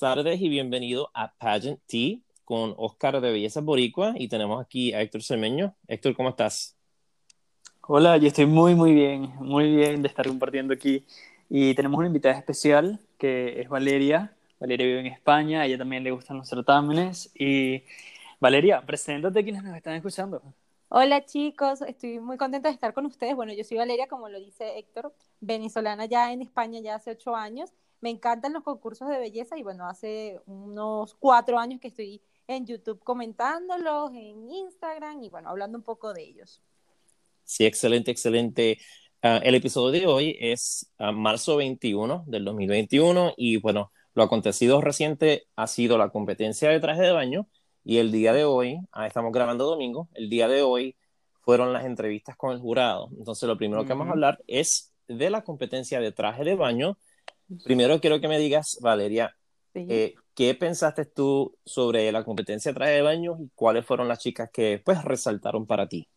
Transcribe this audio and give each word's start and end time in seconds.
Buenas 0.00 0.16
tardes 0.16 0.40
y 0.40 0.48
bienvenido 0.48 1.10
a 1.12 1.32
Pageant 1.32 1.80
Tea 1.86 2.18
con 2.44 2.72
Oscar 2.76 3.20
de 3.20 3.32
Belleza 3.32 3.60
Boricua 3.60 4.14
y 4.16 4.28
tenemos 4.28 4.64
aquí 4.64 4.92
a 4.92 5.00
Héctor 5.00 5.24
Semeño. 5.24 5.74
Héctor, 5.88 6.14
¿cómo 6.14 6.28
estás? 6.28 6.76
Hola, 7.80 8.16
yo 8.16 8.28
estoy 8.28 8.46
muy, 8.46 8.76
muy 8.76 8.94
bien, 8.94 9.32
muy 9.40 9.74
bien 9.74 10.02
de 10.02 10.06
estar 10.06 10.28
compartiendo 10.28 10.72
aquí. 10.72 11.04
Y 11.48 11.74
tenemos 11.74 11.98
una 11.98 12.06
invitada 12.06 12.36
especial 12.36 13.00
que 13.18 13.60
es 13.60 13.68
Valeria. 13.68 14.36
Valeria 14.60 14.86
vive 14.86 15.00
en 15.00 15.06
España, 15.06 15.62
a 15.62 15.66
ella 15.66 15.78
también 15.78 16.04
le 16.04 16.12
gustan 16.12 16.36
los 16.36 16.48
certámenes. 16.48 17.32
Y 17.34 17.82
Valeria, 18.38 18.80
preséntate 18.86 19.40
a 19.40 19.42
quienes 19.42 19.64
nos 19.64 19.76
están 19.76 19.94
escuchando. 19.94 20.40
Hola 20.90 21.24
chicos, 21.24 21.82
estoy 21.82 22.20
muy 22.20 22.36
contenta 22.36 22.68
de 22.68 22.74
estar 22.74 22.94
con 22.94 23.04
ustedes. 23.04 23.34
Bueno, 23.34 23.52
yo 23.52 23.64
soy 23.64 23.78
Valeria, 23.78 24.06
como 24.06 24.28
lo 24.28 24.38
dice 24.38 24.78
Héctor, 24.78 25.12
venezolana 25.40 26.06
ya 26.06 26.32
en 26.32 26.42
España 26.42 26.78
ya 26.78 26.94
hace 26.94 27.10
ocho 27.10 27.34
años. 27.34 27.72
Me 28.00 28.10
encantan 28.10 28.52
los 28.52 28.62
concursos 28.62 29.08
de 29.08 29.18
belleza 29.18 29.58
y 29.58 29.62
bueno, 29.62 29.88
hace 29.88 30.40
unos 30.46 31.14
cuatro 31.14 31.58
años 31.58 31.80
que 31.80 31.88
estoy 31.88 32.22
en 32.46 32.66
YouTube 32.66 33.02
comentándolos, 33.02 34.12
en 34.14 34.50
Instagram 34.50 35.22
y 35.22 35.28
bueno, 35.28 35.50
hablando 35.50 35.78
un 35.78 35.84
poco 35.84 36.12
de 36.12 36.22
ellos. 36.22 36.62
Sí, 37.44 37.66
excelente, 37.66 38.10
excelente. 38.10 38.78
Uh, 39.22 39.40
el 39.42 39.54
episodio 39.54 40.00
de 40.00 40.06
hoy 40.06 40.36
es 40.40 40.92
uh, 40.98 41.12
marzo 41.12 41.56
21 41.56 42.24
del 42.26 42.44
2021 42.44 43.34
y 43.36 43.56
bueno, 43.56 43.90
lo 44.14 44.22
acontecido 44.22 44.80
reciente 44.80 45.46
ha 45.56 45.66
sido 45.66 45.98
la 45.98 46.10
competencia 46.10 46.70
de 46.70 46.80
traje 46.80 47.02
de 47.02 47.12
baño 47.12 47.48
y 47.84 47.98
el 47.98 48.12
día 48.12 48.32
de 48.32 48.44
hoy, 48.44 48.78
ah, 48.92 49.06
estamos 49.06 49.32
grabando 49.32 49.64
domingo, 49.64 50.08
el 50.14 50.28
día 50.28 50.46
de 50.46 50.62
hoy 50.62 50.96
fueron 51.40 51.72
las 51.72 51.86
entrevistas 51.86 52.36
con 52.36 52.52
el 52.52 52.60
jurado. 52.60 53.08
Entonces, 53.16 53.48
lo 53.48 53.56
primero 53.56 53.84
que 53.84 53.94
vamos 53.94 54.08
a 54.08 54.10
hablar 54.10 54.38
es 54.46 54.92
de 55.08 55.30
la 55.30 55.42
competencia 55.42 55.98
de 55.98 56.12
traje 56.12 56.44
de 56.44 56.54
baño. 56.54 56.98
Primero 57.64 58.00
quiero 58.00 58.20
que 58.20 58.28
me 58.28 58.38
digas, 58.38 58.78
Valeria, 58.80 59.34
eh, 59.74 60.14
¿qué 60.34 60.54
pensaste 60.54 61.04
tú 61.04 61.56
sobre 61.64 62.10
la 62.12 62.24
competencia 62.24 62.70
de 62.72 62.74
traje 62.74 62.92
de 62.92 63.02
baño 63.02 63.36
y 63.40 63.50
cuáles 63.54 63.86
fueron 63.86 64.08
las 64.08 64.18
chicas 64.18 64.50
que 64.52 64.82
pues 64.84 65.02
resaltaron 65.04 65.66
para 65.66 65.88
ti? 65.88 66.08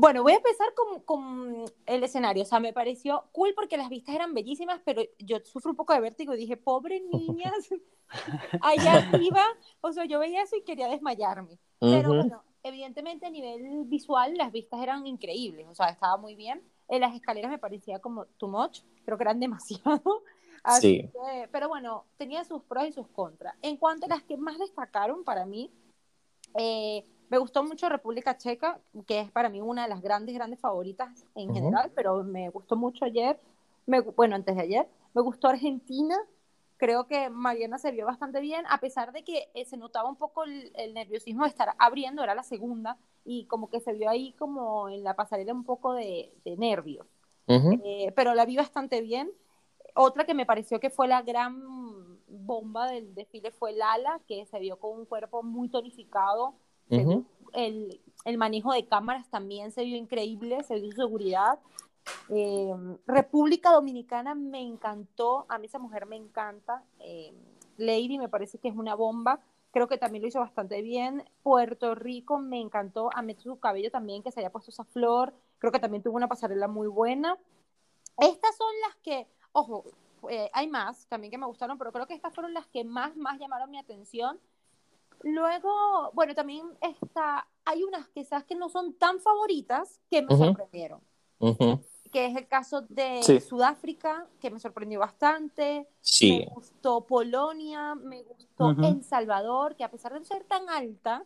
Bueno, 0.00 0.22
voy 0.22 0.32
a 0.32 0.36
empezar 0.36 0.68
con, 0.74 1.02
con, 1.02 1.64
el 1.84 2.02
escenario. 2.02 2.44
O 2.44 2.46
sea, 2.46 2.58
me 2.58 2.72
pareció 2.72 3.24
cool 3.32 3.52
porque 3.54 3.76
las 3.76 3.90
vistas 3.90 4.14
eran 4.14 4.32
bellísimas, 4.32 4.80
pero 4.82 5.02
yo 5.18 5.40
sufro 5.44 5.72
un 5.72 5.76
poco 5.76 5.92
de 5.92 6.00
vértigo 6.00 6.32
y 6.32 6.38
dije, 6.38 6.56
pobre 6.56 7.02
niñas, 7.12 7.68
allá 8.62 8.94
arriba. 8.94 9.44
O 9.82 9.92
sea, 9.92 10.06
yo 10.06 10.18
veía 10.18 10.42
eso 10.42 10.56
y 10.56 10.62
quería 10.62 10.88
desmayarme. 10.88 11.58
Pero 11.78 12.14
bueno, 12.14 12.42
evidentemente 12.62 13.26
a 13.26 13.30
nivel 13.30 13.84
visual 13.84 14.38
las 14.38 14.52
vistas 14.52 14.80
eran 14.82 15.06
increíbles. 15.06 15.66
O 15.68 15.74
sea, 15.74 15.88
estaba 15.90 16.16
muy 16.16 16.34
bien. 16.34 16.62
En 16.88 17.02
las 17.02 17.14
escaleras 17.14 17.50
me 17.50 17.58
parecía 17.58 17.98
como 17.98 18.24
too 18.38 18.48
much. 18.48 18.80
Creo 19.04 19.16
que 19.16 19.24
eran 19.24 19.40
demasiado. 19.40 20.22
Así 20.62 20.80
sí. 20.80 21.10
que, 21.12 21.48
pero 21.50 21.68
bueno, 21.68 22.04
tenía 22.18 22.44
sus 22.44 22.62
pros 22.62 22.86
y 22.86 22.92
sus 22.92 23.08
contras. 23.08 23.54
En 23.62 23.76
cuanto 23.78 24.06
a 24.06 24.10
las 24.10 24.22
que 24.22 24.36
más 24.36 24.58
destacaron 24.58 25.24
para 25.24 25.46
mí, 25.46 25.70
eh, 26.58 27.06
me 27.30 27.38
gustó 27.38 27.62
mucho 27.62 27.88
República 27.88 28.36
Checa, 28.36 28.80
que 29.06 29.20
es 29.20 29.30
para 29.30 29.48
mí 29.48 29.60
una 29.60 29.84
de 29.84 29.88
las 29.88 30.02
grandes, 30.02 30.34
grandes 30.34 30.60
favoritas 30.60 31.24
en 31.34 31.54
general, 31.54 31.92
pero 31.94 32.24
me 32.24 32.50
gustó 32.50 32.76
mucho 32.76 33.04
ayer, 33.04 33.38
me, 33.86 34.00
bueno, 34.00 34.34
antes 34.34 34.56
de 34.56 34.62
ayer. 34.62 34.88
Me 35.14 35.22
gustó 35.22 35.48
Argentina, 35.48 36.16
creo 36.76 37.06
que 37.06 37.30
Mariana 37.30 37.78
se 37.78 37.92
vio 37.92 38.06
bastante 38.06 38.40
bien, 38.40 38.64
a 38.68 38.78
pesar 38.78 39.12
de 39.12 39.22
que 39.22 39.48
eh, 39.54 39.64
se 39.64 39.76
notaba 39.76 40.08
un 40.08 40.16
poco 40.16 40.44
el, 40.44 40.94
nerviosismo 40.94 41.44
de 41.44 41.50
estar 41.50 41.74
abriendo, 41.78 42.24
era 42.24 42.34
la 42.34 42.42
segunda, 42.42 42.96
y 43.24 43.44
como 43.44 43.68
que 43.68 43.80
se 43.80 43.92
vio 43.92 44.08
ahí 44.08 44.32
como 44.38 44.88
en 44.88 45.04
la 45.04 45.14
pasarela 45.14 45.52
un 45.52 45.64
poco 45.64 45.92
de, 45.92 46.32
nervios. 46.56 47.06
Eh, 47.84 48.12
pero 48.14 48.34
la 48.34 48.46
vi 48.46 48.56
bastante 48.56 49.00
bien. 49.00 49.30
Otra 49.94 50.24
que 50.24 50.34
me 50.34 50.46
pareció 50.46 50.78
que 50.78 50.90
fue 50.90 51.08
la 51.08 51.22
gran 51.22 52.18
bomba 52.28 52.90
del 52.90 53.14
desfile 53.14 53.50
fue 53.50 53.72
Lala, 53.72 54.20
que 54.26 54.46
se 54.46 54.58
vio 54.60 54.78
con 54.78 54.98
un 54.98 55.04
cuerpo 55.04 55.42
muy 55.42 55.68
tonificado, 55.68 56.54
el, 56.88 58.00
el, 58.24 58.38
manejo 58.38 58.72
de 58.72 58.86
cámaras 58.86 59.28
también 59.30 59.70
se 59.70 59.84
vio 59.84 59.96
increíble, 59.96 60.62
se 60.64 60.80
vio 60.80 60.92
seguridad. 60.92 61.58
Eh, 62.28 62.72
República 63.06 63.70
Dominicana 63.70 64.34
me 64.34 64.60
encantó, 64.60 65.46
a 65.48 65.58
mí 65.58 65.66
esa 65.66 65.78
mujer 65.78 66.06
me 66.06 66.16
encanta. 66.16 66.82
Eh, 67.00 67.32
Lady 67.76 68.18
me 68.18 68.28
parece 68.28 68.58
que 68.58 68.68
es 68.68 68.76
una 68.76 68.94
bomba, 68.94 69.40
creo 69.70 69.88
que 69.88 69.98
también 69.98 70.22
lo 70.22 70.28
hizo 70.28 70.40
bastante 70.40 70.82
bien. 70.82 71.24
Puerto 71.42 71.94
Rico 71.94 72.38
me 72.38 72.60
encantó, 72.60 73.10
a 73.14 73.22
mí 73.22 73.34
su 73.36 73.58
cabello 73.58 73.90
también, 73.90 74.22
que 74.22 74.32
se 74.32 74.40
haya 74.40 74.50
puesto 74.50 74.70
esa 74.70 74.84
flor, 74.84 75.32
creo 75.60 75.70
que 75.70 75.78
también 75.78 76.02
tuvo 76.02 76.16
una 76.16 76.26
pasarela 76.26 76.66
muy 76.66 76.88
buena. 76.88 77.38
Estas 78.18 78.56
son 78.56 78.72
las 78.86 78.96
que, 78.96 79.28
ojo, 79.52 79.84
eh, 80.28 80.50
hay 80.52 80.66
más 80.66 81.06
también 81.06 81.30
que 81.30 81.38
me 81.38 81.46
gustaron, 81.46 81.78
pero 81.78 81.92
creo 81.92 82.06
que 82.06 82.14
estas 82.14 82.34
fueron 82.34 82.52
las 82.52 82.66
que 82.66 82.82
más, 82.82 83.16
más 83.16 83.38
llamaron 83.38 83.70
mi 83.70 83.78
atención. 83.78 84.40
Luego, 85.22 86.10
bueno, 86.14 86.34
también 86.34 86.66
está, 86.80 87.46
hay 87.64 87.84
unas 87.84 88.08
quizás 88.08 88.44
que 88.44 88.54
no 88.54 88.70
son 88.70 88.94
tan 88.94 89.20
favoritas 89.20 90.00
que 90.10 90.22
me 90.22 90.36
sorprendieron. 90.36 91.00
Que 92.10 92.26
es 92.26 92.36
el 92.36 92.48
caso 92.48 92.82
de 92.88 93.22
Sudáfrica, 93.46 94.26
que 94.40 94.50
me 94.50 94.58
sorprendió 94.58 94.98
bastante. 94.98 95.86
Sí. 96.00 96.44
Me 96.46 96.54
gustó 96.54 97.06
Polonia, 97.06 97.94
me 97.94 98.22
gustó 98.22 98.70
El 98.70 99.04
Salvador, 99.04 99.76
que 99.76 99.84
a 99.84 99.90
pesar 99.90 100.18
de 100.18 100.24
ser 100.24 100.42
tan 100.44 100.68
alta 100.70 101.24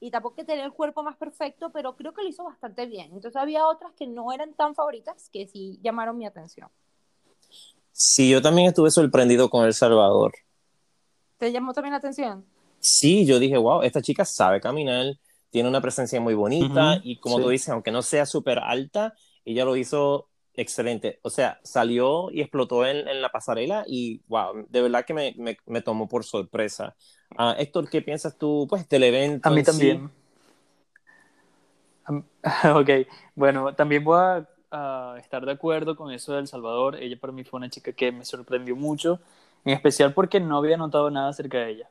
y 0.00 0.10
tampoco 0.10 0.36
que 0.36 0.44
tener 0.44 0.64
el 0.64 0.72
cuerpo 0.72 1.02
más 1.02 1.16
perfecto, 1.16 1.70
pero 1.72 1.96
creo 1.96 2.12
que 2.12 2.22
lo 2.22 2.28
hizo 2.28 2.44
bastante 2.44 2.86
bien. 2.86 3.06
Entonces 3.12 3.36
había 3.36 3.66
otras 3.66 3.92
que 3.92 4.06
no 4.06 4.32
eran 4.32 4.54
tan 4.54 4.74
favoritas 4.74 5.28
que 5.32 5.46
sí 5.46 5.78
llamaron 5.82 6.18
mi 6.18 6.26
atención. 6.26 6.68
Sí, 7.92 8.30
yo 8.30 8.42
también 8.42 8.68
estuve 8.68 8.90
sorprendido 8.90 9.48
con 9.48 9.64
El 9.64 9.72
Salvador. 9.72 10.32
¿Te 11.38 11.50
llamó 11.50 11.72
también 11.72 11.92
la 11.92 11.98
atención? 11.98 12.44
sí, 12.86 13.26
yo 13.26 13.38
dije, 13.38 13.56
wow, 13.56 13.82
esta 13.82 14.00
chica 14.00 14.24
sabe 14.24 14.60
caminar, 14.60 15.18
tiene 15.50 15.68
una 15.68 15.80
presencia 15.80 16.20
muy 16.20 16.34
bonita 16.34 17.00
y 17.02 17.18
como 17.18 17.40
tú 17.40 17.48
dices, 17.48 17.70
aunque 17.70 17.90
no 17.90 18.02
sea 18.02 18.26
súper 18.26 18.58
alta, 18.58 19.14
ella 19.44 19.64
lo 19.64 19.76
hizo 19.76 20.28
excelente. 20.54 21.18
O 21.22 21.30
sea, 21.30 21.60
salió 21.64 22.30
y 22.30 22.40
explotó 22.40 22.86
en, 22.86 23.20
la 23.20 23.30
pasarela 23.30 23.84
y 23.86 24.22
wow, 24.28 24.66
de 24.68 24.82
verdad 24.82 25.04
que 25.04 25.14
me, 25.14 25.34
me, 25.66 25.82
tomó 25.82 26.08
por 26.08 26.24
sorpresa. 26.24 26.94
Uh, 27.32 27.54
Héctor, 27.58 27.88
¿qué 27.90 28.02
piensas 28.02 28.36
tú 28.36 28.66
pues, 28.68 28.88
del 28.88 29.02
evento? 29.02 29.48
A 29.48 29.52
mí 29.52 29.62
también. 29.62 30.10
ok, 32.08 32.90
bueno, 33.34 33.74
también 33.74 34.04
voy 34.04 34.44
a 34.70 35.16
estar 35.18 35.44
de 35.44 35.52
acuerdo 35.52 35.96
con 35.96 36.12
eso 36.12 36.32
de 36.32 36.40
El 36.40 36.46
Salvador. 36.46 36.96
Ella 36.96 37.16
para 37.18 37.32
mí 37.32 37.44
fue 37.44 37.58
una 37.58 37.70
chica 37.70 37.92
que 37.92 38.12
me 38.12 38.24
sorprendió 38.24 38.76
mucho, 38.76 39.20
en 39.64 39.74
especial 39.74 40.14
porque 40.14 40.40
no 40.40 40.58
había 40.58 40.76
notado 40.76 41.10
nada 41.10 41.30
acerca 41.30 41.58
de 41.58 41.70
ella. 41.70 41.90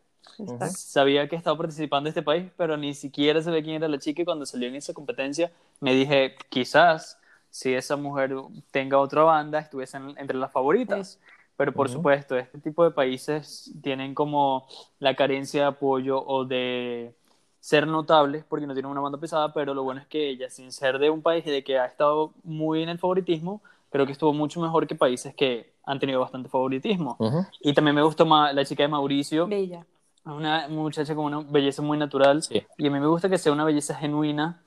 Sabía 0.69 1.28
que 1.29 1.35
estaba 1.35 1.57
participando 1.57 2.07
en 2.07 2.12
este 2.12 2.23
país, 2.23 2.52
pero 2.57 2.78
ni 2.78 2.94
siquiera 2.94 3.41
sabía 3.41 3.62
quién 3.62 3.75
era 3.75 3.88
la 3.88 4.00
chica 4.00 4.22
y 4.22 4.25
cuando 4.25 4.46
salió 4.46 4.67
en 4.67 4.75
esa 4.75 4.94
competencia 4.94 5.52
me 5.79 5.94
dije, 5.94 6.35
quizás 6.50 7.19
si 7.50 7.73
esa 7.73 7.96
mujer 7.96 8.35
tenga 8.72 8.97
otra 8.97 9.23
banda, 9.23 9.59
estuviesen 9.59 10.16
entre 10.17 10.37
las 10.37 10.52
favoritas. 10.52 11.20
Pero 11.57 11.72
por 11.72 11.90
supuesto, 11.90 12.37
este 12.37 12.59
tipo 12.59 12.84
de 12.84 12.91
países 12.91 13.73
tienen 13.81 14.13
como 14.13 14.67
la 14.99 15.16
carencia 15.16 15.61
de 15.61 15.67
apoyo 15.67 16.22
o 16.25 16.43
de 16.43 17.13
ser 17.59 17.87
notables 17.87 18.43
porque 18.47 18.67
no 18.67 18.73
tienen 18.73 18.91
una 18.91 19.02
banda 19.02 19.17
pesada, 19.17 19.53
pero 19.53 19.73
lo 19.73 19.84
bueno 19.84 20.02
es 20.02 20.07
que 20.07 20.29
ella, 20.29 20.49
sin 20.49 20.72
ser 20.72 20.99
de 20.99 21.09
un 21.09 21.22
país 21.22 21.46
de 21.46 21.63
que 21.63 21.79
ha 21.79 21.85
estado 21.85 22.31
muy 22.43 22.84
en 22.84 22.90
el 22.90 22.99
favoritismo, 22.99 23.61
creo 23.90 24.05
que 24.05 24.11
estuvo 24.11 24.34
mucho 24.34 24.59
mejor 24.59 24.85
que 24.85 24.96
países 24.96 25.34
que 25.34 25.73
han 25.85 25.99
tenido 25.99 26.19
bastante 26.19 26.49
favoritismo. 26.49 27.17
Y 27.61 27.73
también 27.73 27.96
me 27.96 28.03
gustó 28.03 28.25
la 28.25 28.66
chica 28.66 28.84
de 28.84 28.90
Mauricio. 28.90 29.47
Bella. 29.47 29.85
Una 30.25 30.67
muchacha 30.67 31.16
con 31.16 31.25
una 31.25 31.40
belleza 31.41 31.81
muy 31.81 31.97
natural. 31.97 32.43
Y 32.49 32.87
a 32.87 32.91
mí 32.91 32.99
me 32.99 33.08
gusta 33.08 33.29
que 33.29 33.37
sea 33.37 33.53
una 33.53 33.63
belleza 33.63 33.96
genuina 33.96 34.61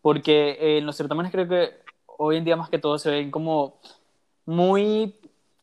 porque 0.00 0.50
eh, 0.52 0.78
en 0.78 0.86
los 0.86 0.96
certámenes 0.96 1.32
creo 1.32 1.48
que 1.48 1.70
hoy 2.06 2.36
en 2.36 2.44
día 2.44 2.56
más 2.56 2.70
que 2.70 2.78
todo 2.78 2.98
se 2.98 3.10
ven 3.10 3.30
como 3.30 3.74
muy 4.46 5.17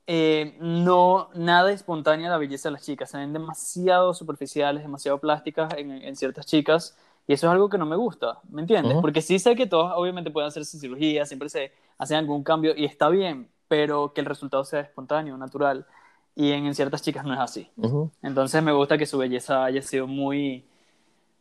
eh, 0.07 0.55
no 0.59 1.29
nada 1.33 1.71
espontánea 1.71 2.29
la 2.29 2.37
belleza 2.37 2.69
de 2.69 2.73
las 2.73 2.83
chicas 2.83 3.09
se 3.09 3.17
ven 3.17 3.33
demasiado 3.33 4.13
superficiales 4.13 4.83
demasiado 4.83 5.19
plásticas 5.19 5.73
en, 5.77 6.15
ciertas 6.15 6.45
chicas 6.45 6.97
y 7.27 7.33
eso 7.33 7.47
es 7.47 7.51
algo 7.51 7.69
que 7.69 7.77
no 7.77 7.85
me 7.85 7.95
gusta 7.95 8.39
¿me 8.49 8.61
entiendes? 8.61 8.97
porque 9.01 9.21
sí 9.21 9.39
sé 9.39 9.55
que 9.55 9.65
todos 9.65 9.91
obviamente 9.95 10.29
pueden 10.29 10.47
hacerse 10.47 10.77
cirugía 10.77 11.25
siempre 11.25 11.49
se 11.49 11.71
hacen 11.97 12.17
algún 12.17 12.43
cambio 12.43 12.73
y 12.75 12.85
está 12.85 13.09
bien 13.09 13.49
pero 13.67 14.13
que 14.13 14.21
el 14.21 14.27
resultado 14.27 14.63
sea 14.63 14.81
espontáneo 14.81 15.37
natural 15.37 15.85
y 16.35 16.51
en, 16.51 16.75
ciertas 16.75 17.01
chicas 17.01 17.23
no 17.23 17.33
es 17.33 17.39
así. 17.39 17.69
Entonces 18.21 18.61
me 18.61 18.73
gusta 18.73 18.97
que 18.97 19.05
su 19.05 19.17
belleza 19.17 19.63
haya 19.63 19.81
sido 19.81 20.05
muy, 20.05 20.65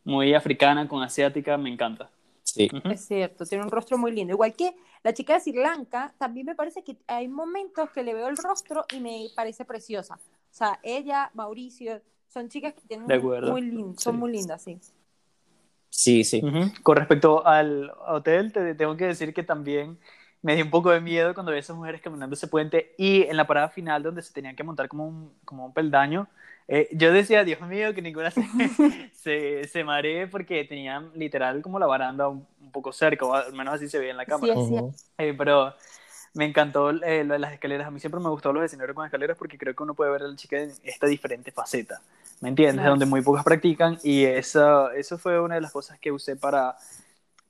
muy 0.05 0.33
africana 0.33 0.87
con 0.87 1.03
asiática, 1.03 1.57
me 1.57 1.69
encanta. 1.69 2.09
Sí. 2.45 2.69
Es 2.85 3.05
cierto, 3.07 3.45
tiene 3.45 3.63
un 3.63 3.71
rostro 3.71 3.97
muy 3.97 4.11
lindo. 4.11 4.33
Igual 4.33 4.53
que 4.53 4.75
la 5.03 5.13
chica 5.13 5.33
de 5.33 5.39
Sri 5.39 5.53
Lanka, 5.53 6.13
también 6.17 6.45
me 6.45 6.55
parece 6.55 6.83
que 6.83 6.95
hay 7.07 7.27
momentos 7.27 7.89
que 7.89 8.03
le 8.03 8.13
veo 8.13 8.27
el 8.27 8.37
rostro 8.37 8.85
y 8.93 8.99
me 8.99 9.27
parece 9.35 9.65
preciosa. 9.65 10.15
O 10.15 10.57
sea, 10.57 10.79
ella, 10.83 11.31
Mauricio, 11.33 12.01
son 12.27 12.47
chicas 12.47 12.73
que 12.75 12.81
tienen 12.87 13.07
muy 13.07 13.61
lindo, 13.61 13.99
son 13.99 14.17
muy 14.17 14.31
lindas, 14.31 14.61
sí. 14.61 14.79
Sí, 15.89 16.23
sí. 16.23 16.41
Con 16.83 16.97
respecto 16.97 17.45
al 17.45 17.91
hotel, 18.07 18.53
te 18.53 18.75
tengo 18.75 18.95
que 18.95 19.07
decir 19.07 19.33
que 19.33 19.43
también 19.43 19.97
me 20.41 20.55
dio 20.55 20.63
un 20.63 20.71
poco 20.71 20.91
de 20.91 21.01
miedo 21.01 21.33
cuando 21.33 21.51
vi 21.51 21.57
a 21.57 21.59
esas 21.59 21.75
mujeres 21.75 22.01
caminando 22.01 22.35
ese 22.35 22.47
puente 22.47 22.93
y 22.97 23.23
en 23.23 23.37
la 23.37 23.47
parada 23.47 23.69
final 23.69 24.03
donde 24.03 24.21
se 24.21 24.33
tenían 24.33 24.55
que 24.55 24.63
montar 24.63 24.87
como 24.87 25.07
un, 25.07 25.33
como 25.43 25.65
un 25.65 25.73
peldaño, 25.73 26.27
eh, 26.67 26.89
yo 26.91 27.13
decía, 27.13 27.43
Dios 27.43 27.61
mío, 27.61 27.93
que 27.93 28.01
ninguna 28.01 28.31
se, 28.31 28.43
se, 29.13 29.67
se 29.67 29.83
maree 29.83 30.27
porque 30.27 30.63
tenían 30.63 31.11
literal 31.15 31.61
como 31.61 31.79
la 31.79 31.85
baranda 31.85 32.27
un, 32.27 32.45
un, 32.61 32.71
poco 32.71 32.91
cerca, 32.91 33.25
o 33.25 33.33
al 33.33 33.53
menos 33.53 33.75
así 33.75 33.87
se 33.87 33.99
veía 33.99 34.11
en 34.11 34.17
la 34.17 34.25
cámara. 34.25 34.55
Sí, 34.55 34.67
sí. 34.67 34.75
Eh, 35.17 35.35
pero 35.37 35.73
me 36.33 36.45
encantó 36.45 36.89
eh, 36.89 37.23
lo 37.23 37.33
de 37.33 37.39
las 37.39 37.53
escaleras. 37.53 37.87
A 37.87 37.91
mí 37.91 37.99
siempre 37.99 38.19
me 38.19 38.29
gustó 38.29 38.51
los 38.51 38.63
escenarios 38.63 38.95
con 38.95 39.05
escaleras 39.05 39.37
porque 39.37 39.57
creo 39.57 39.75
que 39.75 39.83
uno 39.83 39.93
puede 39.93 40.11
ver 40.11 40.23
a 40.23 40.27
la 40.27 40.35
chica 40.35 40.57
en 40.57 40.71
esta 40.83 41.07
diferente 41.07 41.51
faceta. 41.51 42.01
¿Me 42.41 42.49
entiendes? 42.49 42.75
Claro. 42.75 42.91
Donde 42.91 43.05
muy 43.05 43.21
pocas 43.21 43.43
practican 43.43 43.97
y 44.03 44.25
eso, 44.25 44.91
eso 44.91 45.17
fue 45.17 45.39
una 45.39 45.55
de 45.55 45.61
las 45.61 45.71
cosas 45.71 45.97
que 45.99 46.11
usé 46.11 46.35
para 46.35 46.75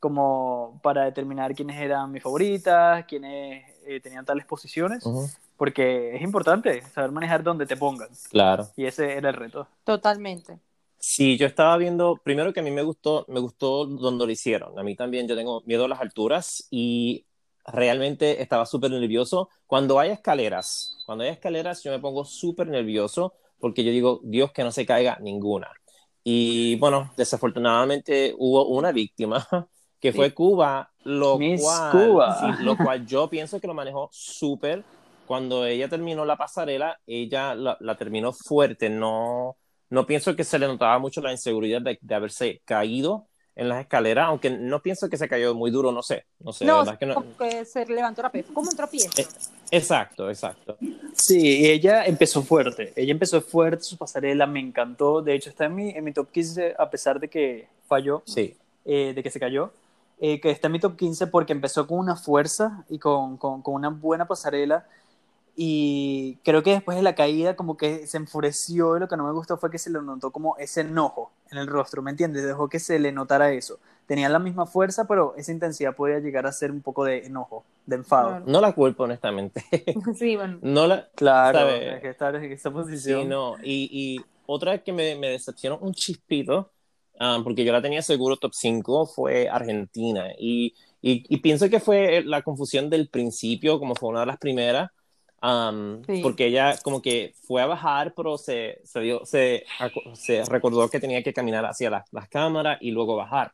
como 0.05 0.79
para 0.83 1.05
determinar 1.05 1.55
quiénes 1.55 1.81
eran 1.81 2.11
mis 2.11 2.21
favoritas, 2.21 3.05
quiénes 3.07 3.65
eh, 3.87 3.99
tenían 3.99 4.23
tales 4.23 4.45
posiciones, 4.45 5.03
Ujú. 5.03 5.27
porque 5.57 6.15
es 6.15 6.21
importante 6.21 6.83
saber 6.93 7.11
manejar 7.11 7.41
donde 7.41 7.65
te 7.65 7.75
pongan. 7.75 8.09
Claro. 8.29 8.67
Y 8.75 8.85
ese 8.85 9.13
era 9.17 9.29
el 9.29 9.35
reto. 9.35 9.67
Totalmente. 9.83 10.59
Sí, 10.99 11.37
yo 11.37 11.47
estaba 11.47 11.75
viendo, 11.77 12.21
primero 12.23 12.53
que 12.53 12.59
a 12.59 12.63
mí 12.63 12.69
me 12.69 12.83
gustó, 12.83 13.25
me 13.29 13.39
gustó 13.39 13.87
donde 13.87 14.27
lo 14.27 14.31
hicieron. 14.31 14.77
A 14.77 14.83
mí 14.83 14.95
también 14.95 15.27
yo 15.27 15.35
tengo 15.35 15.63
miedo 15.65 15.85
a 15.85 15.87
las 15.87 16.01
alturas 16.01 16.67
y 16.69 17.25
realmente 17.65 18.43
estaba 18.43 18.67
súper 18.67 18.91
nervioso. 18.91 19.49
Cuando 19.65 19.99
hay 19.99 20.11
escaleras, 20.11 20.99
cuando 21.07 21.23
hay 21.23 21.31
escaleras 21.31 21.81
yo 21.81 21.89
me 21.89 21.97
pongo 21.97 22.25
súper 22.25 22.67
nervioso 22.67 23.33
porque 23.59 23.83
yo 23.83 23.89
digo, 23.89 24.19
Dios, 24.23 24.51
que 24.51 24.63
no 24.63 24.71
se 24.71 24.85
caiga 24.85 25.17
ninguna. 25.19 25.71
Y 26.23 26.75
bueno, 26.75 27.11
desafortunadamente 27.17 28.35
hubo 28.37 28.67
una 28.67 28.91
víctima 28.91 29.47
que 30.05 30.13
fue 30.13 30.33
Cuba, 30.33 30.91
lo 31.03 31.37
Miss 31.39 31.61
cual, 31.61 31.91
Cuba. 32.09 32.57
sí, 32.57 32.63
lo 32.63 32.77
cual 32.77 33.05
yo 33.07 33.27
pienso 33.29 33.59
que 33.59 33.67
lo 33.67 33.73
manejó 33.73 34.07
súper. 34.11 34.83
Cuando 35.25 35.65
ella 35.65 35.89
terminó 35.89 36.23
la 36.25 36.37
pasarela, 36.37 36.99
ella 37.07 37.55
la, 37.55 37.75
la 37.79 37.95
terminó 37.95 38.31
fuerte, 38.31 38.89
no, 38.89 39.57
no 39.89 40.05
pienso 40.05 40.35
que 40.35 40.43
se 40.43 40.59
le 40.59 40.67
notaba 40.67 40.99
mucho 40.99 41.21
la 41.21 41.31
inseguridad 41.31 41.81
de, 41.81 41.97
de 41.99 42.15
haberse 42.15 42.61
caído 42.65 43.25
en 43.55 43.69
las 43.69 43.81
escaleras, 43.81 44.27
aunque 44.27 44.51
no 44.51 44.81
pienso 44.81 45.09
que 45.09 45.17
se 45.17 45.27
cayó 45.27 45.55
muy 45.55 45.71
duro, 45.71 45.91
no 45.91 46.03
sé, 46.03 46.25
no 46.39 46.51
sé, 46.53 46.65
No, 46.65 46.83
que 46.99 47.05
no- 47.07 47.23
se 47.65 47.85
levantó 47.87 48.21
rápido, 48.21 48.43
fue 48.45 48.53
como 48.53 48.69
un 48.69 48.75
tropiezo. 48.75 49.19
Eh, 49.19 49.25
Exacto, 49.71 50.29
exacto. 50.29 50.77
Sí, 51.15 51.61
y 51.61 51.65
ella 51.65 52.05
empezó 52.05 52.43
fuerte. 52.43 52.93
Ella 52.95 53.11
empezó 53.11 53.41
fuerte, 53.41 53.83
su 53.83 53.97
pasarela 53.97 54.45
me 54.45 54.59
encantó. 54.59 55.21
De 55.21 55.33
hecho, 55.33 55.49
está 55.49 55.65
en 55.65 55.75
mi, 55.75 55.89
en 55.89 56.03
mi 56.03 56.11
top 56.11 56.29
15, 56.31 56.75
a 56.77 56.89
pesar 56.89 57.19
de 57.19 57.27
que 57.29 57.67
falló, 57.87 58.21
Sí, 58.25 58.55
eh, 58.85 59.13
de 59.15 59.23
que 59.23 59.31
se 59.31 59.39
cayó. 59.39 59.71
Eh, 60.19 60.39
que 60.41 60.51
está 60.51 60.67
en 60.67 60.73
mi 60.73 60.79
top 60.79 60.95
15 60.97 61.27
porque 61.27 61.53
empezó 61.53 61.87
con 61.87 61.99
una 61.99 62.15
fuerza 62.15 62.85
y 62.89 62.99
con, 62.99 63.37
con, 63.37 63.61
con 63.61 63.73
una 63.75 63.89
buena 63.89 64.27
pasarela. 64.27 64.85
Y 65.57 66.37
creo 66.43 66.63
que 66.63 66.71
después 66.71 66.97
de 66.97 67.03
la 67.03 67.15
caída, 67.15 67.55
como 67.55 67.77
que 67.77 68.07
se 68.07 68.17
enfureció. 68.17 68.97
Y 68.97 68.99
lo 68.99 69.07
que 69.07 69.15
no 69.17 69.25
me 69.25 69.31
gustó 69.31 69.57
fue 69.57 69.71
que 69.71 69.77
se 69.79 69.89
le 69.89 70.01
notó 70.01 70.31
como 70.31 70.57
ese 70.57 70.81
enojo 70.81 71.31
en 71.51 71.57
el 71.57 71.67
rostro, 71.67 72.01
¿me 72.01 72.11
entiendes? 72.11 72.43
Dejó 72.45 72.67
que 72.67 72.79
se 72.79 72.99
le 72.99 73.11
notara 73.11 73.51
eso. 73.53 73.79
Tenía 74.05 74.29
la 74.29 74.39
misma 74.39 74.65
fuerza, 74.65 75.05
pero 75.07 75.33
esa 75.37 75.51
intensidad 75.51 75.95
podía 75.95 76.19
llegar 76.19 76.45
a 76.45 76.51
ser 76.51 76.71
un 76.71 76.81
poco 76.81 77.05
de 77.05 77.25
enojo, 77.25 77.63
de 77.85 77.95
enfado. 77.95 78.29
Claro. 78.31 78.45
no 78.47 78.61
la 78.61 78.73
culpo, 78.73 79.03
honestamente. 79.03 79.63
Sí, 80.15 80.35
bueno. 80.35 80.59
No 80.61 80.87
la, 80.87 81.09
Claro, 81.15 81.59
¿Sabe? 81.59 81.93
hay 81.95 82.01
que 82.01 82.09
estar 82.09 82.35
en 82.35 82.51
esa 82.51 82.69
Sí, 82.69 82.73
posición. 82.73 83.29
no. 83.29 83.55
Y, 83.63 83.89
y 83.91 84.25
otra 84.45 84.83
que 84.83 84.91
me, 84.93 85.15
me 85.15 85.29
decepcionó 85.29 85.77
un 85.79 85.93
chispito, 85.93 86.69
ah, 87.19 87.39
porque 87.43 87.63
yo 87.65 87.71
la 87.73 87.81
tenía 87.81 88.01
seguro 88.01 88.37
top 88.37 88.53
5, 88.53 89.05
fue 89.05 89.47
Argentina. 89.49 90.27
Y, 90.37 90.73
y, 91.01 91.25
y 91.29 91.37
pienso 91.37 91.69
que 91.69 91.79
fue 91.79 92.23
la 92.23 92.41
confusión 92.41 92.89
del 92.89 93.09
principio, 93.09 93.79
como 93.79 93.95
fue 93.95 94.09
una 94.09 94.21
de 94.21 94.25
las 94.27 94.37
primeras, 94.37 94.89
am, 95.41 96.01
Sí. 96.05 96.21
porque 96.23 96.47
ella 96.47 96.75
como 96.83 97.01
que 97.01 97.33
fue 97.47 97.61
a 97.61 97.67
bajar, 97.67 98.13
pero 98.15 98.37
se, 98.37 98.79
se, 98.83 98.99
dio- 99.01 99.25
se, 99.25 99.65
se 100.13 100.43
recordó 100.45 100.89
que 100.89 100.99
tenía 100.99 101.21
que 101.23 101.33
caminar 101.33 101.65
hacia 101.65 101.89
las, 101.89 102.05
las 102.11 102.27
cámaras 102.29 102.77
y 102.81 102.91
luego 102.91 103.15
bajar. 103.15 103.51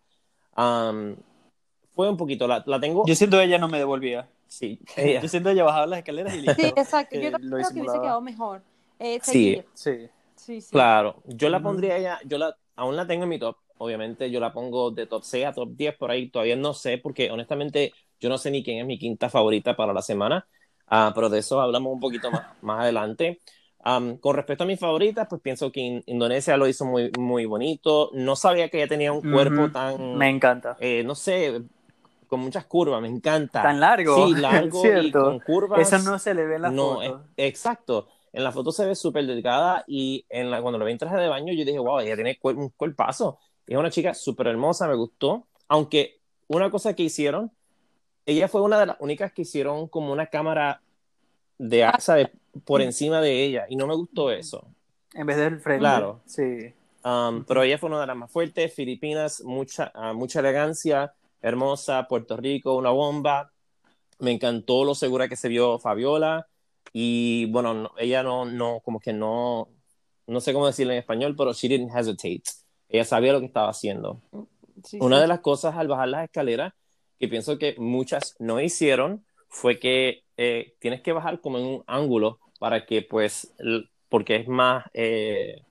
Am, 0.56 1.16
fue 1.94 2.10
un 2.10 2.18
poquito, 2.18 2.48
la, 2.48 2.64
la 2.66 2.80
tengo... 2.80 3.04
Yo 3.06 3.16
siento 3.16 3.38
que 3.38 3.44
ella 3.44 3.58
no 3.58 3.68
me 3.68 3.78
devolvía. 3.78 4.28
sí, 4.48 4.80
ella- 4.96 5.22
Yo 5.22 5.28
siento 5.28 5.50
que 5.50 5.54
ella 5.54 5.64
bajaba 5.66 5.86
las 5.88 6.00
escaleras 6.00 6.34
y 6.36 6.42
listo. 6.42 6.62
Sí, 6.62 6.68
exacto. 6.76 7.10
que 7.12 7.22
Yo 7.24 7.32
lo 7.32 7.38
creo 7.58 7.70
que 7.70 7.80
hubiese 7.82 8.00
quedado 8.00 8.22
mejor. 8.22 8.62
Eh, 9.00 9.20
Sí. 9.24 9.62
Sí. 9.74 10.08
Sí. 10.36 10.60
Claro, 10.72 11.22
yo 11.26 11.50
la 11.50 11.62
pondría 11.62 11.98
ella, 11.98 12.20
yo 12.26 12.38
la, 12.40 12.56
aún 12.76 12.96
la 12.96 13.08
tengo 13.08 13.24
en 13.24 13.30
mi 13.30 13.40
top, 13.40 13.58
obviamente 13.78 14.30
yo 14.32 14.40
la 14.40 14.54
pongo 14.54 14.92
de 14.92 15.08
top 15.08 15.24
6 15.24 15.46
a 15.46 15.54
top 15.54 15.72
10 15.76 15.96
por 15.98 16.12
ahí, 16.12 16.30
todavía 16.30 16.56
no 16.56 16.74
sé, 16.74 16.98
porque 16.98 17.30
honestamente 17.32 17.94
yo 18.20 18.30
no 18.30 18.38
sé 18.38 18.52
ni 18.52 18.64
quién 18.64 18.80
es 18.80 18.86
mi 18.86 18.98
quinta 19.00 19.30
favorita 19.30 19.76
para 19.76 19.94
la 19.94 20.02
semana, 20.02 20.48
ah, 20.88 21.12
pero 21.16 21.30
de 21.30 21.40
eso 21.40 21.60
hablamos 21.62 21.94
un 21.94 22.00
poquito 22.00 22.32
más, 22.32 22.44
más 22.62 22.82
adelante. 22.82 23.40
Am, 23.84 24.18
con 24.20 24.36
respecto 24.36 24.64
a 24.64 24.68
mis 24.68 24.80
favoritas, 24.80 25.28
pues 25.30 25.42
pienso 25.42 25.72
que 25.72 25.80
In- 25.82 26.04
Indonesia 26.06 26.56
lo 26.58 26.68
hizo 26.68 26.86
muy, 26.86 27.12
muy 27.12 27.46
bonito, 27.46 28.12
no 28.14 28.36
sabía 28.36 28.70
que 28.70 28.78
ella 28.78 28.88
tenía 28.88 29.12
un 29.12 29.24
cuerpo 29.24 29.70
Ujú. 29.70 29.72
tan, 29.72 30.00
Me 30.12 30.30
encanta. 30.30 30.78
eh, 30.78 31.04
no 31.04 31.16
sé, 31.16 31.64
con 32.28 32.40
muchas 32.42 32.66
curvas, 32.66 33.02
me 33.02 33.08
encanta. 33.10 33.68
Tan 33.68 33.80
largo. 33.80 34.30
Sí, 34.30 34.36
largo 34.36 34.94
y 34.96 35.16
Cierto. 35.16 35.20
con 35.20 35.40
curvas. 35.42 35.96
Eso 35.96 36.00
no 36.00 36.20
se 36.20 36.34
le 36.34 36.46
ve 36.46 36.56
en 36.56 36.62
la 36.64 36.72
No, 36.72 36.74
foto. 36.74 37.04
es- 37.04 37.18
exacto. 37.38 38.10
En 38.34 38.44
la 38.44 38.52
foto 38.52 38.72
se 38.72 38.86
ve 38.86 38.96
súper 38.96 39.26
delgada 39.28 39.84
y 39.88 40.26
en 40.30 40.50
la, 40.52 40.62
cuando 40.62 40.78
lo 40.80 40.86
vi 40.86 40.92
en 40.94 40.98
traje 40.98 41.18
de 41.18 41.28
baño 41.28 41.54
yo 41.54 41.66
dije, 41.66 41.80
wow, 41.80 42.00
ella 42.00 42.16
tiene 42.16 42.40
cuer- 42.40 42.58
un 42.58 42.70
cuerpazo. 42.70 43.40
Es 43.68 43.78
una 43.78 43.90
chica 43.90 44.14
súper 44.14 44.48
hermosa, 44.48 44.88
me 44.88 44.96
gustó. 44.96 45.48
Aunque 45.68 46.20
una 46.48 46.70
cosa 46.72 46.94
que 46.94 47.04
hicieron, 47.04 47.52
ella 48.26 48.48
fue 48.48 48.62
una 48.62 48.80
de 48.80 48.86
las 48.86 48.98
únicas 49.00 49.34
que 49.34 49.42
hicieron 49.44 49.88
como 49.88 50.12
una 50.14 50.28
cámara 50.28 50.82
de 51.58 51.84
asa 51.84 52.16
de- 52.16 52.32
por 52.66 52.82
encima 52.82 53.22
de 53.22 53.44
ella 53.44 53.66
y 53.70 53.76
no 53.76 53.88
me 53.88 53.96
gustó 53.96 54.32
eso. 54.32 54.66
En 55.14 55.26
vez 55.26 55.38
del 55.38 55.60
frente. 55.60 55.80
Claro. 55.80 56.22
Sí. 56.26 56.74
Um, 57.04 57.44
pero 57.46 57.64
ella 57.64 57.78
fue 57.78 57.90
una 57.90 58.00
de 58.02 58.08
las 58.08 58.16
más 58.16 58.32
fuertes, 58.32 58.74
Filipinas, 58.74 59.42
mucha, 59.44 59.92
ah, 59.96 60.14
mucha 60.14 60.40
elegancia, 60.40 61.14
hermosa, 61.42 62.08
Puerto 62.08 62.38
Rico, 62.38 62.76
una 62.76 62.92
bomba. 62.92 63.52
Me 64.20 64.32
encantó 64.32 64.84
lo 64.84 64.94
segura 64.96 65.28
que 65.28 65.36
se 65.36 65.48
vio 65.50 65.80
Fabiola. 65.80 66.48
Y 66.94 67.46
bueno, 67.48 67.74
no- 67.74 67.92
ella 67.98 68.24
no, 68.24 68.46
no, 68.46 68.82
como 68.82 69.00
que 69.00 69.14
no, 69.14 69.70
no 70.28 70.42
sé 70.42 70.54
cómo 70.54 70.68
decirlo 70.68 70.94
en 70.94 71.00
español, 71.00 71.36
pero 71.38 71.54
she 71.54 71.68
didn't 71.70 71.92
hesitate. 71.96 72.44
Ella 72.90 73.06
sabía 73.06 73.34
lo 73.34 73.40
que 73.40 73.46
estaba 73.46 73.70
haciendo. 73.70 74.22
Sí, 74.84 74.98
Una 75.02 75.18
sí. 75.18 75.22
de 75.22 75.28
las 75.28 75.40
cosas 75.42 75.76
al 75.76 75.88
bajar 75.88 76.10
las 76.10 76.24
escaleras 76.26 76.74
que 77.20 77.28
pienso 77.28 77.58
que 77.58 77.76
muchas 77.78 78.36
no 78.40 78.60
hicieron 78.60 79.26
fue 79.48 79.80
que 79.80 80.24
eh, 80.38 80.76
tienes 80.80 81.02
que 81.02 81.12
bajar 81.14 81.40
como 81.40 81.58
en 81.60 81.66
un 81.66 81.84
ángulo 81.88 82.40
para 82.60 82.86
que 82.86 83.02
pues, 83.04 83.54
porque 84.10 84.38
es 84.38 84.48
más, 84.48 84.86
eh, 84.94 85.62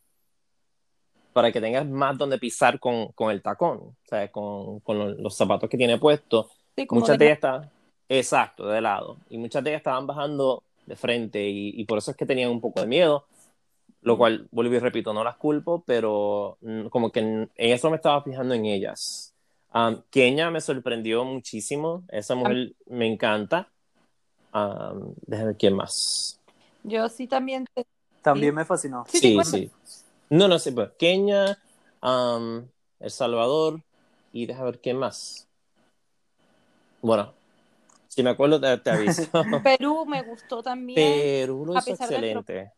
para 1.32 1.52
que 1.52 1.60
tengas 1.60 1.86
más 1.86 2.18
donde 2.18 2.38
pisar 2.38 2.78
con, 2.80 3.08
con 3.12 3.30
el 3.30 3.42
tacón, 3.42 3.78
o 3.78 3.96
sea, 4.04 4.30
con, 4.30 4.80
con 4.80 4.98
lo- 4.98 5.12
los 5.14 5.36
zapatos 5.36 5.68
que 5.70 5.76
tiene 5.76 5.98
puesto. 5.98 6.50
Sí, 6.76 6.86
Muchas 6.90 7.18
de 7.18 7.24
ellas 7.26 7.36
estaban, 7.36 7.70
exacto, 8.08 8.66
de 8.68 8.80
lado, 8.80 9.16
y 9.28 9.38
muchas 9.38 9.62
de 9.62 9.70
ellas 9.70 9.80
estaban 9.80 10.06
bajando 10.06 10.64
de 10.90 10.96
frente 10.96 11.48
y, 11.48 11.80
y 11.80 11.84
por 11.86 11.98
eso 11.98 12.10
es 12.10 12.16
que 12.16 12.26
tenían 12.26 12.50
un 12.50 12.60
poco 12.60 12.80
de 12.80 12.86
miedo, 12.88 13.26
lo 14.02 14.18
cual, 14.18 14.48
vuelvo 14.50 14.74
y 14.74 14.78
repito, 14.80 15.12
no 15.14 15.22
las 15.24 15.36
culpo, 15.36 15.82
pero 15.86 16.58
mm, 16.60 16.86
como 16.88 17.10
que 17.12 17.20
en 17.20 17.50
en 17.56 17.70
eso 17.72 17.88
me 17.90 17.96
estaba 17.96 18.22
fijando 18.22 18.54
en 18.54 18.66
ellas. 18.66 19.32
Um, 19.72 20.02
Kenia 20.10 20.50
me 20.50 20.60
sorprendió 20.60 21.24
muchísimo, 21.24 22.02
esa 22.08 22.34
mujer 22.34 22.74
me 22.86 23.06
encanta. 23.06 23.68
Um, 24.52 25.14
déjame 25.26 25.46
ver 25.50 25.56
quién 25.56 25.76
más. 25.76 26.40
Yo 26.82 27.08
sí 27.08 27.28
también. 27.28 27.66
te- 27.72 27.86
También 28.22 28.52
Sí. 28.52 28.56
me 28.56 28.64
fascinó. 28.64 29.04
Sí, 29.08 29.18
sí, 29.20 29.44
sí. 29.44 29.70
No, 30.28 30.48
no 30.48 30.58
sé, 30.58 30.72
pues 30.72 30.90
Kenia, 30.98 31.56
um, 32.02 32.66
El 32.98 33.10
Salvador 33.10 33.80
y 34.32 34.46
déjame 34.46 34.72
ver 34.72 34.80
quién 34.80 34.96
más. 34.96 35.46
Bueno, 37.02 37.32
si 38.10 38.24
me 38.24 38.30
acuerdo 38.30 38.60
te, 38.60 38.76
te 38.78 38.90
aviso. 38.90 39.30
Perú 39.62 40.04
me 40.04 40.22
gustó 40.22 40.62
también. 40.62 40.96
Perú 40.96 41.64
lo 41.64 41.78
hizo 41.78 41.86
del 41.86 41.94
excelente. 41.94 42.72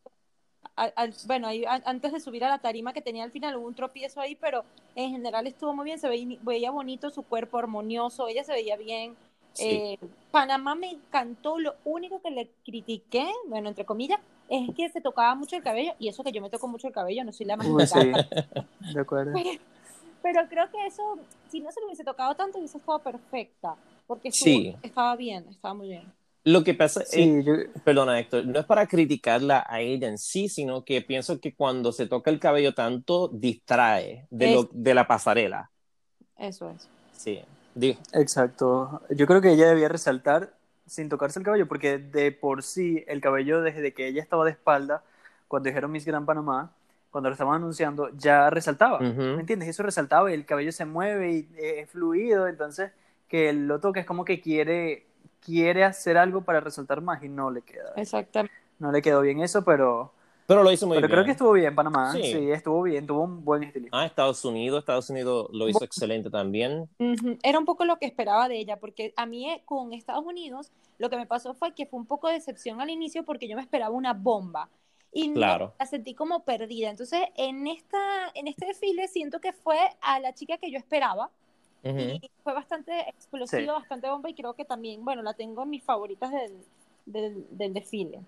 Al- 0.76 0.92
al- 0.94 1.14
bueno, 1.26 1.48
ahí, 1.48 1.64
a- 1.64 1.82
antes 1.86 2.12
de 2.12 2.20
subir 2.20 2.44
a 2.44 2.48
la 2.48 2.58
tarima 2.58 2.92
que 2.92 3.00
tenía 3.00 3.24
al 3.24 3.30
final 3.30 3.56
hubo 3.56 3.66
un 3.66 3.74
tropiezo 3.74 4.20
ahí, 4.20 4.36
pero 4.36 4.64
en 4.94 5.10
general 5.10 5.46
estuvo 5.46 5.74
muy 5.74 5.84
bien, 5.86 5.98
se 5.98 6.08
veía, 6.08 6.38
veía 6.42 6.70
bonito 6.70 7.10
su 7.10 7.22
cuerpo, 7.22 7.58
armonioso, 7.58 8.28
ella 8.28 8.44
se 8.44 8.52
veía 8.52 8.76
bien. 8.76 9.16
Sí. 9.54 9.64
Eh, 9.70 9.98
Panamá 10.30 10.74
me 10.74 10.90
encantó, 10.90 11.58
lo 11.58 11.74
único 11.84 12.20
que 12.20 12.30
le 12.30 12.50
critiqué, 12.64 13.26
bueno, 13.46 13.68
entre 13.70 13.84
comillas, 13.84 14.20
es 14.48 14.68
que 14.74 14.88
se 14.90 15.00
tocaba 15.00 15.34
mucho 15.34 15.56
el 15.56 15.62
cabello, 15.62 15.94
y 15.98 16.08
eso 16.08 16.22
que 16.22 16.32
yo 16.32 16.42
me 16.42 16.50
toco 16.50 16.68
mucho 16.68 16.86
el 16.88 16.92
cabello, 16.92 17.24
no 17.24 17.32
soy 17.32 17.46
la 17.46 17.56
más 17.56 17.66
Uy, 17.66 17.86
sí. 17.86 18.12
De 18.94 19.00
acuerdo. 19.00 19.32
pero 20.22 20.48
creo 20.48 20.70
que 20.70 20.86
eso, 20.86 21.18
si 21.50 21.60
no 21.60 21.70
se 21.72 21.80
lo 21.80 21.86
hubiese 21.86 22.04
tocado 22.04 22.34
tanto, 22.34 22.58
hubiese 22.58 22.78
estado 22.78 22.98
perfecta, 22.98 23.76
porque 24.14 24.28
estuvo- 24.28 24.44
Sí. 24.44 24.76
estaba 24.82 25.16
bien, 25.16 25.46
estaba 25.48 25.74
muy 25.74 25.88
bien. 25.88 26.12
Lo 26.44 26.64
que 26.64 26.74
pasa, 26.74 27.02
eh, 27.02 27.06
Sí, 27.06 27.42
yo, 27.44 27.52
perdona 27.84 28.18
Héctor, 28.18 28.44
no 28.46 28.58
es 28.58 28.66
para 28.66 28.86
criticarla 28.86 29.64
a 29.68 29.80
ella 29.80 30.08
en 30.08 30.18
sí, 30.18 30.48
sino 30.48 30.84
que 30.84 31.00
pienso 31.00 31.40
que 31.40 31.54
cuando 31.54 31.92
se 31.92 32.06
toca 32.06 32.30
el 32.30 32.40
cabello 32.40 32.74
tanto, 32.74 33.28
distrae 33.28 34.26
de, 34.30 34.54
lo, 34.54 34.68
de 34.72 34.92
la 34.94 35.06
pasarela. 35.06 35.70
Eso 36.36 36.68
es. 36.70 36.88
Sí, 37.16 37.40
digo, 37.74 37.98
exacto. 38.12 39.00
Yo 39.10 39.26
creo 39.26 39.40
que 39.40 39.52
ella 39.52 39.68
debía 39.68 39.88
resaltar 39.88 40.52
sin 40.84 41.08
tocarse 41.08 41.38
el 41.38 41.44
cabello, 41.44 41.68
porque 41.68 41.98
de 41.98 42.32
por 42.32 42.62
sí 42.64 43.04
el 43.06 43.20
cabello 43.20 43.62
desde 43.62 43.94
que 43.94 44.08
ella 44.08 44.20
estaba 44.20 44.44
de 44.44 44.50
espalda, 44.50 45.02
cuando 45.48 45.68
dijeron 45.68 45.92
Miss 45.92 46.04
Gran 46.04 46.26
Panamá, 46.26 46.72
cuando 47.12 47.28
lo 47.28 47.34
estaban 47.34 47.54
anunciando, 47.54 48.08
ya 48.16 48.50
resaltaba, 48.50 48.96
Ujú. 48.96 49.22
¿me 49.36 49.40
entiendes? 49.40 49.68
Eso 49.68 49.82
resaltaba 49.84 50.30
y 50.30 50.34
el 50.34 50.44
cabello 50.44 50.72
se 50.72 50.86
mueve 50.86 51.32
y 51.32 51.48
es 51.56 51.88
fluido, 51.90 52.48
entonces 52.48 52.90
que 53.32 53.52
lo 53.54 53.80
toque 53.80 54.00
es 54.00 54.06
como 54.06 54.24
que 54.26 54.40
quiere, 54.42 55.06
quiere 55.40 55.84
hacer 55.84 56.18
algo 56.18 56.42
para 56.42 56.60
resaltar 56.60 57.00
más 57.00 57.22
y 57.24 57.28
no 57.30 57.50
le 57.50 57.62
queda. 57.62 57.94
Exactamente. 57.96 58.54
No 58.78 58.92
le 58.92 59.00
quedó 59.00 59.22
bien 59.22 59.40
eso, 59.40 59.64
pero, 59.64 60.12
Pero 60.46 60.62
lo 60.62 60.70
hizo 60.70 60.86
muy 60.86 60.96
pero 60.98 61.06
bien. 61.08 61.14
creo 61.16 61.24
que 61.24 61.30
estuvo 61.30 61.52
bien 61.52 61.74
Panamá, 61.74 62.12
Sí. 62.12 62.22
sí. 62.24 62.50
estuvo 62.50 62.82
bien, 62.82 63.06
tuvo 63.06 63.22
un 63.22 63.42
buen 63.44 63.62
estilismo. 63.62 63.96
Ah, 63.96 64.04
Estados 64.04 64.44
Unidos, 64.44 64.80
Estados 64.80 65.08
Unidos 65.08 65.48
lo 65.52 65.66
hizo 65.68 65.82
excelente 65.82 66.28
también. 66.30 66.88
Era 67.42 67.58
un 67.58 67.64
poco 67.64 67.84
lo 67.86 67.96
que 67.98 68.04
esperaba 68.06 68.48
de 68.48 68.58
ella, 68.58 68.76
porque 68.78 69.14
a 69.16 69.24
mí 69.24 69.48
eh, 69.50 69.62
con 69.64 69.92
Estados 69.94 70.24
Unidos 70.26 70.70
lo 70.98 71.08
que 71.08 71.16
me 71.16 71.26
pasó 71.26 71.54
fue 71.54 71.74
que 71.74 71.86
fue 71.86 71.98
un 71.98 72.06
poco 72.06 72.28
de 72.28 72.34
decepción 72.34 72.80
al 72.82 72.90
inicio 72.90 73.24
porque 73.24 73.48
yo 73.48 73.56
me 73.56 73.62
esperaba 73.62 73.94
una 73.94 74.12
bomba 74.12 74.68
y 75.12 75.32
Claro. 75.32 75.74
la 75.78 75.86
sentí 75.86 76.14
como 76.14 76.44
perdida. 76.44 76.90
Entonces, 76.90 77.20
en, 77.36 77.66
esta, 77.66 77.98
en 78.34 78.46
este 78.48 78.66
desfile 78.66 79.08
siento 79.08 79.40
que 79.40 79.52
fue 79.52 79.78
a 80.00 80.18
la 80.20 80.32
chica 80.34 80.58
que 80.58 80.70
yo 80.70 80.78
esperaba 80.78 81.30
Ujú. 81.84 81.98
y 81.98 82.30
fue 82.44 82.52
bastante 82.54 82.92
explosiva, 83.08 83.60
Sí. 83.60 83.66
bastante 83.66 84.08
bomba 84.08 84.30
y 84.30 84.34
creo 84.34 84.54
que 84.54 84.64
también, 84.64 85.04
bueno, 85.04 85.22
la 85.22 85.34
tengo 85.34 85.62
en 85.64 85.70
mis 85.70 85.82
favoritas 85.82 86.30
del, 86.30 86.52
del, 87.06 87.46
del 87.50 87.74
desfile. 87.74 88.20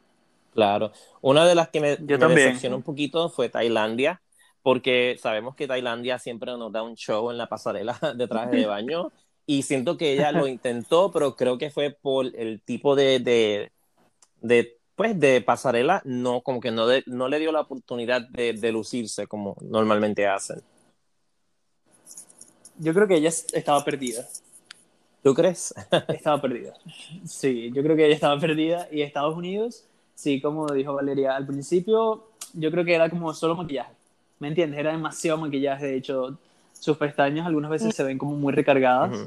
Claro. 0.53 0.93
Una 1.21 1.47
de 1.47 1.55
las 1.55 1.69
que 1.69 1.81
me, 1.81 1.97
Yo 2.01 2.19
me 2.19 2.35
decepcionó 2.35 2.77
un 2.77 2.83
poquito 2.83 3.29
fue 3.29 3.49
Tailandia, 3.49 4.23
porque 4.63 5.17
sabemos 5.21 5.55
que 5.57 5.67
Tailandia 5.67 6.19
siempre 6.19 6.53
nos 6.57 6.73
da 6.73 6.83
un 6.83 6.95
show 6.97 7.31
en 7.31 7.39
la 7.39 7.49
pasarela 7.49 7.99
de 8.17 8.29
traje 8.29 8.57
de 8.57 8.67
baño 8.67 9.11
y 9.47 9.63
siento 9.63 9.97
que 9.97 10.13
ella 10.13 10.33
lo 10.33 10.47
intentó, 10.49 11.11
pero 11.13 11.37
creo 11.37 11.59
que 11.59 11.71
fue 11.71 11.91
por 11.91 12.27
el 12.37 12.61
tipo 12.63 12.95
de, 12.97 13.19
de, 13.19 13.73
de, 14.41 14.79
pues, 14.97 15.19
de 15.19 15.41
pasarela, 15.41 16.03
no, 16.05 16.43
como 16.43 16.61
que 16.61 16.71
no, 16.71 16.87
de- 16.87 17.03
no 17.07 17.29
le 17.29 17.39
dio 17.41 17.53
la 17.53 17.61
oportunidad 17.63 18.23
de, 18.31 18.53
de 18.55 18.73
lucirse 18.73 19.27
como 19.27 19.57
normalmente 19.61 20.27
hacen. 20.27 20.63
Yo 22.79 22.93
creo 22.93 23.07
que 23.07 23.17
ella 23.17 23.29
estaba 23.29 23.85
perdida. 23.85 24.27
¿Tú 25.25 25.33
crees? 25.33 25.75
Estaba 26.09 26.39
perdida. 26.39 26.75
Sí, 27.25 27.73
yo 27.73 27.83
creo 27.83 27.97
que 27.97 28.05
ella 28.05 28.15
estaba 28.15 28.39
perdida. 28.39 28.87
Y 28.93 29.01
Estados 29.01 29.35
Unidos, 29.35 29.85
sí, 30.15 30.39
como 30.39 30.67
dijo 30.71 30.93
Valeria, 30.93 31.35
al 31.35 31.47
principio 31.47 32.25
yo 32.53 32.71
creo 32.71 32.85
que 32.85 32.95
era 32.95 33.09
como 33.09 33.33
solo 33.33 33.57
maquillaje. 33.57 33.93
¿Me 34.39 34.49
entiendes? 34.49 34.79
Era 34.79 34.93
demasiado 34.93 35.39
maquillaje. 35.39 35.87
De 35.87 35.97
hecho, 35.97 36.37
sus 36.75 36.99
pestañas 36.99 37.47
algunas 37.47 37.71
veces 37.71 37.95
se 37.95 38.05
ven 38.05 38.19
como 38.19 38.37
muy 38.37 38.53
recargadas. 38.53 39.19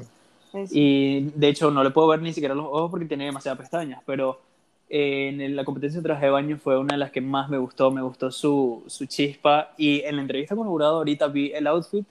Ujú. 0.52 0.66
Y 0.70 1.32
de 1.34 1.48
hecho, 1.48 1.72
no 1.72 1.82
le 1.82 1.90
puedo 1.90 2.06
ver 2.06 2.22
ni 2.22 2.32
siquiera 2.32 2.54
los 2.54 2.66
ojos 2.66 2.92
porque 2.92 3.06
tiene 3.06 3.24
demasiadas 3.24 3.58
pestañas. 3.58 4.00
Pero 4.06 4.40
eh, 4.88 5.30
en 5.36 5.56
la 5.56 5.64
competencia 5.64 5.98
de 6.00 6.04
traje 6.04 6.26
de 6.26 6.30
baño 6.30 6.58
fue 6.58 6.78
una 6.78 6.94
de 6.94 6.98
las 6.98 7.10
que 7.10 7.20
más 7.20 7.50
me 7.50 7.58
gustó. 7.58 7.90
Me 7.90 8.02
gustó 8.02 8.30
su, 8.30 8.84
su 8.86 9.06
chispa. 9.06 9.72
Y 9.76 10.02
en 10.02 10.14
la 10.14 10.22
entrevista 10.22 10.54
con 10.54 10.64
el 10.64 10.70
jurado 10.70 10.98
ahorita 10.98 11.26
vi 11.26 11.50
el 11.52 11.66
outfit 11.66 12.06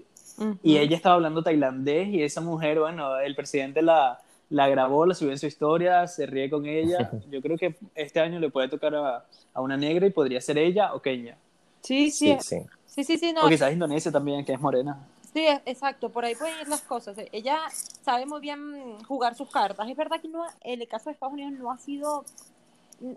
y 0.64 0.78
ella 0.78 0.96
estaba 0.96 1.16
hablando 1.16 1.44
tailandés 1.44 2.08
y 2.10 2.24
esa 2.24 2.42
mujer, 2.42 2.80
bueno, 2.80 3.18
el 3.20 3.36
presidente 3.36 3.82
la, 3.82 4.20
la 4.50 4.68
grabó, 4.70 5.06
la 5.06 5.14
subió 5.14 5.32
en 5.32 5.40
su 5.40 5.46
historia, 5.48 6.08
se 6.08 6.26
ríe 6.26 6.50
con 6.50 6.66
ella. 6.66 7.10
Yo 7.32 7.42
creo 7.42 7.58
que 7.58 7.76
este 7.96 8.20
año 8.20 8.40
le 8.40 8.50
puede 8.50 8.68
tocar 8.68 8.96
a, 8.96 9.26
a 9.54 9.62
una 9.62 9.78
negra 9.78 10.06
y 10.08 10.10
podría 10.12 10.42
ser 10.42 10.58
ella 10.58 10.94
o 10.94 11.02
Kenia. 11.02 11.38
Sí, 11.82 12.12
sí, 12.12 12.38
Sí, 12.40 12.40
sí. 12.40 12.58
sí, 12.86 13.04
sí, 13.04 13.18
sí, 13.18 13.34
no, 13.34 13.46
O 13.46 13.50
quizás 13.50 13.72
Indonesia 13.72 14.12
también, 14.12 14.44
que 14.44 14.54
es 14.54 14.60
morena. 14.60 14.98
Sí, 15.34 15.40
e- 15.46 15.62
exacto, 15.66 16.10
por 16.10 16.26
ahí 16.26 16.36
pueden 16.36 16.60
ir 16.62 16.68
las 16.68 16.82
cosas. 16.82 17.16
Ella 17.32 17.60
sabe 18.02 18.26
muy 18.26 18.42
bien 18.42 18.98
jugar 19.06 19.36
sus 19.36 19.50
cartas. 19.50 19.88
Es 19.90 19.96
verdad 19.96 20.20
que 20.22 20.28
no, 20.28 20.44
en 20.62 20.82
el 20.82 20.88
caso 20.88 21.06
de 21.06 21.14
Estados 21.14 21.34
Unidos 21.34 21.54
no 21.54 21.72
ha 21.72 21.78
sido, 21.78 22.26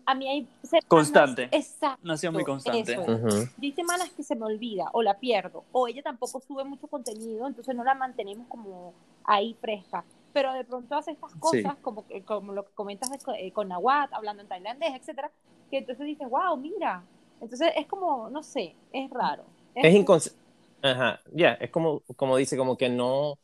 a 0.06 0.14
mí 0.14 0.28
hay 0.28 0.48
semanas- 0.62 0.84
Constante. 0.88 1.48
Exacto. 1.52 2.00
No 2.02 2.12
ha 2.12 2.16
sido 2.16 2.32
muy 2.32 2.44
constante. 2.44 2.92
eso 2.92 3.02
es. 3.02 3.08
Ujú. 3.08 3.28
Yo 3.28 3.62
hay 3.62 3.72
semanas 3.72 4.10
que 4.10 4.22
se 4.22 4.34
me 4.36 4.44
olvida 4.44 4.88
o 4.92 5.02
la 5.02 5.18
pierdo 5.18 5.64
o 5.72 5.88
ella 5.88 6.02
tampoco 6.02 6.40
sube 6.40 6.64
mucho 6.64 6.86
contenido, 6.86 7.46
entonces 7.46 7.74
no 7.74 7.82
la 7.84 7.94
mantenemos 7.94 8.46
como 8.48 8.92
ahí 9.24 9.56
fresca. 9.60 10.04
Pero 10.32 10.52
de 10.52 10.64
pronto 10.64 10.94
hace 10.94 11.10
estas 11.12 11.34
cosas, 11.36 11.76
como, 11.82 12.06
que- 12.06 12.22
como 12.22 12.52
lo 12.52 12.64
que 12.64 12.72
comentas 12.74 13.10
de 13.10 13.18
eh, 13.38 13.52
con 13.52 13.68
Nawat, 13.68 14.12
hablando 14.12 14.42
en 14.42 14.48
tailandés, 14.48 14.92
etcétera, 14.94 15.30
que 15.70 15.78
entonces 15.78 16.06
dices, 16.06 16.28
wow, 16.30 16.56
mira. 16.56 17.02
Entonces 17.40 17.72
es 17.74 17.86
como, 17.86 18.28
no 18.30 18.42
sé, 18.42 18.74
es 18.92 19.10
raro. 19.10 19.44
Es 19.74 19.94
inconsciente. 19.94 20.38
Ajá, 20.82 21.20
ya, 21.32 21.54
es 21.54 21.70
como, 21.70 22.00
como 22.16 22.36
dice, 22.36 22.56
como 22.56 22.76
que 22.76 22.88
no, 22.88 23.38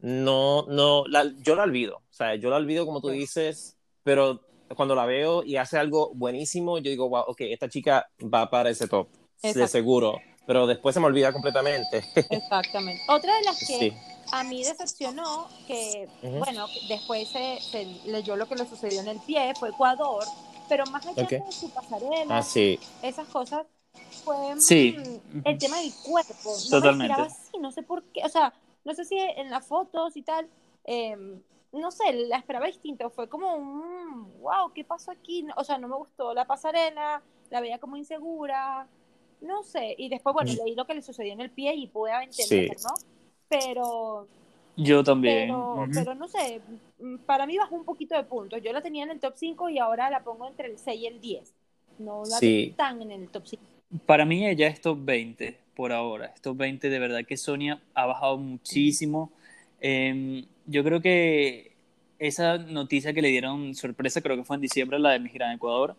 no, 0.00 0.64
no, 0.68 1.04
la- 1.06 1.30
yo 1.42 1.54
la 1.56 1.64
olvido, 1.64 1.96
o 1.98 2.12
sea, 2.12 2.34
yo 2.36 2.50
la 2.50 2.56
olvido 2.56 2.86
como 2.86 3.00
tú 3.00 3.10
dices, 3.10 3.76
pero 4.04 4.40
cuando 4.76 4.94
la 4.94 5.06
veo 5.06 5.42
y 5.44 5.56
hace 5.56 5.78
algo 5.78 6.10
buenísimo, 6.14 6.78
yo 6.78 6.90
digo, 6.90 7.08
wow, 7.08 7.24
ok, 7.28 7.40
esta 7.42 7.68
chica 7.68 8.08
va 8.22 8.50
para 8.50 8.70
ese 8.70 8.86
top, 8.88 9.08
de 9.42 9.68
seguro, 9.68 10.20
pero 10.46 10.66
después 10.66 10.94
se 10.94 11.00
me 11.00 11.06
olvida 11.06 11.32
completamente. 11.32 12.04
Exactamente. 12.30 13.02
Otra 13.08 13.34
de 13.36 13.42
las 13.44 13.58
que 13.58 13.64
Sí. 13.66 13.92
a 14.32 14.44
mí 14.44 14.62
decepcionó, 14.64 15.48
que 15.66 16.08
Ujú. 16.22 16.38
bueno, 16.38 16.66
después 16.88 17.28
se, 17.28 17.58
se 17.60 17.84
leyó 18.06 18.36
lo 18.36 18.46
que 18.46 18.56
le 18.56 18.66
sucedió 18.66 19.00
en 19.00 19.08
el 19.08 19.20
pie, 19.20 19.52
fue 19.58 19.70
Ecuador, 19.70 20.24
pero 20.68 20.84
más 20.86 21.06
allá 21.06 21.22
Ok. 21.22 21.30
de 21.30 21.52
su 21.52 21.70
pasarela, 21.70 22.38
Ah, 22.38 22.42
sí, 22.42 22.78
esas 23.02 23.26
cosas, 23.28 23.66
fue 24.24 24.54
mm, 24.54 24.60
Sí. 24.60 24.96
el 25.44 25.58
tema 25.58 25.78
del 25.80 25.92
cuerpo. 26.04 26.56
No 26.70 26.70
Totalmente. 26.70 27.14
me 27.16 27.22
así, 27.22 27.58
no 27.58 27.72
sé 27.72 27.82
por 27.82 28.02
qué, 28.04 28.22
o 28.24 28.28
sea, 28.28 28.52
no 28.84 28.94
sé 28.94 29.04
si 29.04 29.16
en 29.18 29.50
las 29.50 29.66
fotos 29.66 30.16
y 30.16 30.22
tal, 30.22 30.48
eh, 30.84 31.16
no 31.72 31.90
sé, 31.90 32.12
la 32.12 32.36
esperaba 32.38 32.66
distinto, 32.66 33.10
fue 33.10 33.28
como 33.28 33.54
un, 33.54 34.40
wow, 34.40 34.72
¿qué 34.74 34.84
pasó 34.84 35.10
aquí? 35.10 35.46
O 35.56 35.64
sea, 35.64 35.78
no 35.78 35.88
me 35.88 35.96
gustó 35.96 36.32
la 36.34 36.46
pasarela, 36.46 37.22
la 37.50 37.60
veía 37.60 37.78
como 37.78 37.96
insegura, 37.96 38.86
no 39.40 39.62
sé, 39.62 39.94
y 39.98 40.08
después, 40.08 40.32
bueno, 40.34 40.52
Mm. 40.52 40.56
leí 40.64 40.74
lo 40.74 40.86
que 40.86 40.94
le 40.94 41.02
sucedió 41.02 41.32
en 41.32 41.40
el 41.40 41.50
pie 41.50 41.74
y 41.74 41.86
pude 41.86 42.10
entender, 42.12 42.76
¿no? 42.82 42.94
Pero, 43.48 44.26
Yo 44.76 45.02
también. 45.02 45.48
pero, 45.48 45.82
Ujú. 45.82 45.90
pero 45.94 46.14
no 46.14 46.28
sé, 46.28 46.60
para 47.26 47.46
mí 47.46 47.56
bajó 47.58 47.74
un 47.74 47.84
poquito 47.84 48.14
de 48.16 48.24
puntos. 48.24 48.62
Yo 48.62 48.72
la 48.72 48.82
tenía 48.82 49.04
en 49.04 49.10
el 49.10 49.20
top 49.20 49.34
5 49.36 49.68
y 49.68 49.78
ahora 49.78 50.10
la 50.10 50.22
pongo 50.22 50.46
entre 50.46 50.68
el 50.68 50.78
6 50.78 51.00
y 51.00 51.06
el 51.06 51.20
10. 51.20 51.52
No 51.98 52.22
la 52.24 52.38
Sí. 52.38 52.74
tan 52.76 53.02
en 53.02 53.10
el 53.10 53.28
top 53.28 53.44
5. 53.46 53.64
Para 54.06 54.24
mí 54.24 54.46
ella 54.46 54.68
es 54.68 54.80
top 54.80 54.98
20 55.00 55.58
por 55.74 55.92
ahora. 55.92 56.26
Es 56.26 56.40
top 56.42 56.56
20 56.58 56.90
de 56.90 56.98
verdad 56.98 57.24
que 57.26 57.36
Sonia 57.36 57.82
ha 57.94 58.06
bajado 58.06 58.36
muchísimo. 58.36 59.32
Eh, 59.80 60.44
yo 60.68 60.84
creo 60.84 61.00
que 61.00 61.72
esa 62.18 62.58
noticia 62.58 63.12
que 63.12 63.22
le 63.22 63.28
dieron 63.28 63.74
sorpresa, 63.74 64.20
creo 64.20 64.36
que 64.36 64.44
fue 64.44 64.56
en 64.56 64.62
diciembre, 64.62 64.98
la 64.98 65.10
de 65.10 65.20
Miss 65.20 65.32
Gran 65.32 65.56
Ecuador, 65.56 65.96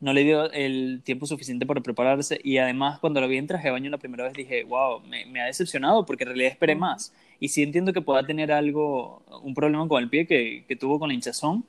no 0.00 0.12
le 0.12 0.24
dio 0.24 0.50
el 0.52 1.00
tiempo 1.04 1.26
suficiente 1.26 1.66
para 1.66 1.80
prepararse. 1.80 2.40
Y 2.42 2.58
además 2.58 2.98
cuando 2.98 3.20
la 3.20 3.26
vi 3.26 3.38
en 3.38 3.46
traje 3.46 3.68
de 3.68 3.72
baño 3.72 3.90
la 3.90 3.98
primera 3.98 4.24
vez 4.24 4.34
dije, 4.34 4.64
wow, 4.64 5.00
me, 5.00 5.26
me 5.26 5.40
ha 5.40 5.46
decepcionado 5.46 6.04
porque 6.06 6.24
en 6.24 6.28
realidad 6.30 6.52
esperé 6.52 6.74
más. 6.74 7.12
Y 7.40 7.48
sí 7.48 7.62
entiendo 7.62 7.92
que 7.92 8.00
pueda 8.02 8.24
tener 8.24 8.52
algo, 8.52 9.22
un 9.42 9.54
problema 9.54 9.86
con 9.88 10.02
el 10.02 10.08
pie 10.10 10.26
que, 10.26 10.64
que 10.68 10.76
tuvo 10.76 10.98
con 10.98 11.08
la 11.08 11.14
hinchazón, 11.14 11.64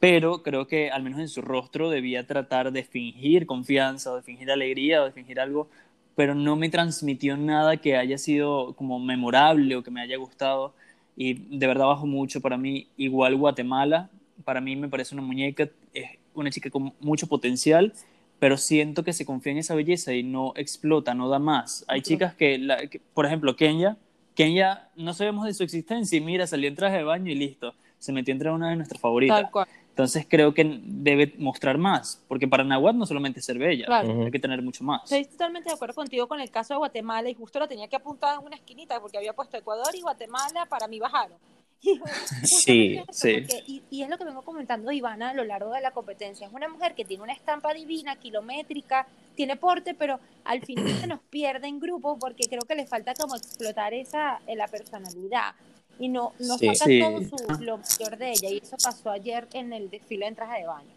pero 0.00 0.42
creo 0.42 0.66
que 0.66 0.90
al 0.90 1.02
menos 1.02 1.20
en 1.20 1.28
su 1.28 1.42
rostro 1.42 1.90
debía 1.90 2.26
tratar 2.26 2.72
de 2.72 2.84
fingir 2.84 3.46
confianza 3.46 4.12
o 4.12 4.16
de 4.16 4.22
fingir 4.22 4.50
alegría 4.50 5.02
o 5.02 5.06
de 5.06 5.12
fingir 5.12 5.40
algo, 5.40 5.68
pero 6.16 6.34
no 6.34 6.56
me 6.56 6.68
transmitió 6.70 7.36
nada 7.36 7.76
que 7.76 7.96
haya 7.96 8.18
sido 8.18 8.74
como 8.74 8.98
memorable 8.98 9.76
o 9.76 9.82
que 9.82 9.90
me 9.90 10.00
haya 10.00 10.16
gustado 10.16 10.74
y 11.16 11.34
de 11.58 11.66
verdad 11.66 11.86
bajó 11.86 12.06
mucho 12.06 12.40
para 12.40 12.56
mí. 12.56 12.88
Igual 12.96 13.36
Guatemala, 13.36 14.10
para 14.44 14.60
mí 14.60 14.76
me 14.76 14.88
parece 14.88 15.14
una 15.14 15.22
muñeca, 15.22 15.68
es 15.94 16.04
una 16.34 16.50
chica 16.50 16.70
con 16.70 16.92
mucho 17.00 17.26
potencial, 17.26 17.92
pero 18.38 18.58
siento 18.58 19.02
que 19.02 19.12
se 19.14 19.24
confía 19.24 19.52
en 19.52 19.58
esa 19.58 19.74
belleza 19.74 20.12
y 20.12 20.22
no 20.22 20.52
explota, 20.56 21.14
no 21.14 21.28
da 21.28 21.38
más. 21.38 21.84
Hay 21.88 22.02
chicas 22.02 22.34
que, 22.34 22.58
la- 22.58 22.86
que, 22.86 23.00
por 23.14 23.24
ejemplo, 23.26 23.56
Kenya, 23.56 23.96
Kenya 24.34 24.88
no 24.96 25.14
sabemos 25.14 25.46
de 25.46 25.54
su 25.54 25.62
existencia 25.62 26.18
y 26.18 26.20
mira, 26.20 26.46
salió 26.46 26.68
en 26.68 26.74
traje 26.74 26.98
de 26.98 27.04
baño 27.04 27.32
y 27.32 27.34
listo, 27.34 27.74
se 27.98 28.12
metió 28.12 28.32
entre 28.32 28.50
una 28.50 28.68
de 28.68 28.76
nuestras 28.76 29.00
favoritas. 29.00 29.40
Tal 29.42 29.50
cual. 29.50 29.68
Entonces 29.96 30.26
creo 30.28 30.52
que 30.52 30.78
debe 30.82 31.32
mostrar 31.38 31.78
más, 31.78 32.22
porque 32.28 32.46
para 32.46 32.62
Nahuatl 32.64 32.98
no 32.98 33.06
solamente 33.06 33.40
es 33.40 33.46
ser 33.46 33.56
bella, 33.58 33.86
Claro. 33.86 34.24
Hay 34.26 34.30
que 34.30 34.38
tener 34.38 34.60
mucho 34.60 34.84
más. 34.84 35.04
Estoy 35.04 35.24
totalmente 35.24 35.70
de 35.70 35.74
acuerdo 35.74 35.94
contigo 35.94 36.28
con 36.28 36.38
el 36.38 36.50
caso 36.50 36.74
de 36.74 36.78
Guatemala 36.78 37.30
y 37.30 37.34
justo 37.34 37.58
lo 37.58 37.66
tenía 37.66 37.88
que 37.88 37.96
apuntar 37.96 38.38
en 38.38 38.44
una 38.44 38.56
esquinita 38.56 39.00
porque 39.00 39.16
había 39.16 39.32
puesto 39.32 39.56
Ecuador 39.56 39.94
y 39.96 40.02
Guatemala, 40.02 40.66
para 40.66 40.86
mí 40.86 40.98
bajaron. 41.00 41.38
Y 41.82 41.98
Sí, 42.46 42.96
eso, 42.96 43.04
sí. 43.10 43.36
porque- 43.40 43.64
y, 43.66 43.82
y 43.90 44.02
es 44.02 44.10
lo 44.10 44.18
que 44.18 44.24
vengo 44.26 44.42
comentando 44.42 44.92
Ivana 44.92 45.30
a 45.30 45.34
lo 45.34 45.44
largo 45.44 45.72
de 45.72 45.80
la 45.80 45.92
competencia. 45.92 46.46
Es 46.46 46.52
una 46.52 46.68
mujer 46.68 46.94
que 46.94 47.06
tiene 47.06 47.22
una 47.22 47.32
estampa 47.32 47.72
divina, 47.72 48.16
kilométrica, 48.16 49.06
tiene 49.34 49.56
porte, 49.56 49.94
pero 49.94 50.20
al 50.44 50.60
final 50.60 50.88
se 51.00 51.06
nos 51.06 51.20
pierde 51.20 51.68
en 51.68 51.80
grupo 51.80 52.18
porque 52.18 52.44
creo 52.50 52.62
que 52.68 52.74
le 52.74 52.86
falta 52.86 53.14
como 53.14 53.34
explotar 53.36 53.94
esa 53.94 54.40
eh, 54.46 54.56
la 54.56 54.68
personalidad. 54.68 55.54
Y 55.98 56.08
no, 56.08 56.32
no 56.38 56.58
Sí. 56.58 56.66
saca 56.74 56.84
Sí. 56.84 57.00
todo 57.00 57.20
su, 57.22 57.64
lo 57.64 57.78
mayor 57.78 58.16
de 58.18 58.30
ella. 58.32 58.50
Y 58.50 58.58
eso 58.58 58.76
pasó 58.82 59.10
ayer 59.10 59.48
en 59.52 59.72
el 59.72 59.88
desfile 59.90 60.26
en 60.26 60.34
traje 60.34 60.60
de 60.60 60.66
baño. 60.66 60.90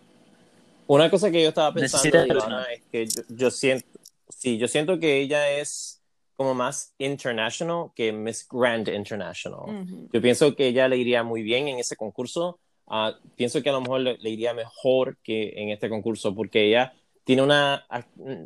Una 0.88 1.10
cosa 1.10 1.30
que 1.32 1.42
yo 1.42 1.50
estaba 1.50 1.74
pensando, 1.74 2.26
Ivana, 2.26 2.66
es 2.74 2.82
que 2.92 3.06
yo, 3.06 3.22
yo 3.30 3.52
siento, 3.52 3.86
sí, 4.28 4.58
yo 4.58 4.68
siento 4.68 5.00
que 5.00 5.20
ella 5.22 5.50
es 5.52 6.02
como 6.36 6.54
más 6.54 6.94
international 6.98 7.92
que 7.96 8.12
Miss 8.12 8.48
Grand 8.50 8.88
International. 8.88 9.60
Ujú. 9.84 10.10
Yo 10.12 10.22
pienso 10.22 10.56
que 10.56 10.68
ella 10.68 10.88
le 10.88 10.98
iría 10.98 11.22
muy 11.22 11.44
bien 11.44 11.68
en 11.68 11.80
ese 11.80 11.96
concurso. 11.96 12.60
ah, 12.88 13.14
pienso 13.36 13.62
que 13.62 13.70
a 13.70 13.74
lo 13.74 13.82
mejor 13.82 14.02
le, 14.02 14.18
le, 14.18 14.30
iría 14.32 14.54
mejor 14.56 15.18
que 15.22 15.54
en 15.56 15.70
este 15.70 15.90
concurso 15.90 16.34
porque 16.34 16.66
ella 16.68 16.92
tiene 17.24 17.44
una, 17.44 17.86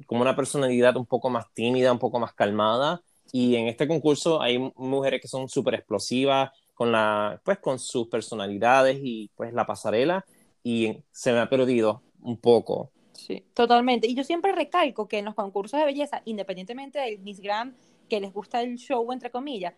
como 0.05 0.21
una 0.21 0.35
personalidad 0.35 0.97
un 0.97 1.05
poco 1.05 1.29
más 1.29 1.45
tímida, 1.53 1.93
un 1.93 1.99
poco 1.99 2.19
más 2.19 2.33
calmada 2.33 3.01
y 3.35 3.55
en 3.55 3.67
este 3.67 3.87
concurso 3.87 4.39
hay 4.39 4.59
mujeres 4.75 5.19
que 5.19 5.27
son 5.27 5.49
súper 5.49 5.73
explosivas 5.73 6.51
con, 6.75 6.91
la, 6.91 7.41
pues, 7.43 7.57
con 7.57 7.79
sus 7.79 8.07
personalidades 8.07 8.99
y 9.01 9.31
pues 9.35 9.51
la 9.53 9.65
pasarela 9.65 10.23
y 10.63 11.03
se 11.11 11.33
me 11.33 11.39
ha 11.39 11.49
perdido 11.49 12.03
un 12.21 12.37
poco. 12.37 12.91
Sí, 13.13 13.43
totalmente. 13.55 14.05
Y 14.05 14.13
yo 14.13 14.23
siempre 14.23 14.51
recalco 14.51 15.07
que 15.07 15.17
en 15.17 15.25
los 15.25 15.33
concursos 15.33 15.79
de 15.79 15.85
belleza, 15.87 16.21
independientemente 16.25 16.99
del 16.99 17.19
Miss 17.19 17.39
Grand, 17.39 17.75
que 18.07 18.19
les 18.19 18.31
gusta 18.31 18.61
el 18.61 18.75
show, 18.75 19.11
entre 19.11 19.31
comillas, 19.31 19.73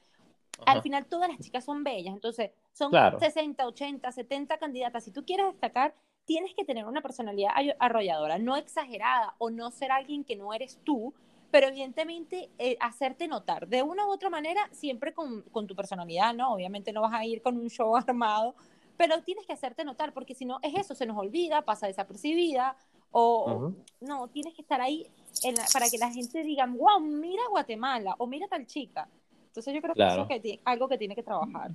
al 0.65 0.81
final 0.81 1.05
todas 1.05 1.29
las 1.29 1.39
chicas 1.39 1.63
son 1.63 1.81
bellas. 1.85 2.13
Entonces, 2.13 2.51
son 2.73 2.91
60, 2.91 3.67
80, 3.67 4.11
70 4.11 4.57
candidatas. 4.57 5.05
Si 5.05 5.11
tú 5.11 5.23
quieres 5.25 5.47
destacar, 5.47 5.95
tienes 6.25 6.53
que 6.53 6.65
tener 6.65 6.85
una 6.85 7.01
personalidad 7.01 7.51
arrolladora, 7.79 8.37
no 8.37 8.57
exagerada 8.57 9.35
o 9.37 9.49
no 9.49 9.71
ser 9.71 9.93
alguien 9.93 10.25
que 10.25 10.35
no 10.35 10.53
eres 10.53 10.77
tú, 10.83 11.13
pero 11.55 11.67
evidentemente 11.67 12.49
eh, 12.59 12.75
hacerte 12.81 13.29
notar 13.29 13.65
de 13.69 13.81
una 13.81 14.05
u 14.05 14.11
otra 14.11 14.29
manera, 14.29 14.67
siempre 14.73 15.13
con, 15.13 15.41
con, 15.53 15.65
tu 15.67 15.73
personalidad, 15.73 16.33
¿no? 16.33 16.53
Obviamente 16.53 16.91
no 16.91 16.99
vas 16.99 17.13
a 17.13 17.23
ir 17.23 17.41
con 17.41 17.55
un 17.55 17.69
show 17.69 17.95
armado, 18.05 18.55
pero 18.97 19.21
tienes 19.21 19.45
que 19.45 19.53
hacerte 19.53 19.85
notar, 19.85 20.11
porque 20.11 20.35
si 20.35 20.43
no, 20.43 20.59
es 20.61 20.75
eso, 20.75 20.93
se 20.95 21.05
nos 21.05 21.17
olvida, 21.17 21.61
pasa 21.61 21.87
desapercibida, 21.87 22.75
o 23.09 23.71
no, 24.01 24.27
tienes 24.27 24.53
que 24.53 24.63
estar 24.63 24.81
ahí 24.81 25.07
para 25.71 25.89
que 25.89 25.97
la 25.97 26.11
gente 26.11 26.43
diga, 26.43 26.65
wow, 26.65 26.99
mira 26.99 27.43
Guatemala, 27.49 28.15
o 28.17 28.27
mira 28.27 28.49
tal 28.49 28.67
chica. 28.67 29.07
Entonces 29.47 29.73
yo 29.73 29.81
creo 29.81 29.95
que 29.95 30.03
eso 30.05 30.27
es 30.29 30.59
algo 30.65 30.89
que 30.89 30.97
tiene 30.97 31.15
que 31.15 31.23
trabajar. 31.23 31.71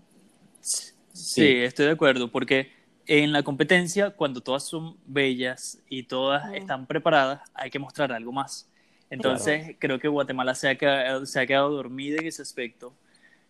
Sí, 0.61 1.57
estoy 1.57 1.87
de 1.87 1.93
acuerdo, 1.93 2.31
porque 2.31 2.71
en 3.07 3.33
la 3.33 3.43
competencia, 3.43 4.11
cuando 4.11 4.43
todas 4.43 4.63
son 4.63 4.99
bellas 5.07 5.83
y 5.89 6.03
todas 6.03 6.53
están 6.53 6.85
preparadas, 6.85 7.51
hay 7.55 7.71
que 7.71 7.79
mostrar 7.79 8.13
algo 8.13 8.31
más. 8.31 8.71
Entonces, 9.11 9.77
creo 9.79 9.99
que 9.99 10.09
Guatemala 10.09 10.55
se 10.55 10.69
ha, 10.69 10.77
quedado, 10.77 11.27
se 11.27 11.41
ha 11.41 11.47
quedado 11.47 11.71
dormida 11.71 12.19
en 12.21 12.27
ese 12.27 12.43
aspecto. 12.43 12.93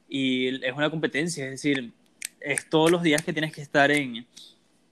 Y 0.08 0.64
es 0.64 0.72
una 0.74 0.90
competencia, 0.90 1.44
es 1.44 1.50
decir, 1.50 1.92
es 2.40 2.68
todos 2.68 2.90
los 2.90 3.02
días 3.02 3.22
que 3.22 3.32
tienes 3.32 3.52
que 3.52 3.60
estar 3.60 3.90
en 3.90 4.26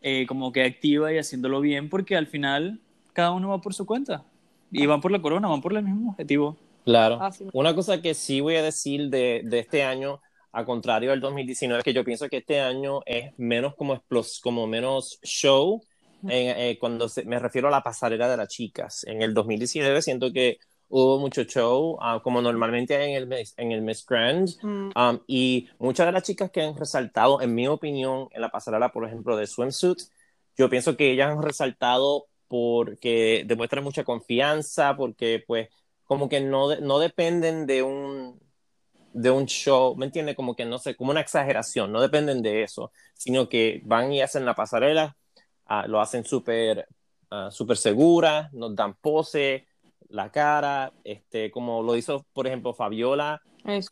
eh, 0.03 0.27
como 0.27 0.53
que 0.53 0.63
activa 0.63 1.13
y 1.13 1.19
haciéndolo 1.19 1.61
bien, 1.61 1.89
porque 1.89 2.17
al 2.17 2.27
final 2.27 2.79
cada 3.15 3.33
uno 3.33 3.49
va 3.49 3.61
por 3.61 3.75
su 3.75 3.87
cuenta. 3.87 4.23
Y 4.71 4.85
van 4.85 5.01
por 5.01 5.11
la 5.11 5.23
corona, 5.23 5.49
van 5.49 5.63
por 5.63 5.75
el 5.75 5.83
mismo 5.83 6.11
objetivo. 6.11 6.57
Claro. 6.85 7.19
Una 7.53 7.75
cosa 7.75 8.01
que 8.03 8.15
sí 8.15 8.41
voy 8.41 8.57
a 8.57 8.63
decir 8.63 9.09
de, 9.09 9.43
de 9.45 9.59
este 9.59 9.83
año, 9.83 10.21
a 10.53 10.65
contrario 10.65 11.11
del 11.11 11.21
2019, 11.21 11.79
es 11.79 11.85
que 11.85 11.95
yo 11.95 12.05
pienso 12.05 12.29
que 12.29 12.39
este 12.39 12.61
año 12.61 13.01
es 13.07 13.33
menos 13.39 13.75
como, 13.75 14.03
como 14.43 14.67
menos 14.67 15.19
show 15.23 15.83
eh, 16.29 16.77
cuando 16.81 17.07
me 17.27 17.39
refiero 17.39 17.69
a 17.69 17.71
la 17.71 17.83
pasarela 17.83 18.29
de 18.29 18.37
las 18.37 18.49
chicas. 18.49 19.05
En 19.05 19.23
el 19.23 19.35
2019 19.35 20.03
siento 20.03 20.33
que 20.33 20.59
hubo 20.89 21.19
mucho 21.19 21.45
show, 21.45 21.99
ah, 22.01 22.21
como 22.23 22.41
normalmente 22.41 22.95
en 22.95 23.31
el, 23.31 23.47
en 23.57 23.73
el 23.73 23.83
Miss 23.83 24.05
Grand, 24.07 24.49
mm. 24.63 24.91
um, 24.97 25.21
y 25.27 25.69
muchas 25.79 26.07
de 26.07 26.13
las 26.13 26.23
chicas 26.23 26.51
que 26.51 26.63
han 26.63 26.77
resaltado, 26.77 27.41
en 27.43 27.55
mi 27.55 27.69
opinión, 27.69 28.29
en 28.33 28.41
la 28.41 28.51
pasarela, 28.51 28.91
por 28.91 29.07
ejemplo, 29.07 29.37
de 29.37 29.47
swimsuit, 29.47 30.01
yo 30.57 30.69
pienso 30.71 30.97
que 30.97 31.13
ellas 31.13 31.31
han 31.31 31.43
resaltado 31.43 32.27
porque 32.49 33.45
demuestran 33.47 33.85
mucha 33.85 34.05
confianza, 34.05 34.97
porque 34.97 35.45
pues 35.47 35.69
como 36.05 36.29
que 36.29 36.41
no, 36.41 36.75
no 36.77 36.99
dependen 36.99 37.67
de 37.67 37.83
un, 37.83 38.41
de 39.13 39.31
un 39.31 39.47
show, 39.47 39.95
¿me 39.95 40.07
entiende? 40.07 40.35
Como 40.35 40.57
que 40.57 40.65
no 40.65 40.79
sé, 40.79 40.97
como 40.97 41.11
una 41.11 41.21
exageración, 41.21 41.93
no 41.93 42.01
dependen 42.01 42.43
de 42.43 42.63
eso, 42.63 42.93
sino 43.15 43.49
que 43.49 43.83
van 43.85 44.13
y 44.13 44.23
hacen 44.23 44.47
la 44.47 44.55
pasarela, 44.55 45.18
ah, 45.69 45.87
lo 45.87 46.01
hacen 46.01 46.25
súper 46.25 46.89
uh, 47.31 47.51
super 47.51 47.77
segura, 47.77 48.51
nos 48.53 48.75
dan 48.75 48.95
pose, 48.95 49.67
la 50.09 50.31
cara, 50.31 50.93
este, 51.05 51.51
como 51.51 51.83
lo 51.83 51.97
hizo, 51.97 52.25
por 52.33 52.47
ejemplo, 52.47 52.75
Fabiola, 52.75 53.43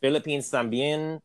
Philippines 0.01 0.51
también. 0.51 1.21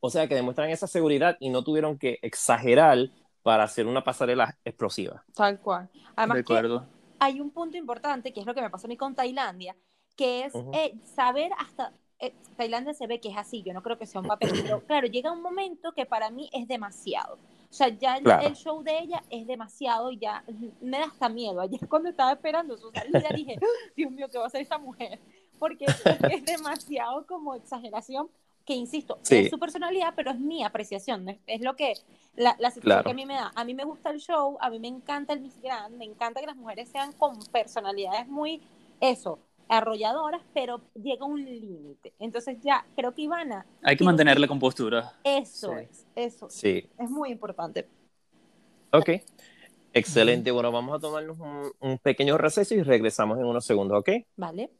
O 0.00 0.10
sea, 0.10 0.26
que 0.26 0.34
demuestran 0.34 0.70
esa 0.70 0.86
seguridad 0.86 1.36
y 1.38 1.50
no 1.50 1.62
tuvieron 1.62 1.96
que 1.96 2.18
exagerar 2.22 2.98
para 3.42 3.64
hacer 3.64 3.86
una 3.86 4.02
pasarela 4.02 4.56
explosiva. 4.64 5.24
Tal 5.34 5.60
cual. 5.60 5.88
Además, 6.16 6.42
que 6.44 6.80
hay 7.18 7.40
un 7.40 7.50
punto 7.50 7.76
importante, 7.76 8.32
que 8.32 8.40
es 8.40 8.46
lo 8.46 8.54
que 8.54 8.62
me 8.62 8.70
pasó 8.70 8.86
a 8.86 8.88
mí 8.88 8.96
con 8.96 9.14
Tailandia, 9.14 9.76
que 10.16 10.44
es 10.44 10.52
eh, 10.72 10.94
saber 11.14 11.52
hasta... 11.58 11.92
Eh, 12.18 12.34
Tailandia 12.56 12.94
se 12.94 13.06
ve 13.06 13.20
que 13.20 13.30
es 13.30 13.36
así, 13.36 13.62
yo 13.62 13.72
no 13.72 13.82
creo 13.82 13.98
que 13.98 14.06
sea 14.06 14.20
un 14.20 14.26
papel, 14.26 14.50
pero 14.62 14.80
claro, 14.86 15.06
llega 15.06 15.32
un 15.32 15.42
momento 15.42 15.92
que 15.92 16.06
para 16.06 16.30
mí 16.30 16.50
es 16.52 16.66
demasiado. 16.68 17.38
O 17.72 17.74
sea, 17.74 17.88
ya 17.88 18.18
el, 18.18 18.54
show 18.54 18.82
de 18.82 18.98
ella 18.98 19.22
es 19.30 19.46
demasiado, 19.46 20.12
ya 20.12 20.44
me 20.82 20.98
da 20.98 21.04
hasta 21.04 21.30
miedo. 21.30 21.58
Ayer 21.58 21.80
cuando 21.88 22.10
estaba 22.10 22.32
esperando 22.32 22.76
su 22.76 22.90
salida 22.90 23.30
dije, 23.34 23.58
Dios 23.96 24.12
mío, 24.12 24.28
¿qué 24.30 24.36
va 24.36 24.44
a 24.44 24.46
hacer 24.48 24.60
esa 24.60 24.76
mujer? 24.76 25.18
Porque 25.58 25.86
es, 25.86 26.04
demasiado 26.44 27.26
como 27.26 27.54
exageración, 27.54 28.28
que 28.66 28.74
insisto, 28.74 29.18
es 29.28 29.48
su 29.48 29.58
personalidad, 29.58 30.12
pero 30.14 30.32
es 30.32 30.38
mi 30.38 30.62
apreciación, 30.62 31.40
es, 31.46 31.62
lo 31.62 31.74
que, 31.74 31.94
la, 32.36 32.54
la 32.58 32.70
situación 32.70 33.04
que 33.04 33.10
a 33.10 33.14
mí 33.14 33.24
me 33.24 33.34
da. 33.34 33.50
A 33.54 33.64
mí 33.64 33.72
me 33.72 33.84
gusta 33.84 34.10
el 34.10 34.20
show, 34.20 34.58
a 34.60 34.68
mí 34.68 34.78
me 34.78 34.88
encanta 34.88 35.32
el 35.32 35.40
Miss 35.40 35.58
Grand, 35.62 35.96
me 35.96 36.04
encanta 36.04 36.40
que 36.40 36.46
las 36.46 36.56
mujeres 36.56 36.90
sean 36.90 37.12
con 37.12 37.38
personalidades 37.46 38.28
muy, 38.28 38.60
eso, 39.00 39.38
arrolladoras, 39.68 40.42
pero 40.54 40.80
llega 40.94 41.24
un 41.24 41.44
límite. 41.44 42.12
Entonces 42.18 42.58
ya 42.62 42.84
creo 42.96 43.14
que 43.14 43.22
Ivana... 43.22 43.66
Hay 43.82 43.96
que 43.96 44.04
mantener 44.04 44.38
la 44.38 44.48
compostura. 44.48 45.12
Eso 45.24 45.76
es, 45.76 46.06
eso. 46.14 46.48
Sí. 46.50 46.88
Es 46.98 47.10
muy 47.10 47.30
importante. 47.30 47.88
Ok. 48.92 49.10
Excelente. 49.94 50.50
Bueno, 50.50 50.72
vamos 50.72 50.96
a 50.96 51.00
tomarnos 51.00 51.38
un, 51.38 51.70
un 51.80 51.98
pequeño 51.98 52.38
receso 52.38 52.74
y 52.74 52.82
regresamos 52.82 53.38
en 53.38 53.44
unos 53.44 53.64
segundos, 53.64 53.98
¿ok? 53.98 54.10
Vale. 54.36 54.70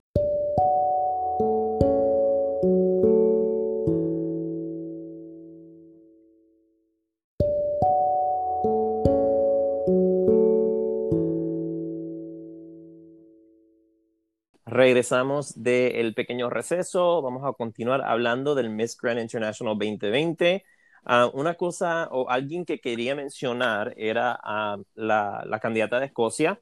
Regresamos 14.83 15.63
del 15.63 16.13
pequeño 16.13 16.51
receso. 16.51 17.23
Vamos 17.23 17.45
a 17.45 17.53
continuar 17.53 18.03
hablando 18.03 18.57
del 18.57 18.69
Miss 18.69 18.99
Grand 19.01 19.21
International 19.21 19.79
2020. 19.79 20.65
Ah, 21.05 21.31
una 21.33 21.55
cosa 21.55 22.09
o 22.11 22.29
alguien 22.29 22.65
que 22.65 22.81
quería 22.81 23.15
mencionar 23.15 23.95
era 23.97 24.37
a 24.43 24.79
la, 24.97 25.45
la, 25.47 25.61
candidata 25.61 26.01
de 26.01 26.07
Escocia. 26.07 26.61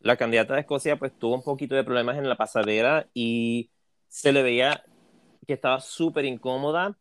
La 0.00 0.18
candidata 0.18 0.52
de 0.52 0.60
Escocia 0.60 0.98
pues 0.98 1.18
tuvo 1.18 1.34
un 1.34 1.42
poquito 1.42 1.74
de 1.74 1.82
problemas 1.82 2.18
en 2.18 2.28
la 2.28 2.36
pasarela 2.36 3.08
y 3.14 3.70
se 4.06 4.32
le 4.32 4.42
veía 4.42 4.84
que 5.46 5.54
estaba 5.54 5.80
súper 5.80 6.26
incómoda. 6.26 6.98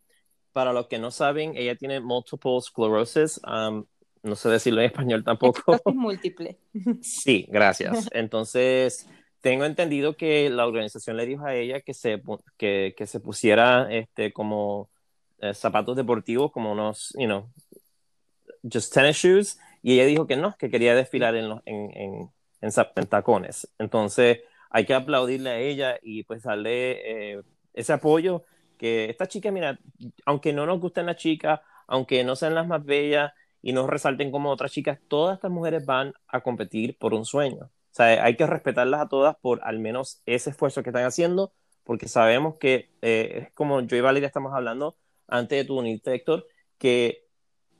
Para 0.53 0.71
los 0.71 0.87
que 0.87 0.99
no 0.99 1.11
saben, 1.11 1.51
ella 1.57 1.75
tiene 1.75 1.99
multiple 1.99 2.61
sclerosis. 2.61 3.41
no 3.43 4.35
sé 4.37 4.47
decirlo 4.47 4.79
en 4.79 4.85
español 4.85 5.25
tampoco. 5.25 5.73
Es 5.73 5.81
múltiple. 5.93 6.57
Sí, 7.01 7.45
gracias. 7.49 8.07
Entonces, 8.13 9.09
tengo 9.41 9.65
entendido 9.65 10.15
que 10.15 10.49
la 10.49 10.65
organización 10.67 11.17
le 11.17 11.25
dijo 11.25 11.45
a 11.45 11.55
ella 11.55 11.81
que 11.81 11.93
se, 11.93 12.21
que, 12.57 12.93
que 12.95 13.07
se 13.07 13.19
pusiera 13.19 13.91
este, 13.91 14.31
como 14.31 14.89
eh, 15.39 15.53
zapatos 15.53 15.95
deportivos, 15.95 16.51
como 16.51 16.71
unos, 16.71 17.13
you 17.17 17.25
know, 17.25 17.49
just 18.71 18.93
tennis 18.93 19.17
shoes, 19.17 19.59
y 19.81 19.93
ella 19.93 20.05
dijo 20.05 20.27
que 20.27 20.37
no, 20.37 20.55
que 20.57 20.69
quería 20.69 20.95
desfilar 20.95 21.35
en, 21.35 21.49
los, 21.49 21.61
en, 21.65 21.91
en, 21.97 22.31
en, 22.61 23.07
tacones. 23.07 23.67
Entonces, 23.79 24.41
hay 24.69 24.85
que 24.85 24.93
aplaudirle 24.93 25.49
a 25.49 25.57
ella 25.59 25.99
y 26.01 26.23
pues 26.23 26.43
darle 26.43 27.33
eh, 27.33 27.41
ese 27.73 27.93
apoyo 27.93 28.45
que 28.77 29.09
esta 29.09 29.27
chica, 29.27 29.51
mira, 29.51 29.79
aunque 30.25 30.53
no 30.53 30.65
nos 30.65 30.79
gusten 30.79 31.07
las 31.07 31.17
chicas, 31.17 31.59
aunque 31.87 32.23
no 32.23 32.35
sean 32.35 32.55
las 32.55 32.67
más 32.67 32.83
bellas 32.85 33.33
y 33.61 33.73
no 33.73 33.87
resalten 33.87 34.31
como 34.31 34.51
otras 34.51 34.71
chicas, 34.71 34.99
todas 35.07 35.35
estas 35.35 35.51
mujeres 35.51 35.85
van 35.85 36.13
a 36.27 36.41
competir 36.41 36.97
por 36.97 37.13
un 37.13 37.25
sueño. 37.25 37.69
O 37.91 37.93
sea, 37.93 38.23
hay 38.23 38.37
que 38.37 38.47
respetarlas 38.47 39.01
a 39.01 39.09
todas 39.09 39.35
por 39.35 39.59
al 39.63 39.79
menos 39.79 40.21
ese 40.25 40.51
esfuerzo 40.51 40.81
que 40.81 40.89
están 40.91 41.03
haciendo, 41.03 41.53
porque 41.83 42.07
sabemos 42.07 42.55
que, 42.57 42.89
eh, 43.01 43.43
es 43.43 43.53
como 43.53 43.81
yo 43.81 43.97
y 43.97 44.01
Valeria 44.01 44.27
estamos 44.27 44.53
hablando 44.53 44.97
antes 45.27 45.57
de 45.57 45.65
tu 45.65 45.77
unirte, 45.77 46.15
Héctor, 46.15 46.47
que 46.77 47.27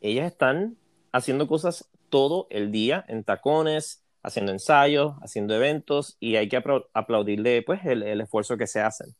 ellas 0.02 0.30
están 0.30 0.78
haciendo 1.14 1.48
cosas 1.48 1.90
todo 2.10 2.48
el 2.50 2.72
día 2.72 3.06
en 3.08 3.24
tacones, 3.24 4.04
haciendo 4.22 4.52
ensayos, 4.52 5.16
haciendo 5.22 5.56
eventos, 5.56 6.18
y 6.20 6.36
hay 6.36 6.50
que 6.50 6.62
aplaudirle 6.94 7.62
pues 7.62 7.86
el, 7.86 8.04
el 8.04 8.20
esfuerzo 8.20 8.58
que 8.58 8.68
se 8.68 8.82
hacen. 8.82 9.16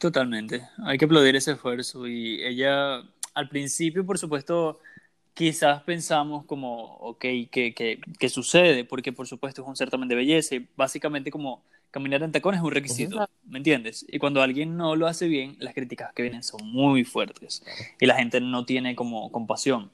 Totalmente, 0.00 0.68
hay 0.84 0.98
que 0.98 1.04
aplaudir 1.04 1.36
ese 1.36 1.52
esfuerzo 1.52 2.06
y 2.06 2.42
ella 2.42 3.02
al 3.34 3.48
principio, 3.48 4.04
por 4.04 4.18
supuesto, 4.18 4.80
quizás 5.38 5.84
pensamos 5.84 6.44
como, 6.46 6.96
ok, 6.96 7.20
¿qué, 7.20 7.72
qué, 7.72 8.00
qué 8.18 8.28
sucede? 8.28 8.84
Porque 8.84 9.12
por 9.12 9.28
supuesto 9.28 9.62
es 9.62 9.68
un 9.68 9.76
certamen 9.76 10.08
de 10.08 10.16
belleza 10.16 10.56
y 10.56 10.66
básicamente 10.76 11.30
como 11.30 11.62
caminar 11.92 12.24
en 12.24 12.32
tacones 12.32 12.58
es 12.58 12.64
un 12.64 12.72
requisito, 12.72 13.30
¿me 13.46 13.58
entiendes? 13.58 14.04
Y 14.08 14.18
cuando 14.18 14.42
alguien 14.42 14.76
no 14.76 14.96
lo 14.96 15.06
hace 15.06 15.28
bien, 15.28 15.54
las 15.60 15.74
críticas 15.74 16.12
que 16.12 16.22
vienen 16.22 16.42
son 16.42 16.66
muy 16.66 17.04
fuertes 17.04 17.62
y 18.00 18.06
la 18.06 18.16
gente 18.16 18.40
no 18.40 18.64
tiene 18.64 18.96
como 18.96 19.30
compasión. 19.30 19.92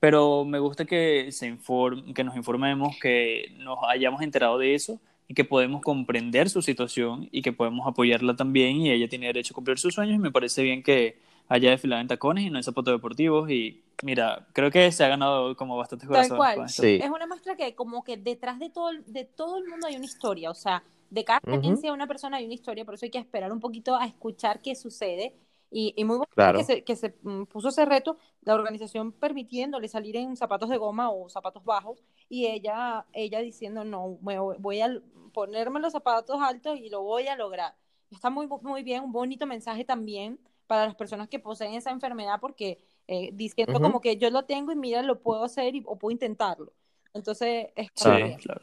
pero 0.00 0.44
me 0.44 0.58
gusta 0.58 0.84
que, 0.84 1.30
se 1.30 1.46
inform 1.46 2.12
que 2.12 2.24
nos 2.24 2.34
informemos, 2.34 2.96
que 3.00 3.52
nos 3.58 3.78
hayamos 3.88 4.20
enterado 4.20 4.58
de 4.58 4.74
eso 4.74 4.98
y 5.28 5.34
que 5.34 5.44
podemos 5.44 5.80
comprender 5.82 6.50
su 6.50 6.60
situación 6.60 7.28
y 7.30 7.42
que 7.42 7.52
podemos 7.52 7.86
apoyarla 7.86 8.34
también 8.34 8.78
y 8.78 8.90
ella 8.90 9.08
tiene 9.08 9.26
derecho 9.26 9.54
a 9.54 9.56
cumplir 9.56 9.78
sus 9.78 9.94
sueños 9.94 10.16
y 10.16 10.18
me 10.18 10.32
parece 10.32 10.64
bien 10.64 10.82
que 10.82 11.18
haya 11.52 11.70
desfilado 11.70 12.00
en 12.00 12.08
tacones 12.08 12.44
y 12.44 12.50
no 12.50 12.56
en 12.56 12.64
zapatos 12.64 12.94
deportivos 12.94 13.50
y 13.50 13.84
mira, 14.02 14.46
creo 14.54 14.70
que 14.70 14.90
se 14.90 15.04
ha 15.04 15.08
ganado 15.08 15.54
como 15.54 15.76
bastante 15.76 16.06
Tal 16.06 16.28
cual. 16.34 16.64
Es 16.66 17.10
una 17.10 17.26
muestra 17.26 17.56
que 17.56 17.74
como 17.74 18.02
que 18.02 18.16
detrás 18.16 18.58
de 18.58 18.70
todo, 18.70 18.90
de 19.06 19.24
todo 19.24 19.58
el 19.58 19.68
mundo 19.68 19.86
hay 19.86 19.96
una 19.96 20.06
historia, 20.06 20.50
o 20.50 20.54
sea, 20.54 20.82
de 21.10 21.24
cada 21.24 21.38
experiencia 21.38 21.90
de 21.90 21.94
una 21.94 22.06
persona 22.06 22.38
hay 22.38 22.46
una 22.46 22.54
historia, 22.54 22.86
por 22.86 22.94
eso 22.94 23.04
hay 23.04 23.10
que 23.10 23.18
esperar 23.18 23.52
un 23.52 23.60
poquito 23.60 23.94
a 23.96 24.06
escuchar 24.06 24.62
qué 24.62 24.74
sucede 24.74 25.34
y, 25.70 25.92
muy 26.04 26.18
bueno 26.18 26.58
que, 26.58 26.64
se, 26.64 26.84
que 26.84 26.96
se 26.96 27.14
mm, 27.22 27.44
puso 27.44 27.68
ese 27.68 27.84
reto, 27.84 28.16
la 28.42 28.54
organización 28.54 29.12
permitiéndole 29.12 29.88
salir 29.88 30.16
en 30.16 30.36
zapatos 30.36 30.70
de 30.70 30.78
goma 30.78 31.10
o 31.10 31.28
zapatos 31.28 31.64
bajos, 31.64 32.02
y 32.28 32.46
ella, 32.46 33.06
ella 33.12 33.40
diciendo, 33.40 33.84
no, 33.84 34.18
voy 34.20 34.80
a 34.80 35.00
ponerme 35.32 35.80
los 35.80 35.92
zapatos 35.92 36.40
altos 36.40 36.78
y 36.78 36.90
lo 36.90 37.02
voy 37.02 37.26
a 37.28 37.36
lograr. 37.36 37.74
Está 38.10 38.28
muy, 38.28 38.46
muy 38.60 38.82
bien, 38.82 39.02
un 39.02 39.12
bonito 39.12 39.46
mensaje 39.46 39.84
también 39.84 40.38
para 40.72 40.86
las 40.86 40.94
personas 40.94 41.28
que 41.28 41.38
poseen 41.38 41.74
esa 41.74 41.90
enfermedad, 41.90 42.38
porque 42.40 42.78
eh, 43.06 43.28
diciendo 43.34 43.78
como 43.78 44.00
que 44.00 44.16
yo 44.16 44.30
lo 44.30 44.46
tengo 44.46 44.72
y 44.72 44.74
mira, 44.74 45.02
lo 45.02 45.20
puedo 45.20 45.44
hacer 45.44 45.74
y, 45.74 45.82
o 45.84 45.98
puedo 45.98 46.12
intentarlo. 46.12 46.72
Entonces, 47.12 47.66
es 47.76 47.90
claro. 47.90 48.36
claro. 48.40 48.62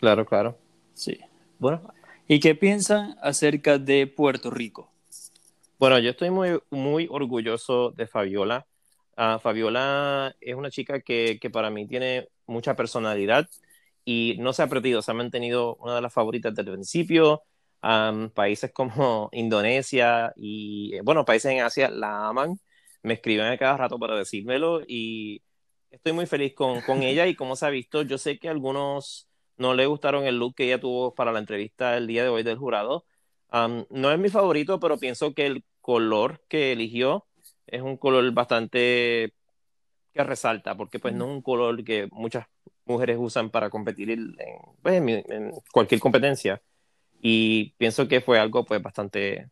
Claro, 0.00 0.26
claro. 0.26 0.58
Sí. 0.92 1.20
Bueno. 1.60 1.88
¿Y 2.26 2.40
qué 2.40 2.56
piensan 2.56 3.16
acerca 3.22 3.78
de 3.78 4.08
Puerto 4.08 4.50
Rico? 4.50 4.90
Bueno, 5.78 6.00
yo 6.00 6.10
estoy 6.10 6.30
muy, 6.30 6.58
muy 6.70 7.06
orgulloso 7.12 7.92
de 7.92 8.08
Fabiola. 8.08 8.66
Ah, 9.16 9.38
Fabiola 9.40 10.34
es 10.40 10.56
una 10.56 10.72
chica 10.72 10.98
que, 10.98 11.38
que, 11.40 11.48
para 11.48 11.70
mí 11.70 11.86
tiene 11.86 12.28
mucha 12.48 12.74
personalidad 12.74 13.48
y 14.04 14.34
no 14.40 14.52
se 14.52 14.64
ha 14.64 14.66
perdido, 14.66 15.00
se 15.00 15.12
ha 15.12 15.14
mantenido 15.14 15.76
una 15.76 15.94
de 15.94 16.00
las 16.00 16.12
favoritas 16.12 16.52
desde 16.52 16.70
el 16.70 16.74
principio. 16.74 17.44
Países 18.34 18.72
como 18.72 19.28
Indonesia 19.32 20.32
y, 20.36 20.94
eh, 20.96 21.00
bueno, 21.02 21.24
países 21.24 21.52
en 21.52 21.60
Asia 21.60 21.90
la 21.90 22.28
aman, 22.28 22.58
me 23.02 23.14
escriben 23.14 23.46
a 23.46 23.58
cada 23.58 23.76
rato 23.76 23.98
para 23.98 24.16
decírmelo 24.16 24.82
y 24.86 25.42
estoy 25.90 26.12
muy 26.12 26.26
feliz 26.26 26.54
con, 26.54 26.80
con 26.82 27.02
ella 27.02 27.26
y 27.26 27.34
como 27.34 27.56
se 27.56 27.66
ha 27.66 27.70
visto, 27.70 28.02
yo 28.02 28.18
sé 28.18 28.38
que 28.38 28.48
a 28.48 28.52
algunos 28.52 29.28
no 29.56 29.74
le 29.74 29.86
gustaron 29.86 30.24
el 30.24 30.38
look 30.38 30.56
que 30.56 30.64
ella 30.64 30.80
tuvo 30.80 31.14
para 31.14 31.32
la 31.32 31.38
entrevista 31.38 31.96
el 31.96 32.06
día 32.06 32.22
de 32.22 32.28
hoy 32.28 32.42
del 32.42 32.58
jurado, 32.58 33.06
no 33.90 34.12
es 34.12 34.18
mi 34.18 34.28
favorito, 34.28 34.80
pero 34.80 34.98
pienso 34.98 35.34
que 35.34 35.46
el 35.46 35.64
color 35.80 36.42
que 36.48 36.72
eligió 36.72 37.26
es 37.66 37.82
un 37.82 37.96
color 37.96 38.30
bastante 38.32 39.32
que 40.12 40.24
resalta, 40.24 40.76
porque 40.76 40.98
pues 40.98 41.14
no 41.14 41.26
es 41.26 41.30
un 41.30 41.42
color 41.42 41.84
que 41.84 42.08
muchas 42.10 42.46
mujeres 42.84 43.16
usan 43.20 43.50
para 43.50 43.70
competir 43.70 44.10
en, 44.10 44.34
pues, 44.82 44.96
en, 44.96 45.52
cualquier 45.72 46.00
competencia. 46.00 46.62
Y 47.28 47.72
pienso 47.76 48.06
que 48.06 48.20
fue 48.20 48.38
algo 48.38 48.64
pues 48.64 48.80
bastante 48.80 49.50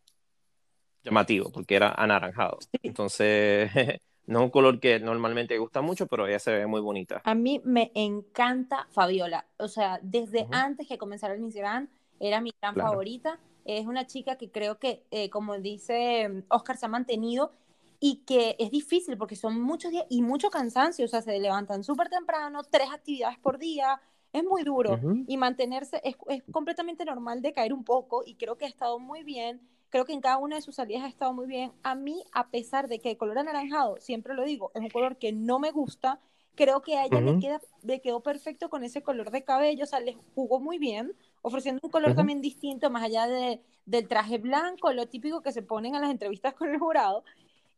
llamativo, 1.03 1.51
porque 1.51 1.75
era 1.75 1.91
anaranjado. 1.91 2.59
Entonces, 2.81 3.69
no 4.27 4.39
es 4.39 4.45
un 4.45 4.49
color 4.49 4.79
que 4.79 4.97
normalmente 5.01 5.57
gusta 5.57 5.81
mucho, 5.81 6.07
pero 6.07 6.25
ella 6.25 6.39
se 6.39 6.53
ve 6.53 6.67
muy 6.67 6.79
bonita. 6.79 7.21
A 7.25 7.35
mí 7.35 7.61
me 7.65 7.91
encanta 7.93 8.87
Fabiola. 8.91 9.45
O 9.57 9.67
sea, 9.67 9.99
desde 10.01 10.47
antes 10.51 10.87
que 10.87 10.97
comenzara 10.97 11.33
el 11.33 11.41
Miss 11.41 11.57
era 11.57 12.39
mi 12.39 12.53
gran 12.61 12.75
favorita 12.75 13.39
es 13.65 13.85
una 13.87 14.07
chica 14.07 14.37
que 14.37 14.51
creo 14.51 14.79
que, 14.79 15.03
eh, 15.11 15.29
como 15.29 15.57
dice 15.59 16.45
Oscar, 16.47 16.77
se 16.77 16.85
ha 16.85 16.89
mantenido 16.89 17.51
y 17.99 18.23
que 18.25 18.55
es 18.59 18.71
difícil 18.71 19.17
porque 19.17 19.35
son 19.35 19.59
muchos 19.59 19.91
días 19.91 20.05
y 20.09 20.21
mucho 20.21 20.49
cansancio, 20.49 21.03
o 21.03 21.07
sea, 21.07 21.21
se 21.21 21.39
levantan 21.39 21.83
súper 21.83 22.07
temprano, 22.07 22.63
tres 22.63 22.87
actividades 22.93 23.39
por 23.39 23.57
día, 23.57 23.99
es 24.35 24.43
muy 24.43 24.63
duro 24.63 24.99
y 25.27 25.37
mantenerse 25.37 26.01
es, 26.03 26.15
es, 26.27 26.43
completamente 26.51 27.05
normal 27.05 27.41
de 27.41 27.53
caer 27.53 27.73
un 27.73 27.83
poco 27.83 28.23
y 28.25 28.35
creo 28.35 28.57
que 28.57 28.65
ha 28.65 28.67
estado 28.67 28.99
muy 28.99 29.23
bien, 29.23 29.61
creo 29.89 30.03
que 30.03 30.13
en 30.13 30.19
cada 30.19 30.37
una 30.37 30.57
de 30.57 30.61
sus 30.61 30.75
salidas 30.75 31.03
ha 31.03 31.07
estado 31.07 31.33
muy 31.33 31.47
bien. 31.47 31.71
A 31.83 31.95
mí, 31.95 32.23
a 32.33 32.49
pesar 32.49 32.89
de 32.89 32.99
que 32.99 33.11
el 33.11 33.17
color 33.17 33.37
anaranjado, 33.37 33.95
siempre 33.99 34.33
lo 34.33 34.43
digo, 34.43 34.71
es 34.75 34.81
un 34.81 34.89
color 34.89 35.17
que 35.17 35.31
no 35.31 35.57
me 35.57 35.71
gusta, 35.71 36.19
creo 36.55 36.81
que 36.81 36.97
a 36.97 37.05
ella 37.05 37.21
le, 37.21 37.39
queda, 37.39 37.61
le 37.83 38.01
quedó 38.01 38.21
perfecto 38.21 38.69
con 38.69 38.83
ese 38.83 39.01
color 39.03 39.31
de 39.31 39.43
cabello, 39.43 39.83
o 39.83 39.87
sea, 39.87 40.01
le 40.01 40.17
jugó 40.33 40.59
muy 40.59 40.79
bien, 40.79 41.13
ofreciendo 41.41 41.79
un 41.83 41.91
color 41.91 42.13
también 42.13 42.41
distinto, 42.41 42.89
más 42.89 43.03
allá 43.03 43.27
de, 43.27 43.61
del 43.85 44.07
traje 44.07 44.37
blanco, 44.37 44.91
lo 44.91 45.07
típico 45.07 45.41
que 45.41 45.53
se 45.53 45.61
ponen 45.61 45.95
en 45.95 46.01
las 46.01 46.11
entrevistas 46.11 46.53
con 46.55 46.69
el 46.69 46.79
jurado. 46.79 47.23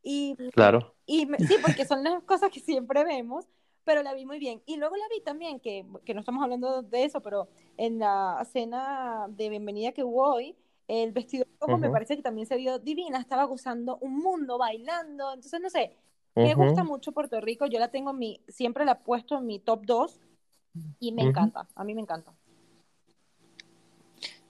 Y, 0.01 0.35
claro. 0.53 0.93
Y 1.05 1.27
sí, 1.39 1.55
porque 1.61 1.85
son 1.85 2.03
las 2.03 2.23
cosas 2.23 2.49
que 2.49 2.61
siempre 2.61 3.03
vemos, 3.03 3.45
pero 3.87 4.03
la 4.03 4.13
vi 4.13 4.25
muy 4.25 4.37
bien. 4.37 4.61
Y 4.65 4.75
luego 4.75 4.97
la 4.97 5.05
vi 5.07 5.21
también, 5.21 5.61
que, 5.61 5.85
que 6.03 6.13
no 6.13 6.19
estamos 6.19 6.43
hablando 6.43 6.81
de 6.81 7.05
eso, 7.05 7.21
pero 7.21 7.47
en 7.77 7.99
la 7.99 8.45
cena 8.51 9.27
de 9.29 9.47
bienvenida 9.47 9.93
que 9.93 10.03
hubo 10.03 10.33
hoy, 10.33 10.57
el 10.89 11.13
vestido 11.13 11.45
rojo 11.61 11.77
me 11.77 11.89
parece 11.89 12.17
que 12.17 12.21
también 12.21 12.47
se 12.47 12.57
vio 12.57 12.79
divina, 12.79 13.17
estaba 13.17 13.45
gozando 13.45 13.97
un 14.01 14.17
mundo, 14.17 14.57
bailando, 14.57 15.33
entonces 15.33 15.61
no 15.61 15.69
sé, 15.69 15.95
me 16.35 16.53
gusta 16.53 16.83
mucho 16.83 17.13
Puerto 17.13 17.39
Rico, 17.39 17.65
yo 17.65 17.79
la 17.79 17.87
tengo 17.87 18.11
en 18.11 18.19
mi, 18.19 18.41
siempre 18.49 18.83
la 18.83 18.91
he 18.91 18.95
puesto 18.95 19.37
en 19.37 19.45
mi 19.45 19.59
top 19.59 19.85
2 19.85 20.19
y 20.99 21.13
me 21.13 21.21
encanta, 21.21 21.65
a 21.73 21.83
mí 21.85 21.95
me 21.95 22.01
encanta. 22.01 22.33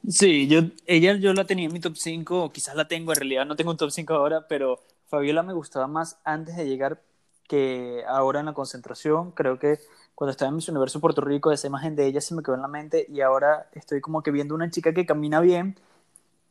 Sí, 0.07 0.47
yo, 0.47 0.61
ella 0.87 1.15
yo 1.15 1.31
la 1.33 1.45
tenía 1.45 1.67
en 1.67 1.73
mi 1.73 1.79
top 1.79 1.95
5, 1.95 2.45
o 2.45 2.51
quizás 2.51 2.75
la 2.75 2.87
tengo, 2.87 3.11
en 3.11 3.17
realidad 3.17 3.45
no 3.45 3.55
tengo 3.55 3.69
un 3.69 3.77
top 3.77 3.91
5 3.91 4.15
ahora, 4.15 4.47
pero 4.47 4.79
Fabiola 5.05 5.43
me 5.43 5.53
gustaba 5.53 5.85
más 5.85 6.19
antes 6.23 6.55
de 6.55 6.67
llegar 6.67 7.03
que 7.47 8.03
ahora 8.07 8.39
en 8.39 8.45
la 8.47 8.53
concentración. 8.53 9.31
Creo 9.31 9.57
que 9.59 9.79
cuando 10.15 10.31
estaba 10.31 10.49
en 10.49 10.55
Miss 10.55 10.69
Universo 10.69 10.99
Puerto 10.99 11.21
Rico, 11.21 11.51
esa 11.51 11.67
imagen 11.67 11.95
de 11.95 12.05
ella 12.05 12.21
se 12.21 12.35
me 12.35 12.43
quedó 12.43 12.55
en 12.55 12.61
la 12.61 12.67
mente 12.67 13.05
y 13.09 13.21
ahora 13.21 13.69
estoy 13.73 14.01
como 14.01 14.21
que 14.21 14.31
viendo 14.31 14.55
una 14.55 14.69
chica 14.69 14.93
que 14.93 15.05
camina 15.05 15.39
bien, 15.41 15.77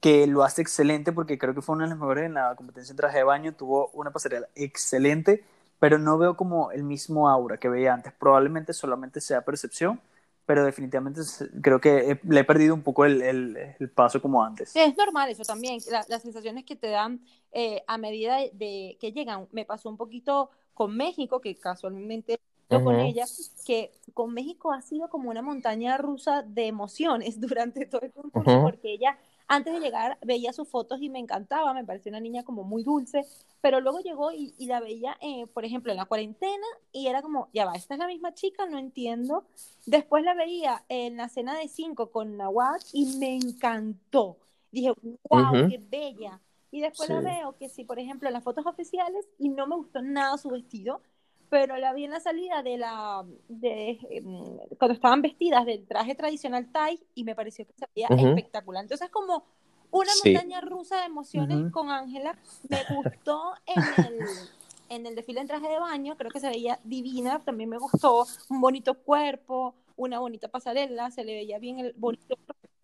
que 0.00 0.26
lo 0.26 0.44
hace 0.44 0.62
excelente, 0.62 1.12
porque 1.12 1.38
creo 1.38 1.54
que 1.54 1.62
fue 1.62 1.74
una 1.74 1.84
de 1.84 1.90
las 1.90 1.98
mejores 1.98 2.26
en 2.26 2.34
la 2.34 2.54
competencia 2.54 2.92
en 2.92 2.96
traje 2.96 3.18
de 3.18 3.24
baño, 3.24 3.54
tuvo 3.54 3.88
una 3.92 4.10
pasarela 4.10 4.48
excelente, 4.54 5.44
pero 5.78 5.98
no 5.98 6.18
veo 6.18 6.36
como 6.36 6.70
el 6.70 6.84
mismo 6.84 7.28
aura 7.28 7.58
que 7.58 7.68
veía 7.68 7.92
antes. 7.94 8.12
Probablemente 8.12 8.72
solamente 8.72 9.20
sea 9.20 9.42
percepción, 9.42 10.00
pero 10.46 10.64
definitivamente 10.64 11.22
creo 11.60 11.80
que 11.80 12.20
le 12.22 12.40
he 12.40 12.44
perdido 12.44 12.72
un 12.72 12.82
poco 12.82 13.04
el, 13.04 13.20
el, 13.20 13.90
paso 13.90 14.22
como 14.22 14.44
antes. 14.44 14.74
Es 14.76 14.96
normal 14.96 15.28
eso 15.28 15.42
también, 15.42 15.80
las 15.90 16.22
sensaciones 16.22 16.64
que 16.64 16.76
te 16.76 16.88
dan 16.88 17.20
eh, 17.50 17.82
a 17.88 17.98
medida 17.98 18.36
de, 18.52 18.96
que 19.00 19.12
llegan. 19.12 19.48
Me 19.50 19.64
pasó 19.64 19.88
un 19.88 19.96
poquito 19.96 20.50
con 20.76 20.94
México, 20.94 21.40
que 21.40 21.56
casualmente 21.56 22.38
yo 22.68 22.84
con 22.84 23.00
ella, 23.00 23.24
que 23.64 23.92
con 24.12 24.34
México 24.34 24.72
ha 24.72 24.82
sido 24.82 25.08
como 25.08 25.30
una 25.30 25.40
montaña 25.40 25.96
rusa 25.96 26.42
de 26.42 26.66
emociones 26.66 27.40
durante 27.40 27.86
todo 27.86 28.02
el 28.02 28.12
concurso, 28.12 28.62
porque 28.62 28.92
ella 28.92 29.18
antes 29.48 29.72
de 29.72 29.80
llegar 29.80 30.18
veía 30.22 30.52
sus 30.52 30.68
fotos 30.68 31.00
y 31.00 31.08
me 31.08 31.18
encantaba, 31.20 31.72
me 31.72 31.84
parecía 31.84 32.10
una 32.10 32.20
niña 32.20 32.42
como 32.42 32.64
muy 32.64 32.82
dulce, 32.82 33.24
pero 33.60 33.80
luego 33.80 34.00
llegó 34.00 34.32
y, 34.32 34.52
la 34.66 34.80
veía, 34.80 35.16
eh, 35.20 35.46
por 35.54 35.64
ejemplo, 35.64 35.92
en 35.92 35.98
la 35.98 36.04
cuarentena 36.04 36.66
y 36.92 37.06
era 37.06 37.22
como, 37.22 37.48
ya 37.54 37.64
va, 37.64 37.74
esta 37.74 37.94
es 37.94 38.00
la 38.00 38.08
misma 38.08 38.34
chica, 38.34 38.66
no 38.66 38.76
entiendo. 38.78 39.44
Después 39.86 40.24
la 40.24 40.34
veía 40.34 40.84
en 40.88 41.16
la 41.16 41.28
cena 41.28 41.56
de 41.56 41.68
cinco 41.68 42.10
con 42.10 42.36
Nawat 42.36 42.82
y 42.92 43.16
me 43.18 43.36
encantó. 43.36 44.36
Dije, 44.72 44.92
wow, 45.30 45.68
qué 45.70 45.78
bella. 45.78 46.40
Y 46.70 46.80
después 46.80 47.08
la 47.08 47.20
veo 47.20 47.56
que 47.56 47.68
sí, 47.68 47.84
por 47.84 47.98
ejemplo, 47.98 48.28
en 48.28 48.34
las 48.34 48.44
fotos 48.44 48.66
oficiales 48.66 49.26
y 49.38 49.48
no 49.48 49.66
me 49.66 49.76
gustó 49.76 50.02
nada 50.02 50.36
su 50.36 50.50
vestido, 50.50 51.00
pero 51.48 51.76
la 51.76 51.92
vi 51.92 52.04
en 52.04 52.10
la 52.10 52.20
salida 52.20 52.62
de 52.62 52.76
la, 52.76 53.24
de, 53.48 53.98
em, 54.10 54.58
cuando 54.78 54.94
estaban 54.94 55.22
vestidas 55.22 55.64
del 55.64 55.86
traje 55.86 56.14
tradicional 56.14 56.70
Thai 56.72 56.98
y 57.14 57.24
me 57.24 57.34
pareció 57.34 57.66
que 57.66 57.72
se 57.72 57.86
veía 57.94 58.08
espectacular. 58.08 58.82
Entonces, 58.82 59.10
como 59.10 59.44
una 59.90 60.10
montaña 60.24 60.60
rusa 60.60 61.00
de 61.00 61.06
emociones 61.06 61.70
con 61.72 61.90
Ángela, 61.90 62.36
me 62.68 62.78
gustó 62.94 63.54
en 63.66 64.04
el, 64.04 64.18
en 64.88 65.06
el 65.06 65.14
desfile 65.14 65.40
en 65.40 65.46
traje 65.46 65.68
de 65.68 65.78
baño, 65.78 66.16
creo 66.16 66.30
que 66.30 66.40
se 66.40 66.48
veía 66.48 66.78
divina, 66.84 67.42
también 67.44 67.70
me 67.70 67.78
gustó, 67.78 68.26
un 68.48 68.60
bonito 68.60 68.94
cuerpo, 68.94 69.74
una 69.96 70.18
bonita 70.18 70.48
pasarela, 70.48 71.10
se 71.10 71.24
le 71.24 71.34
veía 71.34 71.58
bien 71.58 71.78
el 71.78 71.94
bonito 71.96 72.36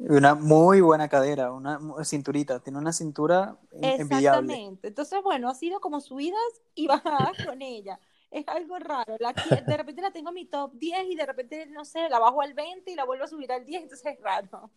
una 0.09 0.35
muy 0.35 0.81
buena 0.81 1.09
cadera, 1.09 1.53
una 1.53 1.79
cinturita, 2.05 2.61
tiene 2.61 2.79
una 2.79 2.93
cintura 2.93 3.57
envidiable. 3.73 4.53
Exactamente. 4.53 4.89
Entonces, 4.89 5.23
bueno, 5.23 5.49
ha 5.49 5.55
sido 5.55 5.81
como 5.81 6.01
subidas 6.01 6.41
y 6.75 6.87
bajadas 6.87 7.37
con 7.45 7.63
ella 7.63 7.99
es 8.33 8.49
algo 8.49 8.79
raro. 8.79 9.17
La, 9.21 9.33
de 9.33 9.77
repente 9.77 10.03
la 10.03 10.11
tengo 10.11 10.31
en 10.31 10.35
mi 10.35 10.47
top 10.47 10.73
10 10.75 11.11
y 11.11 11.15
de 11.15 11.27
repente, 11.27 11.67
no 11.67 11.85
sé, 11.85 12.09
la 12.09 12.19
bajo 12.19 12.41
al 12.41 12.55
20 12.55 12.91
y 12.91 12.95
la 12.95 13.05
vuelvo 13.05 13.25
a 13.25 13.29
subir 13.29 13.53
al 13.53 13.65
10, 13.65 13.83
entonces 13.83 14.15
es 14.15 14.21
raro. 14.21 14.71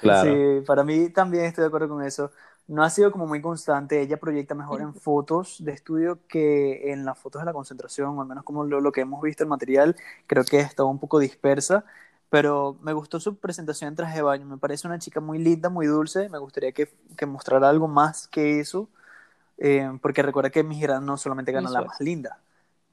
Claro. 0.00 0.32
Sí, 0.32 0.64
para 0.64 0.84
mí 0.84 1.10
también 1.10 1.44
estoy 1.44 1.62
de 1.62 1.68
acuerdo 1.68 1.88
con 1.88 2.02
eso. 2.02 2.30
No 2.68 2.84
ha 2.84 2.90
sido 2.90 3.10
como 3.10 3.26
muy 3.26 3.42
constante. 3.42 4.00
Ella 4.00 4.18
proyecta 4.18 4.54
mejor 4.54 4.80
en 4.80 4.94
fotos 4.94 5.62
de 5.62 5.72
estudio 5.72 6.20
que 6.28 6.92
en 6.92 7.04
las 7.04 7.18
fotos 7.18 7.42
de 7.42 7.46
la 7.46 7.52
concentración, 7.52 8.16
o 8.16 8.22
al 8.22 8.28
menos 8.28 8.44
como 8.44 8.64
lo, 8.64 8.92
que 8.92 9.00
hemos 9.00 9.20
visto 9.20 9.42
el 9.42 9.48
material. 9.48 9.96
Creo 10.26 10.44
que 10.44 10.60
estaba 10.60 10.88
un 10.88 11.00
poco 11.00 11.18
dispersa, 11.18 11.84
pero 12.32 12.78
me 12.82 12.94
gustó 12.94 13.20
su 13.20 13.36
presentación 13.38 13.90
en 13.90 13.96
traje 13.96 14.16
de 14.18 14.22
baño. 14.24 14.46
Me 14.46 14.58
parece 14.58 14.88
una 14.88 14.98
chica 15.00 15.20
muy 15.20 15.38
linda, 15.40 15.70
muy 15.70 15.86
dulce. 15.86 16.30
Me 16.30 16.38
gustaría 16.40 16.72
que, 16.72 16.90
que 17.18 17.26
mostrara 17.26 17.70
algo 17.70 17.88
más 17.88 18.28
que 18.28 18.60
eso 18.60 18.90
Eh, 19.58 19.88
porque 20.02 20.22
recuerda 20.22 20.50
que 20.50 20.64
Miss 20.64 20.80
Grand 20.82 21.06
no 21.06 21.16
solamente 21.18 21.52
gana 21.52 21.70
la 21.70 21.82
más 21.82 22.00
linda. 22.00 22.40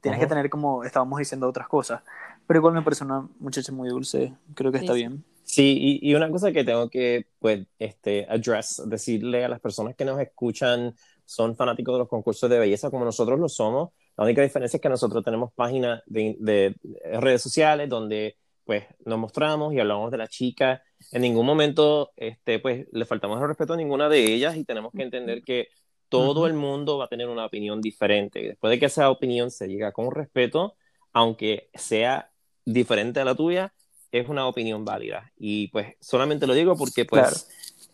Tienes 0.00 0.20
que 0.20 0.26
tener, 0.28 0.50
como 0.50 0.84
estábamos 0.84 1.18
diciendo, 1.20 1.48
otras 1.48 1.68
cosas. 1.68 2.02
Pero 2.46 2.60
igual 2.60 2.74
me 2.74 2.82
parece 2.82 3.04
una 3.04 3.28
muchacha 3.40 3.72
muy 3.72 3.88
dulce. 3.90 4.34
Creo 4.54 4.72
que 4.72 4.78
Sí, 4.78 4.80
está 4.80 4.94
bien. 4.94 5.24
Sí, 5.42 5.98
y, 6.02 6.10
y 6.10 6.14
una 6.14 6.30
cosa 6.30 6.52
que 6.52 6.64
tengo 6.64 6.88
que, 6.88 7.26
pues, 7.38 7.66
este, 7.78 8.26
address, 8.28 8.82
decirle 8.86 9.44
a 9.44 9.48
las 9.48 9.60
personas 9.60 9.96
que 9.96 10.04
nos 10.04 10.20
escuchan, 10.20 10.94
son 11.24 11.56
fanáticos 11.56 11.94
de 11.94 11.98
los 12.00 12.08
concursos 12.08 12.48
de 12.50 12.58
belleza 12.58 12.90
como 12.90 13.04
nosotros 13.04 13.38
lo 13.40 13.48
somos. 13.48 13.90
La 14.16 14.24
única 14.24 14.42
diferencia 14.42 14.76
es 14.76 14.82
que 14.82 14.88
nosotros 14.88 15.24
tenemos 15.24 15.52
páginas 15.54 16.02
de, 16.06 16.36
de 16.40 16.76
redes 17.20 17.42
sociales 17.42 17.88
donde, 17.88 18.36
pues, 18.64 18.84
nos 19.04 19.18
mostramos 19.18 19.72
y 19.74 19.80
hablamos 19.80 20.10
de 20.10 20.18
la 20.18 20.28
chica. 20.28 20.82
En 21.12 21.22
ningún 21.22 21.46
momento, 21.46 22.12
este, 22.16 22.58
pues, 22.58 22.86
le 22.92 23.04
faltamos 23.04 23.40
el 23.40 23.48
respeto 23.48 23.72
a 23.72 23.76
ninguna 23.76 24.08
de 24.08 24.32
ellas 24.32 24.56
y 24.56 24.64
tenemos 24.64 24.92
que 24.92 25.02
entender 25.02 25.42
que 25.42 25.68
todo 26.08 26.46
el 26.46 26.54
mundo 26.54 26.98
va 26.98 27.04
a 27.06 27.08
tener 27.08 27.28
una 27.28 27.46
opinión 27.46 27.80
diferente. 27.80 28.40
Después 28.40 28.70
de 28.70 28.78
que 28.78 28.86
esa 28.86 29.10
opinión 29.10 29.50
se 29.50 29.68
llega 29.68 29.92
con 29.92 30.10
respeto, 30.10 30.74
aunque 31.12 31.70
sea 31.74 32.30
diferente 32.64 33.20
a 33.20 33.24
la 33.24 33.34
tuya, 33.34 33.72
es 34.12 34.28
una 34.28 34.46
opinión 34.46 34.84
válida. 34.84 35.32
Y 35.38 35.68
pues 35.68 35.94
solamente 36.00 36.46
lo 36.46 36.54
digo 36.54 36.76
porque 36.76 37.04
pues 37.04 37.22
Claro. 37.22 37.36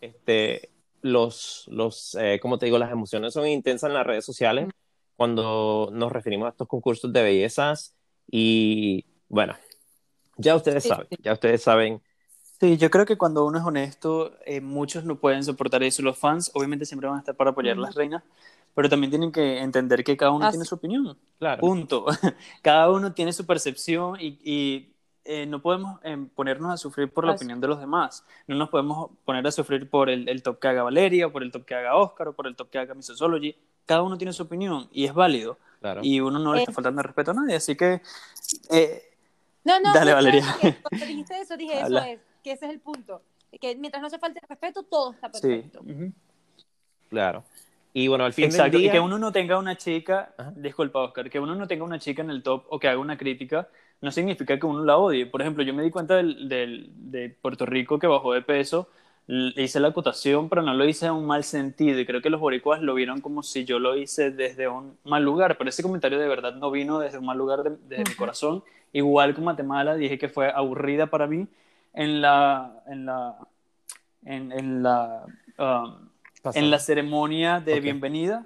este, 0.01 0.71
los, 1.01 1.65
los 1.67 2.15
eh, 2.19 2.39
como 2.41 2.57
te 2.57 2.65
digo, 2.65 2.79
las 2.79 2.91
emociones 2.91 3.33
son 3.33 3.47
intensas 3.47 3.89
en 3.89 3.93
las 3.93 4.05
redes 4.07 4.25
sociales 4.25 4.67
cuando 5.15 5.89
nos 5.93 6.11
referimos 6.11 6.47
a 6.47 6.49
estos 6.49 6.67
concursos 6.67 7.11
de 7.13 7.23
bellezas 7.23 7.95
y 8.29 9.05
bueno, 9.29 9.55
ya 10.37 10.55
ustedes 10.55 10.83
Sí, 10.83 10.89
saben, 10.89 11.07
sí. 11.09 11.17
ya 11.21 11.33
ustedes 11.33 11.61
saben. 11.63 12.01
Sí, 12.59 12.77
yo 12.77 12.89
creo 12.89 13.05
que 13.05 13.17
cuando 13.17 13.45
uno 13.45 13.59
es 13.59 13.63
honesto, 13.65 14.33
eh, 14.45 14.61
muchos 14.61 15.03
no 15.05 15.15
pueden 15.19 15.43
soportar 15.43 15.83
eso. 15.83 16.01
Los 16.01 16.17
fans 16.17 16.49
obviamente 16.55 16.85
siempre 16.85 17.07
van 17.07 17.17
a 17.17 17.19
estar 17.19 17.35
para 17.35 17.51
apoyar 17.51 17.77
las 17.77 17.93
reinas, 17.93 18.23
pero 18.73 18.89
también 18.89 19.11
tienen 19.11 19.31
que 19.31 19.59
entender 19.59 20.03
que 20.03 20.17
cada 20.17 20.31
uno 20.31 20.45
Así- 20.45 20.53
tiene 20.53 20.65
su 20.65 20.75
opinión. 20.75 21.17
Claro, 21.37 21.61
Punto. 21.61 22.05
Cada 22.63 22.89
uno 22.89 23.13
tiene 23.13 23.31
su 23.33 23.45
percepción 23.45 24.17
y, 24.19 24.39
y, 24.43 24.93
eh, 25.23 25.45
no 25.45 25.61
podemos 25.61 25.99
eh, 26.03 26.17
ponernos 26.35 26.71
a 26.73 26.77
sufrir 26.77 27.11
por 27.11 27.25
la 27.25 27.33
Así- 27.33 27.43
opinión 27.43 27.61
de 27.61 27.67
los 27.67 27.79
demás. 27.79 28.23
No 28.47 28.55
nos 28.55 28.69
podemos 28.69 29.11
poner 29.23 29.45
a 29.45 29.51
sufrir 29.51 29.87
por 29.89 30.09
el, 30.09 30.27
el 30.27 30.41
top 30.41 30.57
que 30.59 30.67
haga 30.69 30.81
Valeria, 30.83 31.27
o 31.27 31.31
por 31.31 31.43
el 31.43 31.51
top 31.51 31.63
que 31.65 31.75
haga 31.75 31.95
Oscar, 31.95 32.29
o 32.29 32.33
por 32.33 32.47
el 32.47 32.55
top 32.55 32.69
que 32.71 32.79
haga 32.79 32.95
Missology. 32.95 33.55
Cada 33.85 34.01
uno 34.01 34.17
tiene 34.17 34.33
su 34.33 34.41
opinión 34.43 34.87
y 34.91 35.05
es 35.05 35.13
válido. 35.13 35.57
claro. 35.79 36.01
Y 36.03 36.21
uno 36.21 36.39
no 36.39 36.53
le 36.55 36.61
está 36.61 36.71
faltando 36.71 37.01
el 37.01 37.05
respeto 37.05 37.31
a 37.31 37.33
nadie. 37.35 37.55
Así 37.55 37.75
que 37.75 38.01
eh, 38.71 39.03
No, 39.67 39.79
no, 39.81 39.93
Dale, 39.93 40.11
no, 40.11 40.15
Valeria. 40.15 40.45
Cuando 40.81 41.05
dijiste 41.05 41.39
eso, 41.41 41.57
dije 41.57 41.81
Habla. 41.81 41.99
eso 42.07 42.09
es, 42.13 42.19
que 42.43 42.51
ese 42.53 42.65
es 42.67 42.71
el 42.71 42.79
punto. 42.79 43.21
Que 43.59 43.75
mientras 43.75 44.01
no 44.01 44.09
se 44.09 44.17
falte 44.19 44.39
el 44.41 44.47
respeto, 44.47 44.83
todo 44.83 45.11
está 45.13 45.29
sí. 45.33 45.41
perfecto. 45.41 45.81
Ujú. 45.81 46.11
claro. 47.09 47.43
Y 47.93 48.07
bueno, 48.09 48.25
al 48.25 48.33
fin 48.33 48.45
Exacto, 48.45 48.73
del 48.73 48.81
día, 48.81 48.89
y 48.89 48.91
que 48.93 48.99
uno 48.99 49.17
no 49.17 49.31
tenga 49.31 49.57
una 49.57 49.75
chica, 49.75 50.31
Ajá. 50.37 50.53
disculpa 50.55 50.99
Oscar, 50.99 51.29
que 51.31 51.39
uno 51.39 51.55
no 51.55 51.67
tenga 51.67 51.83
una 51.83 51.97
chica 51.97 52.21
en 52.21 52.29
el 52.29 52.43
top 52.43 52.65
o 52.69 52.77
que 52.79 52.87
haga 52.87 52.99
una 52.99 53.17
crítica, 53.17 53.69
no 54.01 54.11
significa 54.11 54.59
que 54.59 54.65
uno 54.67 54.83
la 54.85 54.97
odie. 54.97 55.25
Por 55.25 55.41
ejemplo, 55.41 55.63
yo 55.63 55.73
me 55.73 55.81
di 55.81 55.89
cuenta 55.89 56.15
del, 56.17 56.47
del- 56.47 56.89
de 57.11 57.29
Puerto 57.29 57.65
Rico 57.65 57.97
que 57.97 58.05
bajó 58.05 58.33
de 58.33 58.43
peso, 58.43 58.89
hice 59.27 59.79
la 59.79 59.89
acotación, 59.89 60.49
pero 60.49 60.61
no 60.61 60.73
lo 60.73 60.85
hice 60.85 61.07
en 61.07 61.13
un 61.13 61.27
mal 61.27 61.43
sentido, 61.43 61.99
y 61.99 62.05
creo 62.05 62.21
que 62.21 62.29
los 62.29 62.39
boricuas 62.39 62.81
lo 62.81 62.93
vieron 62.93 63.21
como 63.21 63.43
si 63.43 63.65
yo 63.65 63.79
lo 63.79 63.95
hice 63.97 64.31
desde 64.31 64.67
un 64.67 64.97
mal 65.03 65.23
lugar, 65.23 65.57
pero 65.57 65.69
ese 65.69 65.83
comentario 65.83 66.19
de 66.19 66.27
verdad 66.27 66.53
no 66.55 66.71
vino 66.71 66.99
desde 66.99 67.17
un 67.17 67.25
mal 67.25 67.37
lugar 67.37 67.63
de, 67.63 67.71
de 67.71 67.97
mi 68.03 68.11
Ujú. 68.11 68.15
corazón. 68.15 68.63
Igual 68.93 69.35
con 69.35 69.43
Guatemala, 69.43 69.95
dije 69.95 70.17
que 70.17 70.29
fue 70.29 70.49
aburrida 70.49 71.07
para 71.07 71.27
mí 71.27 71.47
en 71.93 72.21
la... 72.21 72.81
En 72.87 73.05
la 73.05 73.35
en, 74.25 74.51
en 74.51 74.83
la 74.83 75.25
um, 75.57 76.09
en 76.53 76.71
la 76.71 76.79
ceremonia 76.79 77.59
de 77.59 77.75
Ok. 77.77 77.83
bienvenida, 77.83 78.45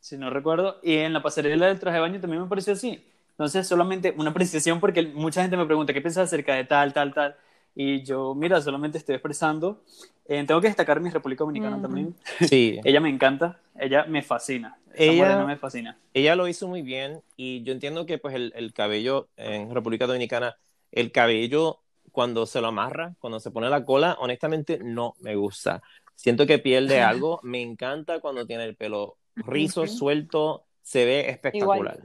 si 0.00 0.16
no 0.16 0.30
recuerdo, 0.30 0.78
y 0.82 0.96
en 0.96 1.12
la 1.12 1.22
pasarela 1.22 1.66
del 1.66 1.78
traje 1.78 1.96
de 1.96 2.00
baño 2.00 2.20
también 2.20 2.42
me 2.42 2.48
pareció 2.48 2.72
así. 2.72 3.04
Entonces, 3.30 3.66
solamente 3.66 4.14
una 4.16 4.30
apreciación 4.30 4.80
porque 4.80 5.02
mucha 5.02 5.42
gente 5.42 5.56
me 5.56 5.66
pregunta 5.66 5.92
qué 5.92 6.00
piensas 6.00 6.24
acerca 6.24 6.54
de 6.54 6.64
tal, 6.64 6.92
tal, 6.92 7.12
tal. 7.12 7.36
Y 7.74 8.02
yo, 8.02 8.34
mira, 8.34 8.60
solamente 8.60 8.98
estoy 8.98 9.14
expresando. 9.14 9.82
Eh, 10.26 10.44
tengo 10.46 10.60
que 10.60 10.68
destacar 10.68 11.00
mi 11.00 11.10
República 11.10 11.44
Dominicana 11.44 11.76
Ujú. 11.76 11.82
también. 11.82 12.14
Sí, 12.48 12.78
Ella 12.84 13.00
me 13.00 13.08
encanta, 13.08 13.60
ella 13.78 14.04
me 14.04 14.22
fascina. 14.22 14.78
Esa 14.94 15.12
Ella- 15.12 15.44
me 15.46 15.56
fascina. 15.56 15.98
ella 16.12 16.36
lo 16.36 16.46
hizo 16.48 16.68
muy 16.68 16.82
bien 16.82 17.22
y 17.36 17.62
yo 17.62 17.72
entiendo 17.72 18.04
que 18.04 18.18
pues 18.18 18.34
el, 18.34 18.52
el 18.54 18.74
cabello 18.74 19.28
en 19.36 19.74
República 19.74 20.06
Dominicana, 20.06 20.56
el 20.90 21.10
cabello 21.12 21.80
cuando 22.12 22.44
se 22.44 22.60
lo 22.60 22.68
amarra, 22.68 23.14
cuando 23.18 23.40
se 23.40 23.50
pone 23.50 23.70
la 23.70 23.86
cola, 23.86 24.16
honestamente 24.20 24.78
no 24.82 25.14
me 25.20 25.34
gusta. 25.34 25.82
Siento 26.14 26.46
que 26.46 26.58
pierde 26.58 27.00
algo. 27.02 27.40
Me 27.42 27.62
encanta 27.62 28.20
cuando 28.20 28.46
tiene 28.46 28.64
el 28.64 28.76
pelo 28.76 29.16
rizo, 29.34 29.86
suelto, 29.86 30.66
se 30.82 31.06
ve 31.06 31.30
espectacular. 31.30 31.98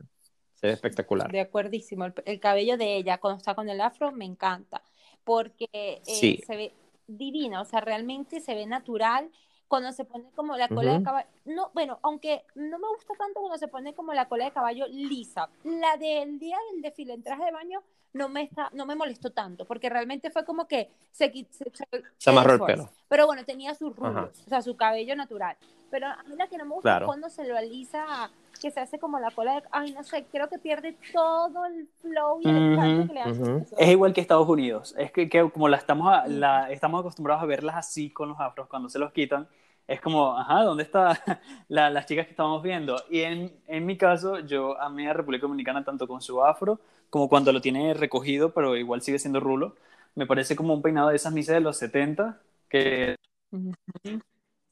Se 0.56 0.68
ve 0.68 0.74
espectacular. 0.74 1.30
De 1.30 1.42
acuerdísimo. 1.42 2.06
El, 2.06 2.14
el 2.26 2.40
cabello 2.40 2.78
de 2.78 2.96
ella, 2.96 3.18
cuando 3.20 3.38
está 3.38 3.54
con 3.54 3.68
el 3.70 3.82
afro, 3.82 4.14
me 4.14 4.24
encanta. 4.26 4.82
Porque 5.28 5.68
eh, 5.74 6.02
Sí. 6.06 6.42
se 6.48 6.56
ve 6.56 6.74
divina, 7.06 7.60
o 7.60 7.66
sea, 7.66 7.82
realmente 7.82 8.40
se 8.40 8.56
ve 8.56 8.66
natural. 8.66 9.30
Cuando 9.68 9.92
se 9.92 10.06
pone 10.06 10.32
como 10.34 10.56
la 10.56 10.70
cola 10.70 10.92
de 10.92 10.96
Ujú. 10.96 11.04
caballo. 11.04 11.28
No, 11.44 11.70
bueno, 11.74 12.00
aunque 12.02 12.46
no 12.56 12.80
me 12.80 12.88
gusta 12.88 13.14
tanto 13.16 13.42
cuando 13.42 13.58
se 13.58 13.68
pone 13.68 13.94
como 13.94 14.14
la 14.14 14.30
cola 14.30 14.46
de 14.46 14.52
caballo 14.52 14.88
lisa. 14.88 15.50
La 15.66 15.98
del 15.98 16.40
día 16.40 16.58
del 16.72 16.82
desfile 16.82 17.14
en 17.16 17.22
traje 17.24 17.44
de 17.44 17.52
baño 17.52 17.84
no 18.14 18.30
me 18.30 18.44
está, 18.44 18.70
no 18.72 18.86
me 18.86 18.96
molestó 18.96 19.32
tanto, 19.34 19.66
porque 19.66 19.90
realmente 19.90 20.30
fue 20.32 20.46
como 20.46 20.66
que 20.70 20.90
se, 21.12 21.30
se, 21.52 21.70
se- 21.74 22.04
Se 22.18 22.30
amarró 22.30 22.54
el 22.54 22.62
pelo. 22.62 22.90
Pero 23.10 23.26
bueno, 23.26 23.44
tenía 23.44 23.76
sus 23.76 23.92
Ajá. 24.00 24.08
rulos, 24.22 24.42
o 24.46 24.50
sea, 24.50 24.62
su 24.62 24.78
cabello 24.78 25.18
natural. 25.18 25.58
Pero 25.90 26.08
a 26.08 26.24
mí 26.24 26.36
la 26.36 26.48
que 26.48 26.58
no 26.58 26.66
me 26.66 26.76
gusta 26.76 26.82
Claro. 26.82 27.06
es 27.06 27.06
cuando 27.06 27.30
se 27.30 27.46
lo 27.48 27.58
alisa, 27.58 28.32
que 28.62 28.72
se 28.72 28.80
hace 28.80 29.00
como 29.00 29.20
la 29.20 29.32
cola 29.32 29.56
de... 29.56 29.64
Ay, 29.72 29.92
no 29.94 30.04
sé, 30.04 30.26
creo 30.32 30.50
que 30.50 30.60
pierde 30.60 30.98
todo 31.14 31.66
el 31.66 31.88
flow 32.02 32.42
y 32.42 32.50
el 32.50 32.58
encanto 32.58 33.04
Ujú, 33.04 33.08
que 33.08 33.14
le 33.14 33.22
hace. 33.22 33.44
ujú. 33.44 33.58
eso. 33.62 33.76
Es 33.78 33.90
igual 33.90 34.14
que 34.14 34.22
Estados 34.22 34.48
Unidos. 34.50 34.96
Es 34.98 35.12
que, 35.12 35.30
que 35.30 35.50
como 35.52 35.70
la 35.70 35.78
estamos, 35.78 36.12
a- 36.14 36.28
la, 36.28 36.72
estamos 36.72 37.00
acostumbrados 37.02 37.44
a 37.44 37.46
verlas 37.46 37.76
así 37.76 38.10
con 38.10 38.30
los 38.30 38.40
afros 38.40 38.68
cuando 38.68 38.90
se 38.90 39.00
los 39.00 39.12
quitan. 39.12 39.48
Es 39.88 40.02
como, 40.02 40.38
ajá, 40.38 40.64
¿dónde 40.64 40.84
están 40.84 41.16
la, 41.70 41.90
las 41.90 42.06
chicas 42.06 42.26
que 42.26 42.32
estamos 42.32 42.62
viendo? 42.64 42.98
Y 43.10 43.22
en, 43.22 43.54
en 43.68 43.86
mi 43.86 43.98
caso, 43.98 44.40
yo 44.40 44.80
amé 44.82 45.10
a 45.10 45.14
República 45.14 45.44
Dominicana 45.44 45.84
tanto 45.84 46.08
con 46.08 46.22
su 46.22 46.44
afro 46.44 46.80
como 47.10 47.30
cuando 47.30 47.54
lo 47.54 47.62
tiene 47.62 47.94
recogido, 47.94 48.52
pero 48.54 48.76
igual 48.76 49.02
sigue 49.02 49.20
siendo 49.20 49.40
rulo. 49.40 49.76
Me 50.16 50.26
parece 50.26 50.56
como 50.56 50.74
un 50.74 50.82
peinado 50.82 51.10
de 51.10 51.16
esas 51.16 51.32
misas 51.34 51.56
de 51.56 51.62
los 51.62 51.78
70 51.78 52.42
que. 52.70 53.16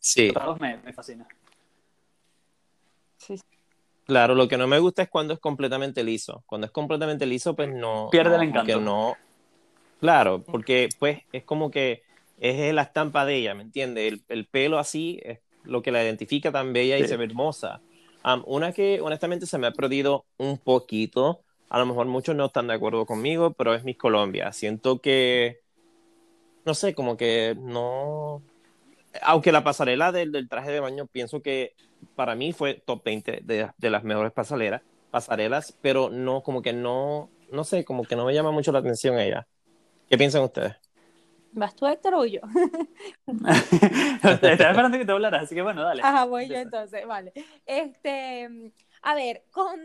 Sí, 0.06 0.32
me, 0.60 0.78
me 0.78 0.94
fascina. 0.94 1.28
Sí, 3.18 3.42
claro, 4.06 4.36
lo 4.36 4.48
que 4.48 4.56
no 4.56 4.68
me 4.68 4.78
gusta 4.78 5.02
es 5.02 5.10
cuando 5.10 5.34
es 5.34 5.40
completamente 5.40 6.04
liso. 6.04 6.44
Cuando 6.46 6.66
es 6.66 6.72
completamente 6.72 7.26
liso, 7.26 7.56
pues 7.56 7.74
no. 7.74 8.10
Pierde 8.12 8.36
el 8.36 8.44
encanto. 8.44 8.78
que 8.78 8.80
no. 8.80 9.16
Claro, 10.00 10.44
porque 10.44 10.90
pues 11.00 11.24
es 11.32 11.44
como 11.44 11.72
que 11.72 12.04
es 12.38 12.72
la 12.72 12.84
estampa 12.84 13.26
de 13.26 13.38
ella, 13.38 13.56
¿me 13.56 13.64
entiendes? 13.64 14.14
El, 14.14 14.24
el 14.28 14.46
pelo 14.46 14.78
así 14.78 15.20
es 15.24 15.40
lo 15.64 15.82
que 15.82 15.92
la 15.92 16.04
identifica 16.04 16.52
tan 16.52 16.72
bella 16.72 17.00
y 17.00 17.08
se 17.08 17.18
ve 17.18 17.26
hermosa. 17.26 17.82
Am, 18.22 18.44
una 18.46 18.74
que 18.74 19.02
honestamente 19.02 19.48
se 19.48 19.58
me 19.58 19.66
ha 19.66 19.72
perdido 19.72 20.26
un 20.38 20.60
poquito, 20.60 21.42
a 21.70 21.80
lo 21.80 21.88
mejor 21.88 22.06
muchos 22.06 22.36
no 22.36 22.46
están 22.46 22.68
de 22.68 22.76
acuerdo 22.76 23.08
conmigo, 23.08 23.54
pero 23.54 23.74
es 23.74 23.84
Miss 23.84 23.98
Colombia. 23.98 24.54
Siento 24.54 25.00
que, 25.00 25.62
no 26.64 26.76
sé, 26.76 26.94
como 26.94 27.18
que 27.18 27.58
no... 27.60 28.44
Aunque 29.22 29.52
la 29.52 29.64
pasarela 29.64 30.12
del, 30.12 30.32
del 30.32 30.50
traje 30.50 30.72
de 30.72 30.80
baño 30.80 31.08
pienso 31.08 31.42
que 31.42 31.76
para 32.16 32.36
mí 32.36 32.54
fue 32.54 32.76
top 32.86 33.04
20 33.04 33.42
de, 33.44 33.70
de 33.78 33.90
las 33.90 34.04
mejores 34.04 34.32
pasarelas, 34.32 34.82
pasarelas, 35.12 35.78
pero 35.82 36.10
no, 36.10 36.44
como 36.44 36.62
que 36.62 36.74
no, 36.74 37.30
no 37.52 37.64
sé, 37.64 37.86
como 37.86 38.04
que 38.04 38.16
no 38.16 38.26
me 38.26 38.34
llama 38.34 38.52
mucho 38.52 38.72
la 38.72 38.80
atención 38.80 39.20
ella. 39.20 39.48
¿Qué 40.10 40.18
piensan 40.18 40.44
ustedes? 40.44 40.76
¿Vas 41.54 41.76
tú, 41.76 41.88
Héctor, 41.88 42.16
o 42.16 42.26
yo? 42.26 42.42
Estaba 43.28 44.52
esperando 44.52 44.98
que 44.98 45.06
te 45.06 45.12
hablaras, 45.12 45.44
así 45.44 45.56
que 45.56 45.62
bueno, 45.62 45.84
dale. 45.84 46.02
Ajá, 46.04 46.26
voy 46.26 46.48
yo 46.50 46.58
entonces, 46.58 47.08
vale. 47.08 47.32
Este, 47.66 48.72
a 49.02 49.16
ver, 49.16 49.44
con, 49.52 49.80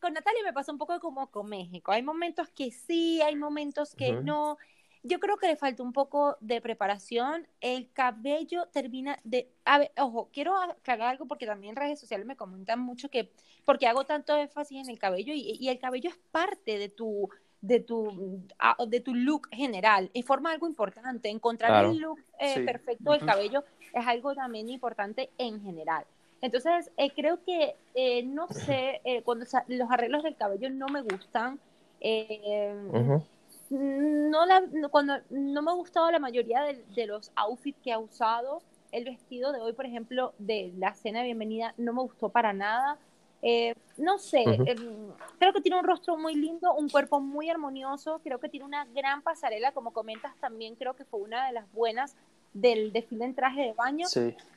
con 0.00 0.12
Natalia 0.12 0.42
me 0.44 0.52
pasa 0.52 0.72
un 0.72 0.78
poco 0.78 0.98
como 0.98 1.30
con 1.30 1.48
México. 1.48 1.92
Hay 1.92 2.02
momentos 2.02 2.48
que 2.50 2.70
sí, 2.72 3.22
hay 3.22 3.36
momentos 3.36 3.94
que 3.94 4.12
Ujú. 4.12 4.22
no. 4.22 4.58
Yo 5.06 5.20
creo 5.20 5.36
que 5.36 5.46
le 5.48 5.56
falta 5.56 5.82
un 5.82 5.92
poco 5.92 6.36
de 6.40 6.60
preparación. 6.60 7.46
El 7.60 7.90
cabello 7.92 8.66
termina 8.72 9.18
de... 9.24 9.48
A 9.64 9.78
ver, 9.78 9.92
ojo, 9.98 10.28
quiero 10.32 10.56
aclarar 10.56 11.08
algo 11.08 11.26
porque 11.26 11.46
también 11.46 11.70
en 11.70 11.76
redes 11.76 12.00
sociales 12.00 12.26
me 12.26 12.36
comentan 12.36 12.80
mucho 12.80 13.08
que... 13.08 13.30
Porque 13.64 13.86
hago 13.86 14.04
tanto 14.04 14.36
énfasis 14.36 14.82
en 14.84 14.90
el 14.90 14.98
cabello 14.98 15.32
y, 15.34 15.56
y 15.60 15.68
el 15.68 15.78
cabello 15.78 16.10
es 16.10 16.16
parte 16.32 16.78
de 16.78 16.88
tu 16.88 17.28
de 17.62 17.80
tu, 17.80 18.42
ah, 18.60 18.76
de 18.86 19.00
tu 19.00 19.12
look 19.14 19.48
general 19.50 20.10
y 20.12 20.22
forma 20.22 20.52
algo 20.52 20.68
importante. 20.68 21.30
Encontrar 21.30 21.70
Claro. 21.70 21.90
el 21.90 21.98
look 21.98 22.20
eh, 22.38 22.54
Sí. 22.54 22.60
perfecto 22.60 23.10
del 23.12 23.24
cabello 23.24 23.64
es 23.92 24.06
algo 24.06 24.34
también 24.34 24.68
importante 24.68 25.30
en 25.38 25.60
general. 25.62 26.04
Entonces, 26.42 26.90
eh, 26.96 27.10
creo 27.10 27.42
que, 27.44 27.74
eh, 27.94 28.22
no 28.22 28.46
sé, 28.50 29.00
eh, 29.04 29.22
cuando 29.22 29.46
los 29.68 29.90
arreglos 29.90 30.22
del 30.22 30.36
cabello 30.36 30.70
no 30.70 30.86
me 30.88 31.00
gustan. 31.02 31.58
eh, 32.00 32.74
Ujú. 32.92 33.24
No 33.70 34.46
la, 34.46 34.62
cuando 34.90 35.18
no 35.30 35.62
me 35.62 35.70
ha 35.70 35.74
gustado 35.74 36.10
la 36.10 36.18
mayoría 36.18 36.62
de, 36.62 36.84
de 36.94 37.06
los 37.06 37.30
outfits 37.34 37.78
que 37.82 37.92
ha 37.92 37.98
usado. 37.98 38.62
el 38.92 39.04
vestido 39.04 39.52
de 39.52 39.60
hoy, 39.60 39.72
por 39.72 39.86
ejemplo, 39.86 40.32
de 40.38 40.72
la 40.78 40.94
cena 40.94 41.20
de 41.20 41.26
bienvenida, 41.26 41.74
no 41.76 41.92
me 41.92 42.02
gustó 42.02 42.28
para 42.28 42.52
nada. 42.52 42.98
Eh, 43.42 43.74
no 43.98 44.18
sé, 44.18 44.42
em, 44.42 45.12
creo 45.38 45.52
que 45.52 45.60
tiene 45.60 45.78
un 45.78 45.84
rostro 45.84 46.16
muy 46.16 46.34
lindo, 46.34 46.74
un 46.74 46.88
cuerpo 46.88 47.20
muy 47.20 47.50
armonioso, 47.50 48.20
creo 48.24 48.40
que 48.40 48.48
tiene 48.48 48.64
una 48.64 48.84
gran 48.86 49.22
pasarela, 49.22 49.72
como 49.72 49.92
comentas 49.92 50.34
también, 50.40 50.74
creo 50.74 50.94
que 50.94 51.04
fue 51.04 51.20
una 51.20 51.46
de 51.46 51.52
las 51.52 51.70
buenas 51.72 52.16
del 52.54 52.92
desfile 52.92 53.26
en 53.26 53.34
traje 53.34 53.62
de 53.62 53.72
baño. 53.74 54.06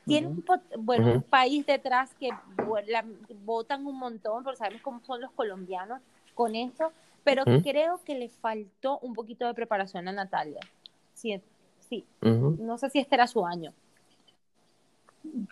Tiene 0.06 0.28
un, 0.28 0.43
bueno, 0.80 1.13
un 1.13 1.22
país 1.22 1.65
detrás 1.65 2.13
que 2.15 2.30
votan 3.45 3.86
un 3.86 4.00
montón, 4.00 4.43
porque 4.43 4.58
sabemos 4.58 4.82
cómo 4.82 5.02
son 5.02 5.22
los 5.22 5.32
colombianos 5.34 6.02
con 6.34 6.56
eso, 6.56 6.91
pero 7.30 7.62
creo 7.62 8.02
que 8.04 8.15
le 8.15 8.30
faltó 8.30 9.00
un 9.00 9.13
poquito 9.13 9.46
de 9.46 9.54
preparación 9.54 10.08
a 10.08 10.12
Natalia. 10.12 10.60
Sí, 11.13 11.39
sí. 11.88 12.06
no 12.22 12.78
sé 12.78 12.89
si 12.89 13.00
este 13.00 13.15
era 13.15 13.28
su 13.28 13.46
año. 13.46 13.74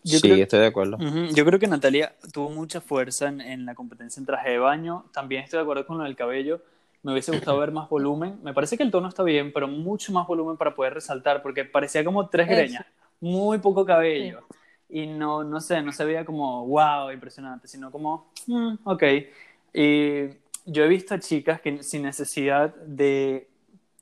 Yo 0.04 0.20
sí, 0.20 0.42
estoy 0.42 0.62
de 0.62 0.68
acuerdo. 0.68 0.98
Yo 1.34 1.46
creo 1.46 1.60
que 1.60 1.68
Natalia 1.68 2.16
tuvo 2.34 2.50
mucha 2.50 2.82
fuerza 2.82 3.28
en, 3.28 3.42
en, 3.42 3.66
la 3.66 3.76
competencia 3.76 4.20
en 4.20 4.26
traje 4.26 4.52
de 4.52 4.58
baño. 4.60 5.06
También 5.13 5.44
estoy 5.44 5.58
de 5.58 5.63
acuerdo 5.63 5.86
con 5.86 5.98
lo 5.98 6.06
del 6.06 6.16
cabello. 6.16 6.62
Me 7.04 7.12
hubiese 7.12 7.32
gustado 7.32 7.60
ver 7.60 7.72
más 7.72 7.90
volumen. 7.90 8.40
Me 8.44 8.54
parece 8.54 8.78
que 8.78 8.84
el 8.84 8.92
tono 8.92 9.08
está 9.10 9.24
bien, 9.24 9.52
pero 9.54 9.68
mucho 9.68 10.12
más 10.13 10.26
volumen 10.26 10.58
para 10.58 10.74
poder 10.74 10.94
resaltar, 10.96 11.42
porque 11.44 11.66
parecía 11.66 12.04
como 12.04 12.28
tres 12.30 12.48
greñas, 12.48 12.86
muy 13.20 13.60
poco 13.60 13.86
cabello. 13.86 14.48
Y 14.90 15.06
no, 15.06 15.44
no 15.44 15.60
sé, 15.60 15.82
no 15.82 15.92
se 15.92 16.06
veía 16.06 16.26
como 16.26 16.66
wow, 16.66 17.12
impresionante, 17.12 17.68
sino 17.68 17.92
como, 17.92 18.32
mm, 18.48 18.76
ok. 18.86 19.04
Y 19.74 20.28
yo 20.67 20.84
he 20.84 20.88
visto 20.88 21.15
a 21.15 21.19
chicas 21.19 21.62
que 21.62 21.82
sin 21.82 22.03
necesidad 22.03 22.75
de 22.75 23.47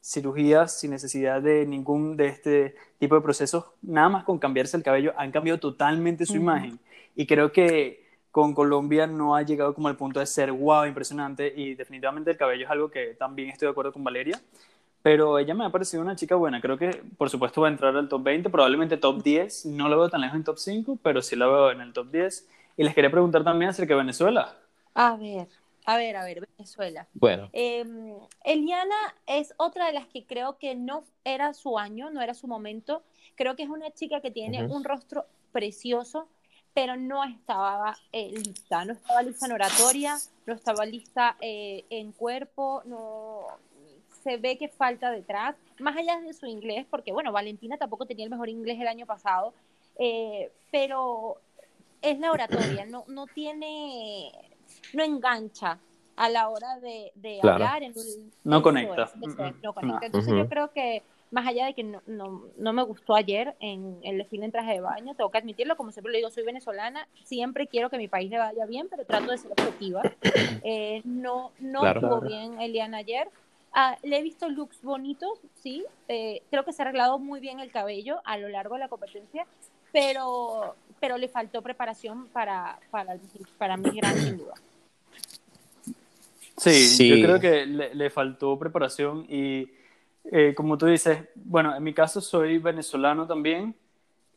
cirugías, 0.04 0.80
sin 0.80 0.92
necesidad 0.92 1.42
de 1.42 1.66
ningún 1.66 2.18
de 2.18 2.28
este 2.28 2.76
tipo 3.00 3.16
de 3.16 3.22
procesos, 3.22 3.66
nada 3.82 4.10
más 4.10 4.24
con 4.24 4.40
cambiarse 4.40 4.76
el 4.76 4.84
cabello, 4.84 5.14
han 5.18 5.32
cambiado 5.32 5.60
totalmente 5.60 6.26
su 6.26 6.36
imagen. 6.36 6.80
Y 7.16 7.26
creo 7.28 7.52
que 7.52 8.04
con 8.32 8.54
Colombia 8.54 9.08
no 9.08 9.36
ha 9.36 9.44
llegado 9.44 9.74
como 9.74 9.88
al 9.88 9.96
punto 9.96 10.20
de 10.20 10.26
ser 10.26 10.52
wow, 10.52 10.86
impresionante. 10.86 11.54
Y 11.56 11.76
definitivamente 11.76 12.32
el 12.32 12.38
cabello 12.38 12.66
es 12.66 12.70
algo 12.72 12.90
que 12.90 13.14
también 13.14 13.50
estoy 13.50 13.68
de 13.68 13.72
acuerdo 13.72 13.94
con 13.94 14.04
Valeria. 14.04 14.42
Pero 15.02 15.40
ella 15.40 15.54
me 15.54 15.66
ha 15.66 15.70
parecido 15.70 16.02
una 16.02 16.16
chica 16.16 16.36
buena. 16.36 16.60
Creo 16.60 16.78
que, 16.78 17.02
por 17.18 17.30
supuesto, 17.30 17.62
va 17.62 17.68
a 17.68 17.72
entrar 17.72 17.96
al 17.96 18.10
top 18.10 18.24
20, 18.24 18.50
probablemente 18.50 18.98
top 18.98 19.24
10. 19.24 19.68
No 19.68 19.88
lo 19.88 20.00
veo 20.00 20.10
tan 20.10 20.22
lejos 20.22 20.36
en 20.36 20.44
top 20.44 20.58
5, 20.58 21.00
pero 21.02 21.22
sí 21.22 21.36
la 21.36 21.46
veo 21.46 21.72
en 21.72 21.82
el 21.82 21.94
top 21.94 22.12
10. 22.12 22.48
Y 22.78 22.84
les 22.84 22.94
quería 22.94 23.12
preguntar 23.12 23.44
también 23.44 23.70
acerca 23.70 23.94
de 23.94 24.00
Venezuela. 24.00 24.58
A 24.96 25.16
ver, 25.16 25.48
a 25.86 25.98
ver, 25.98 26.18
a 26.18 26.24
ver, 26.24 26.48
Venezuela. 26.58 27.08
Bueno. 27.14 27.50
Em, 27.54 28.18
Eliana 28.44 28.96
es 29.28 29.54
otra 29.58 29.86
de 29.88 29.94
las 29.94 30.08
que 30.08 30.26
creo 30.26 30.58
que 30.58 30.76
no 30.76 31.04
era 31.24 31.54
su 31.54 31.78
año, 31.78 32.10
no 32.10 32.22
era 32.22 32.34
su 32.34 32.48
momento. 32.48 33.04
Creo 33.36 33.56
que 33.56 33.64
es 33.64 33.70
una 33.70 33.92
chica 33.92 34.20
que 34.20 34.32
tiene 34.32 34.66
un 34.66 34.84
rostro 34.84 35.26
precioso, 35.52 36.28
pero 36.74 36.98
no 36.98 37.24
estaba 37.24 37.96
eh, 38.12 38.32
lista. 38.32 38.84
No 38.84 38.94
estaba 38.94 39.22
lista 39.22 39.46
en 39.46 39.52
oratoria, 39.52 40.18
no 40.46 40.54
estaba 40.54 40.86
lista 40.86 41.38
eh, 41.40 41.86
en 41.90 42.12
cuerpo, 42.12 42.82
no 42.86 43.46
se 44.24 44.38
ve 44.38 44.58
que 44.58 44.70
falta 44.70 45.12
detrás, 45.12 45.56
más 45.80 45.96
allá 45.96 46.20
de 46.20 46.34
su 46.34 46.48
inglés, 46.48 46.88
porque 46.90 47.12
bueno, 47.12 47.32
Valentina 47.32 47.78
tampoco 47.78 48.08
tenía 48.08 48.26
el 48.26 48.32
mejor 48.32 48.50
inglés 48.50 48.80
el 48.82 48.88
año 48.88 49.06
pasado, 49.06 49.54
eh, 50.00 50.52
pero 50.72 51.38
es 52.02 52.18
la 52.18 52.32
oratoria, 52.32 52.88
no, 52.88 53.06
no 53.08 53.28
tiene 53.28 54.32
no 54.94 55.04
engancha 55.04 55.80
a 56.16 56.30
la 56.30 56.50
hora 56.50 56.80
de, 56.80 57.12
hablar. 57.44 57.84
En 57.84 57.94
no, 58.44 58.62
conecta. 58.62 59.12
no 59.62 59.74
conecta. 59.74 60.06
Entonces 60.06 60.34
yo 60.34 60.48
creo 60.48 60.72
que 60.72 61.04
más 61.32 61.48
allá 61.48 61.66
de 61.66 61.74
que 61.74 61.84
no, 61.84 62.02
no, 62.08 62.74
me 62.74 62.84
gustó 62.84 63.16
ayer 63.16 63.56
en 63.60 64.00
el 64.04 64.20
desfile 64.20 64.46
en 64.46 64.52
traje 64.52 64.74
de 64.74 64.80
baño, 64.80 65.16
tengo 65.16 65.30
que 65.32 65.38
admitirlo, 65.38 65.76
como 65.76 65.92
siempre 65.92 66.14
lo 66.14 66.18
digo, 66.18 66.30
soy 66.30 66.44
venezolana, 66.44 67.08
siempre 67.24 67.68
quiero 67.68 67.90
que 67.90 67.98
mi 67.98 68.08
país 68.08 68.30
le 68.30 68.38
vaya 68.38 68.66
bien, 68.66 68.88
pero 68.90 69.06
trato 69.06 69.32
de 69.32 69.38
ser 69.38 69.52
objetiva. 69.52 70.02
Eh, 70.68 71.02
no 71.04 71.52
no 71.60 71.86
estuvo 71.86 72.22
bien 72.22 72.60
Eliana 72.60 72.98
ayer. 72.98 73.30
Ah, 73.72 73.98
le 74.02 74.18
he 74.18 74.24
visto 74.24 74.50
looks 74.50 74.82
bonitos, 74.82 75.40
sí, 75.54 75.86
eh, 76.08 76.42
creo 76.50 76.66
que 76.66 76.74
se 76.74 76.82
ha 76.82 76.86
arreglado 76.86 77.20
muy 77.20 77.40
bien 77.40 77.60
el 77.60 77.72
cabello 77.72 78.22
a 78.24 78.38
lo 78.38 78.50
largo 78.50 78.74
de 78.74 78.80
la 78.80 78.88
competencia, 78.88 79.46
pero, 79.92 80.76
pero 81.00 81.18
le 81.18 81.28
faltó 81.28 81.62
preparación 81.62 82.28
para, 82.28 82.80
para, 82.92 83.18
para 83.58 83.78
mi 83.78 83.90
gran 83.92 84.18
sin 84.18 84.38
duda. 84.38 84.54
Sí, 86.58 87.10
yo 87.10 87.16
creo 87.26 87.40
que 87.40 87.66
le, 87.66 88.10
faltó 88.10 88.58
preparación 88.58 89.26
y 89.30 89.70
eh, 90.32 90.54
como 90.56 90.78
tú 90.78 90.86
dices, 90.86 91.20
bueno, 91.36 91.76
en 91.76 91.84
mi 91.84 91.94
caso 91.94 92.22
soy 92.22 92.58
venezolano 92.60 93.28
también 93.28 93.76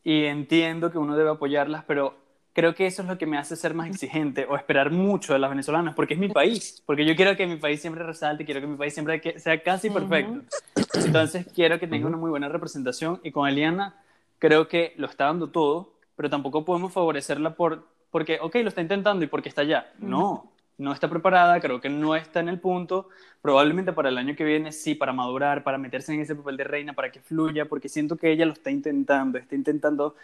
y 0.03 0.25
entiendo 0.25 0.91
que 0.91 0.97
uno 0.97 1.15
debe 1.15 1.29
apoyarlas, 1.29 1.85
pero 1.85 2.17
creo 2.53 2.75
que 2.75 2.87
eso 2.87 3.03
es 3.03 3.07
lo 3.07 3.17
que 3.17 3.25
me 3.25 3.37
hace 3.37 3.55
ser 3.55 3.73
más 3.73 3.87
exigente 3.87 4.45
o 4.49 4.57
esperar 4.57 4.91
mucho 4.91 5.31
de 5.31 5.39
las 5.39 5.49
venezolanas, 5.49 5.95
porque 5.95 6.15
es 6.15 6.19
mi 6.19 6.27
país, 6.27 6.83
porque 6.85 7.05
yo 7.05 7.15
quiero 7.15 7.37
que 7.37 7.47
mi 7.47 7.55
país 7.55 7.79
siempre 7.79 8.03
resalte, 8.03 8.43
quiero 8.43 8.59
que 8.59 8.67
mi 8.67 8.75
país 8.75 8.93
siempre 8.93 9.39
sea 9.39 9.63
casi 9.63 9.89
perfecto. 9.89 10.41
Entonces 10.93 11.47
quiero 11.55 11.79
que 11.79 11.87
tenga 11.87 12.07
una 12.07 12.17
muy 12.17 12.29
buena 12.29 12.49
representación 12.49 13.21
y 13.23 13.31
con 13.31 13.47
Eliana 13.47 13.95
creo 14.39 14.67
que 14.67 14.93
lo 14.97 15.07
está 15.07 15.25
dando 15.25 15.51
todo, 15.51 15.93
pero 16.19 16.29
tampoco 16.29 16.65
podemos 16.65 16.91
favorecerla 16.91 17.55
por, 17.55 17.87
porque, 18.11 18.39
ok, 18.41 18.55
lo 18.55 18.67
está 18.67 18.81
intentando 18.81 19.23
y 19.23 19.29
porque 19.29 19.47
está 19.47 19.61
allá. 19.61 19.93
No, 19.99 20.51
no 20.77 20.91
está 20.91 21.09
preparada, 21.09 21.61
creo 21.61 21.79
que 21.79 21.87
no 21.87 22.13
está 22.13 22.41
en 22.41 22.49
el 22.49 22.59
punto. 22.59 23.07
Probablemente 23.41 23.93
para 23.93 24.09
el 24.09 24.17
año 24.17 24.35
que 24.35 24.43
viene 24.43 24.73
sí, 24.73 24.95
para 24.95 25.13
madurar, 25.13 25.63
para 25.63 25.77
meterse 25.77 26.13
en 26.13 26.19
ese 26.19 26.35
papel 26.35 26.57
de 26.57 26.65
reina, 26.65 26.91
para 26.91 27.09
que 27.09 27.21
fluya, 27.21 27.69
porque 27.69 27.87
siento 27.87 28.17
que 28.17 28.31
ella 28.31 28.45
lo 28.45 28.51
está 28.51 28.69
intentando, 28.69 29.37
está 29.37 29.55
intentando 29.55 30.15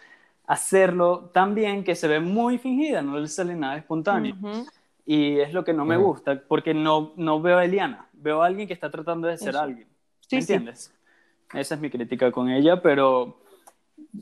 hacerlo 0.46 1.30
tan 1.32 1.54
bien 1.54 1.82
que 1.82 1.94
se 1.94 2.08
ve 2.08 2.20
muy 2.20 2.58
fingida, 2.58 3.00
no 3.00 3.18
le 3.18 3.26
sale 3.26 3.54
nada 3.54 3.78
espontáneo. 3.78 4.36
Y 5.06 5.38
es 5.38 5.54
lo 5.54 5.64
que 5.64 5.72
no 5.72 5.86
me 5.86 5.96
gusta, 5.96 6.42
porque 6.46 6.74
no, 6.74 7.14
no 7.16 7.40
veo 7.40 7.56
a 7.56 7.64
Eliana, 7.64 8.06
veo 8.12 8.42
a 8.42 8.46
alguien 8.48 8.68
que 8.68 8.74
está 8.74 8.90
tratando 8.90 9.28
de 9.28 9.38
ser 9.38 9.56
alguien. 9.56 9.88
¿Me 10.30 10.38
entiendes? 10.40 10.92
Esa 11.54 11.74
es 11.74 11.80
mi 11.80 11.88
crítica 11.88 12.30
con 12.30 12.50
ella, 12.50 12.82
pero, 12.82 13.38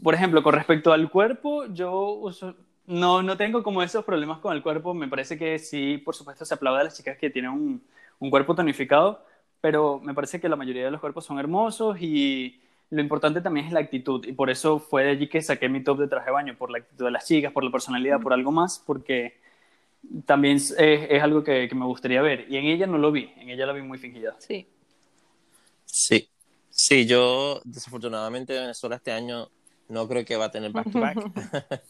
por 0.02 0.14
ejemplo, 0.14 0.42
con 0.42 0.54
respecto 0.54 0.92
al 0.92 1.10
cuerpo, 1.10 1.66
yo 1.66 2.12
uso, 2.14 2.54
no, 2.86 3.22
no 3.22 3.36
tengo 3.36 3.62
como 3.62 3.82
esos 3.82 4.04
problemas 4.04 4.38
con 4.38 4.54
el 4.54 4.62
cuerpo. 4.62 4.94
Me 4.94 5.08
parece 5.08 5.38
que 5.38 5.58
sí, 5.58 5.98
por 5.98 6.14
supuesto, 6.14 6.44
se 6.44 6.54
aplaude 6.54 6.80
a 6.80 6.84
las 6.84 6.96
chicas 6.96 7.18
que 7.18 7.30
tienen 7.30 7.50
un, 7.50 7.82
un 8.18 8.30
cuerpo 8.30 8.54
tonificado, 8.54 9.24
pero 9.60 10.00
me 10.00 10.14
parece 10.14 10.40
que 10.40 10.48
la 10.48 10.56
mayoría 10.56 10.84
de 10.84 10.90
los 10.90 11.00
cuerpos 11.00 11.24
son 11.24 11.38
hermosos 11.38 11.96
y 12.00 12.60
lo 12.90 13.00
importante 13.00 13.40
también 13.40 13.66
es 13.66 13.72
la 13.72 13.80
actitud. 13.80 14.24
Y 14.26 14.32
por 14.32 14.50
eso 14.50 14.78
fue 14.78 15.04
de 15.04 15.10
allí 15.10 15.28
que 15.28 15.42
saqué 15.42 15.68
mi 15.68 15.82
top 15.82 16.00
de 16.00 16.08
traje 16.08 16.26
de 16.26 16.32
baño, 16.32 16.56
por 16.56 16.70
la 16.70 16.78
actitud 16.78 17.04
de 17.06 17.10
las 17.10 17.26
chicas, 17.26 17.52
por 17.52 17.64
la 17.64 17.70
personalidad, 17.70 18.20
por 18.20 18.32
algo 18.32 18.52
más, 18.52 18.82
porque 18.84 19.38
también 20.26 20.56
es, 20.56 20.74
es 20.78 21.22
algo 21.22 21.42
que, 21.42 21.68
que, 21.68 21.74
me 21.74 21.86
gustaría 21.86 22.22
ver. 22.22 22.46
Y 22.50 22.56
en 22.56 22.66
ella 22.66 22.86
no 22.86 22.98
lo 22.98 23.10
vi, 23.10 23.32
en 23.36 23.50
ella 23.50 23.66
la 23.66 23.72
vi 23.72 23.82
muy 23.82 23.98
fingida. 23.98 24.36
Sí. 24.38 24.66
Sí. 25.86 26.28
Sí, 26.70 27.06
yo 27.06 27.60
desafortunadamente 27.64 28.52
Venezuela 28.52 28.96
este 28.96 29.12
año 29.12 29.48
no 29.88 30.08
creo 30.08 30.24
que 30.24 30.36
va 30.36 30.46
a 30.46 30.50
tener 30.50 30.72
back-to-back. 30.72 31.18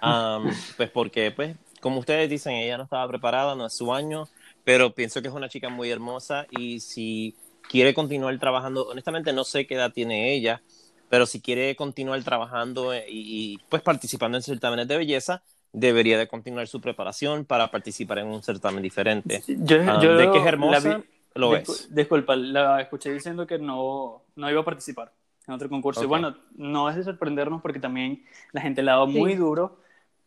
pues 0.76 0.90
porque, 0.90 1.30
pues, 1.30 1.56
como 1.80 2.00
ustedes 2.00 2.28
dicen, 2.28 2.54
ella 2.54 2.78
no 2.78 2.84
estaba 2.84 3.06
preparada, 3.08 3.54
no 3.54 3.66
es 3.66 3.74
su 3.74 3.92
año, 3.92 4.28
pero 4.64 4.94
pienso 4.94 5.22
que 5.22 5.28
es 5.28 5.34
una 5.34 5.48
chica 5.48 5.68
muy 5.68 5.90
hermosa 5.90 6.46
y 6.50 6.80
si 6.80 7.34
quiere 7.68 7.94
continuar 7.94 8.38
trabajando, 8.38 8.86
honestamente 8.88 9.32
no 9.32 9.44
sé 9.44 9.66
qué 9.66 9.74
edad 9.74 9.92
tiene 9.92 10.32
ella, 10.34 10.62
pero 11.08 11.26
si 11.26 11.40
quiere 11.40 11.74
continuar 11.76 12.22
trabajando 12.22 12.92
y, 12.94 13.58
pues 13.68 13.82
participando 13.82 14.38
en 14.38 14.42
certámenes 14.42 14.86
de 14.88 14.96
belleza, 14.96 15.42
debería 15.72 16.18
de 16.18 16.28
continuar 16.28 16.66
su 16.66 16.80
preparación 16.80 17.44
para 17.44 17.70
participar 17.70 18.18
en 18.18 18.26
un 18.26 18.42
certamen 18.42 18.82
diferente. 18.82 19.42
Yo, 19.46 19.78
de 19.78 20.30
que 20.30 20.38
es 20.38 20.46
hermosa, 20.46 21.02
lo 21.34 21.56
es. 21.56 21.88
Disculpa, 21.94 22.36
la 22.36 22.80
escuché 22.80 23.12
diciendo 23.12 23.46
que 23.46 23.58
no, 23.58 24.22
no 24.36 24.50
iba 24.50 24.60
a 24.60 24.64
participar 24.64 25.12
en 25.46 25.54
otro 25.54 25.68
concurso. 25.68 26.02
Y 26.02 26.06
bueno, 26.06 26.36
no 26.56 26.88
es 26.88 26.96
de 26.96 27.04
sorprendernos 27.04 27.62
porque 27.62 27.80
también 27.80 28.24
la 28.52 28.60
gente 28.60 28.82
le 28.82 28.90
ha 28.90 28.94
dado 28.94 29.06
muy 29.06 29.34
duro 29.34 29.80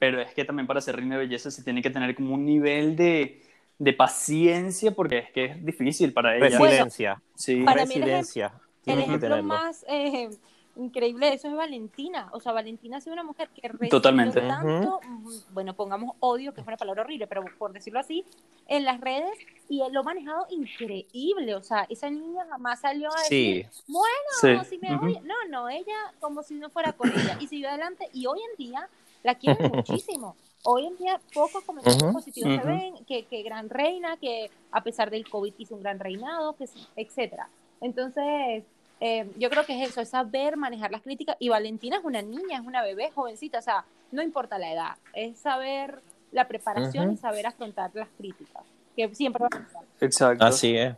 pero 0.04 0.20
es 0.20 0.34
que 0.34 0.44
también 0.44 0.68
para 0.68 0.82
ser 0.82 0.98
reina 0.98 1.16
de 1.16 1.22
belleza 1.22 1.50
se 1.50 1.64
tiene 1.64 1.82
que 1.82 1.90
tener 1.90 2.14
como 2.14 2.34
un 2.34 2.44
nivel 2.44 2.98
de, 2.98 3.42
de 3.80 3.94
paciencia 3.94 4.92
porque 4.92 5.20
es 5.20 5.32
que 5.32 5.46
es 5.46 5.66
difícil 5.66 6.12
para 6.12 6.36
ella. 6.36 6.60
Resiliencia. 6.60 7.22
sí. 7.36 7.64
Para 7.64 7.86
Resiliencia. 7.86 8.52
el, 8.86 9.00
ejemplo 9.00 9.44
más 9.44 9.86
eh, 9.88 10.30
increíble 10.76 11.34
eso 11.34 11.48
es 11.48 11.56
Valentina. 11.56 12.30
O 12.32 12.40
sea, 12.40 12.52
Valentina 12.52 12.98
ha 12.98 13.02
sido 13.02 13.14
una 13.14 13.24
mujer 13.24 13.50
que 13.50 13.70
Totalmente. 13.90 14.42
tanto, 14.42 15.00
bueno, 15.52 15.76
pongamos 15.76 16.16
odio, 16.20 16.54
que 16.54 16.62
es 16.62 16.68
una 16.68 16.78
palabra 16.78 17.04
horrible, 17.04 17.28
pero 17.28 17.44
por 17.58 17.74
decirlo 17.74 18.00
así, 18.00 18.26
en 18.68 18.84
las 18.84 19.00
redes 19.00 19.38
y 19.70 19.82
él 19.82 19.94
lo 19.94 20.02
ha 20.02 20.04
manejado 20.04 20.48
increíble. 20.50 21.56
O 21.56 21.64
sea, 21.64 21.86
esa 21.90 22.10
niña 22.10 22.46
jamás 22.50 22.82
salió 22.82 23.10
a 23.12 23.22
decir, 23.22 23.68
bueno, 23.88 24.64
si 24.64 24.78
me 24.78 24.90
No, 24.90 25.36
no, 25.50 25.70
ella 25.70 26.14
como 26.20 26.44
si 26.44 26.56
no 26.56 26.70
fuera 26.70 26.94
con 26.94 27.10
ella 27.10 27.38
y 27.40 27.48
siguió 27.48 27.70
adelante. 27.70 28.10
Y 28.14 28.26
hoy 28.26 28.40
en 28.52 28.58
día 28.58 28.90
la 29.24 29.36
quieren 29.36 29.72
muchísimo. 29.72 30.36
Hoy 30.66 30.86
en 30.86 30.96
día 30.96 31.20
pocos 31.34 31.62
comentarios 31.66 32.14
positivos 32.14 32.56
se 32.56 32.66
ven, 32.66 33.06
que, 33.06 33.26
que, 33.26 33.44
gran 33.44 33.70
reina, 33.70 34.16
que 34.16 34.50
a 34.72 34.82
pesar 34.82 35.10
del 35.10 35.28
COVID 35.30 35.54
hizo 35.58 35.76
un 35.76 35.82
gran 35.82 36.00
reinado, 36.00 36.56
que 36.56 36.70
etcétera. 36.96 37.50
Entonces, 37.82 38.64
eh, 39.06 39.30
yo 39.38 39.50
creo 39.50 39.66
que 39.66 39.74
es 39.84 39.90
eso, 39.90 40.00
es 40.02 40.10
saber 40.10 40.56
manejar 40.56 40.92
las 40.92 41.02
críticas. 41.02 41.36
Y 41.40 41.50
Valentina 41.50 41.98
es 41.98 42.04
una 42.06 42.22
niña, 42.22 42.60
es 42.60 42.66
una 42.66 42.82
bebé, 42.82 43.12
jovencita, 43.12 43.60
o 43.60 43.62
sea, 43.62 43.84
no 44.12 44.22
importa 44.22 44.58
la 44.58 44.72
edad, 44.72 44.96
es 45.14 45.38
saber 45.40 46.00
la 46.32 46.48
preparación 46.48 47.12
y 47.12 47.18
saber 47.18 47.46
afrontar 47.48 47.92
las 47.94 48.08
críticas, 48.18 48.64
que 48.96 49.14
siempre 49.14 49.44
van 49.50 49.62
a. 49.62 50.06
Exacto. 50.06 50.46
Así 50.46 50.78
es. 50.78 50.96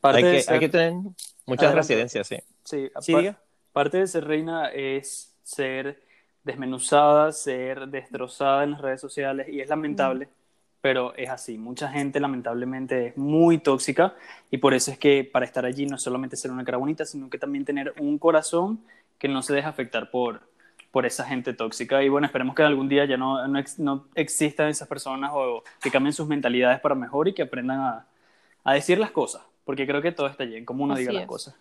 Parte 0.00 0.18
Hay 0.18 0.22
que, 0.36 0.42
ser- 0.42 0.54
hay 0.54 0.60
que 0.60 0.68
tener 0.68 0.92
muchas 0.92 1.66
Adelante. 1.68 1.74
residencias, 1.76 2.26
sí. 2.26 2.36
Sí, 2.64 2.90
Sí, 3.00 3.14
parte 3.72 3.98
de 3.98 4.06
ser 4.06 4.24
reina 4.24 4.68
es 4.72 5.32
ser 5.42 6.02
desmenuzada, 6.44 7.32
ser 7.32 7.86
destrozada 7.88 8.64
en 8.64 8.72
las 8.72 8.80
redes 8.80 9.00
sociales 9.00 9.48
y 9.48 9.60
es 9.60 9.68
lamentable, 9.68 10.28
pero 10.80 11.14
es 11.16 11.30
así. 11.30 11.58
Mucha 11.58 11.88
gente 11.88 12.20
lamentablemente 12.20 13.08
es 13.08 13.16
muy 13.16 13.58
tóxica 13.58 14.14
y 14.50 14.58
por 14.58 14.74
eso 14.74 14.90
es 14.90 14.98
que 14.98 15.24
para 15.24 15.44
estar 15.44 15.64
allí 15.64 15.86
no 15.86 15.96
es 15.96 16.02
solamente 16.02 16.36
ser 16.36 16.50
una 16.50 16.64
cara 16.64 16.78
bonita, 16.78 17.04
sino 17.04 17.28
que 17.28 17.38
también 17.38 17.64
tener 17.64 17.94
un 17.98 18.18
corazón 18.18 18.80
que 19.18 19.28
no 19.28 19.42
se 19.42 19.54
deja 19.54 19.68
afectar 19.68 20.10
por, 20.10 20.42
por 20.92 21.06
esa 21.06 21.24
gente 21.24 21.54
tóxica. 21.54 22.02
Y 22.02 22.08
bueno, 22.08 22.26
esperemos 22.26 22.54
que 22.54 22.62
algún 22.62 22.88
día 22.88 23.04
ya 23.04 23.16
no, 23.16 23.48
no, 23.48 23.58
ex- 23.58 23.78
no 23.78 24.06
existan 24.14 24.68
esas 24.68 24.86
personas 24.86 25.32
o 25.34 25.64
que 25.82 25.90
cambien 25.90 26.12
sus 26.12 26.28
mentalidades 26.28 26.80
para 26.80 26.94
mejor 26.94 27.28
y 27.28 27.34
que 27.34 27.42
aprendan 27.42 27.80
a, 27.80 28.06
a 28.62 28.74
decir 28.74 28.98
las 28.98 29.10
cosas, 29.10 29.42
porque 29.64 29.86
creo 29.86 30.02
que 30.02 30.12
todo 30.12 30.26
está 30.28 30.44
allí, 30.44 30.56
en 30.56 30.64
cómo 30.64 30.84
uno 30.84 30.94
Así 30.94 31.00
diga 31.02 31.12
las 31.14 31.22
es. 31.22 31.28
cosas. 31.28 31.54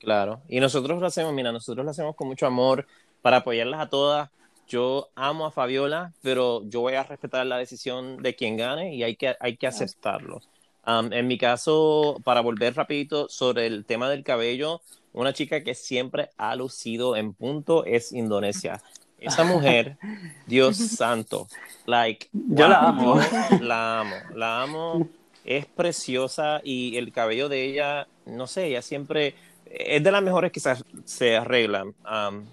Claro. 0.00 0.40
Y 0.48 0.58
nosotros 0.58 1.00
lo 1.00 1.06
hacemos, 1.06 1.32
mira, 1.32 1.52
nosotros 1.52 1.84
lo 1.84 1.90
hacemos 1.92 2.16
con 2.16 2.26
mucho 2.26 2.46
amor 2.46 2.86
para 3.20 3.36
apoyarlas 3.38 3.80
a 3.80 3.88
todas. 3.88 4.30
Yo 4.68 5.10
amo 5.14 5.46
a 5.46 5.50
Fabiola, 5.50 6.12
pero 6.22 6.62
yo 6.64 6.80
voy 6.80 6.94
a 6.94 7.02
respetar 7.02 7.46
la 7.46 7.58
decisión 7.58 8.22
de 8.22 8.34
quien 8.34 8.56
gane 8.56 8.94
y 8.94 9.02
hay 9.02 9.16
que, 9.16 9.36
hay 9.38 9.56
que 9.56 9.66
aceptarlo. 9.66 10.40
Um, 10.86 11.12
en 11.12 11.28
mi 11.28 11.38
caso, 11.38 12.20
para 12.24 12.40
volver 12.40 12.74
rapidito 12.74 13.28
sobre 13.28 13.66
el 13.66 13.84
tema 13.84 14.08
del 14.08 14.24
cabello, 14.24 14.80
una 15.12 15.32
chica 15.32 15.62
que 15.62 15.74
siempre 15.74 16.30
ha 16.36 16.56
lucido 16.56 17.16
en 17.16 17.34
punto 17.34 17.84
es 17.84 18.12
Indonesia. 18.12 18.82
Esa 19.18 19.44
mujer, 19.44 19.98
Dios 20.46 20.76
santo, 20.76 21.46
like, 21.86 22.28
Yo 22.32 22.66
la 22.66 22.80
amo. 22.88 23.20
la 23.60 24.00
amo, 24.00 24.16
la 24.34 24.62
amo, 24.62 25.08
es 25.44 25.66
preciosa 25.66 26.60
y 26.64 26.96
el 26.96 27.12
cabello 27.12 27.48
de 27.48 27.64
ella, 27.64 28.08
no 28.26 28.46
sé, 28.46 28.66
ella 28.66 28.82
siempre 28.82 29.34
es 29.66 30.02
de 30.02 30.10
las 30.10 30.22
mejores 30.22 30.50
que 30.50 30.60
se, 30.60 30.74
se 31.04 31.36
arreglan. 31.36 31.94
Um, 32.04 32.44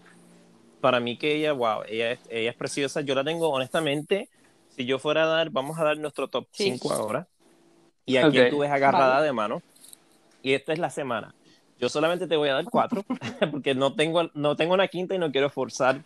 para 0.81 0.99
mí 0.99 1.17
que 1.17 1.35
ella, 1.35 1.53
wow, 1.53 1.83
ella 1.87 2.11
es, 2.13 2.19
ella 2.29 2.49
es 2.51 2.55
preciosa. 2.55 3.01
Yo 3.01 3.15
la 3.15 3.23
tengo, 3.23 3.49
honestamente, 3.49 4.29
si 4.69 4.85
yo 4.85 4.99
fuera 4.99 5.23
a 5.23 5.27
dar, 5.27 5.49
vamos 5.51 5.77
a 5.79 5.83
dar 5.83 5.97
nuestro 5.97 6.27
top 6.29 6.47
Sí. 6.51 6.71
5 6.71 6.91
ahora. 6.93 7.27
Y 8.05 8.17
aquí 8.17 8.39
Ok. 8.39 8.49
tú 8.49 8.59
ves 8.59 8.71
agarrada 8.71 9.15
Vale. 9.15 9.27
de 9.27 9.33
mano. 9.33 9.61
Y 10.41 10.53
esta 10.53 10.73
es 10.73 10.79
la 10.79 10.89
semana. 10.89 11.35
Yo 11.77 11.89
solamente 11.89 12.27
te 12.27 12.35
voy 12.35 12.49
a 12.49 12.55
dar 12.55 12.65
cuatro, 12.65 13.03
porque 13.51 13.75
no 13.75 13.95
tengo, 13.95 14.29
no 14.33 14.55
tengo 14.55 14.73
una 14.73 14.87
quinta 14.87 15.15
y 15.15 15.19
no 15.19 15.31
quiero 15.31 15.49
forzar 15.49 16.03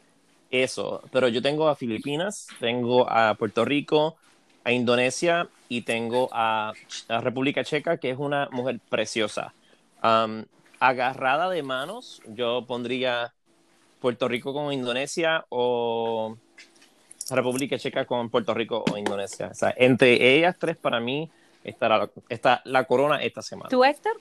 eso. 0.50 1.02
Pero 1.12 1.28
yo 1.28 1.42
tengo 1.42 1.68
a 1.70 1.76
Filipinas, 1.76 2.48
tengo 2.60 3.10
a 3.10 3.36
Puerto 3.36 3.66
Rico, 3.66 4.18
a 4.64 4.72
Indonesia 4.72 5.50
y 5.68 5.84
tengo 5.84 6.30
a, 6.32 6.74
a 7.08 7.22
República 7.22 7.64
Checa, 7.64 7.98
que 7.98 8.10
es 8.12 8.18
una 8.18 8.50
mujer 8.52 8.80
preciosa. 8.90 9.56
Um, 10.02 10.46
agarrada 10.80 11.50
de 11.50 11.64
manos, 11.64 12.22
yo 12.26 12.66
pondría 12.68 13.34
Puerto 14.04 14.28
Rico 14.28 14.54
con 14.54 14.74
Indonesia 14.74 15.45
o 15.47 16.36
República 17.32 17.78
Checa 17.78 18.04
con 18.06 18.30
Puerto 18.30 18.54
Rico 18.54 18.84
o 18.91 18.97
Indonesia. 18.97 19.47
O 19.49 19.54
sea, 19.54 19.74
entre 19.78 20.36
ellas 20.36 20.58
tres, 20.60 20.76
para 20.76 20.99
mí, 20.99 21.32
estará 21.64 22.10
está 22.28 22.62
la 22.66 22.84
corona 22.84 23.24
esta 23.24 23.41
semana. 23.41 23.70
¿Tú, 23.70 23.82
Héctor? 23.82 24.18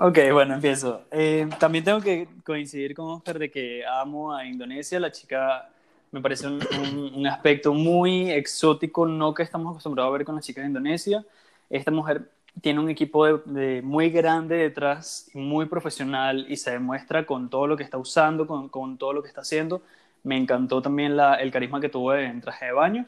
Ok, 0.00 0.18
bueno, 0.32 0.54
empiezo. 0.54 1.02
Eh, 1.12 1.48
también 1.60 1.84
tengo 1.84 2.00
que 2.00 2.26
coincidir 2.44 2.92
con 2.92 3.06
Oscar 3.10 3.38
de 3.38 3.52
que 3.52 3.86
amo 3.86 4.34
a 4.34 4.44
Indonesia. 4.44 4.98
La 4.98 5.12
chica 5.12 5.70
me 6.10 6.20
parece 6.20 6.48
un, 6.48 6.58
un- 6.82 7.14
un 7.14 7.26
aspecto 7.28 7.72
muy 7.72 8.32
exótico, 8.32 9.06
no 9.06 9.32
que 9.32 9.44
estamos 9.44 9.70
acostumbrados 9.70 10.10
a 10.10 10.16
ver 10.18 10.24
con 10.26 10.34
las 10.34 10.44
chicas 10.44 10.62
de 10.64 10.68
Indonesia. 10.68 11.24
Esta 11.70 11.92
mujer 11.92 12.28
tiene 12.60 12.80
un 12.80 12.90
equipo 12.90 13.26
de, 13.26 13.40
de 13.46 13.82
muy 13.82 14.10
grande 14.10 14.56
detrás, 14.56 15.30
muy 15.34 15.66
profesional 15.66 16.46
y 16.48 16.56
se 16.56 16.72
demuestra 16.72 17.24
con 17.26 17.50
todo 17.50 17.66
lo 17.66 17.76
que 17.76 17.84
está 17.84 17.98
usando, 17.98 18.46
con, 18.46 18.68
con 18.68 18.98
todo 18.98 19.12
lo 19.12 19.22
que 19.22 19.28
está 19.28 19.42
haciendo. 19.42 19.82
Me 20.24 20.36
encantó 20.36 20.82
también 20.82 21.16
la- 21.16 21.34
el 21.36 21.50
carisma 21.52 21.80
que 21.80 21.88
tuvo 21.88 22.14
en 22.14 22.40
traje 22.40 22.66
de 22.66 22.72
baño 22.72 23.06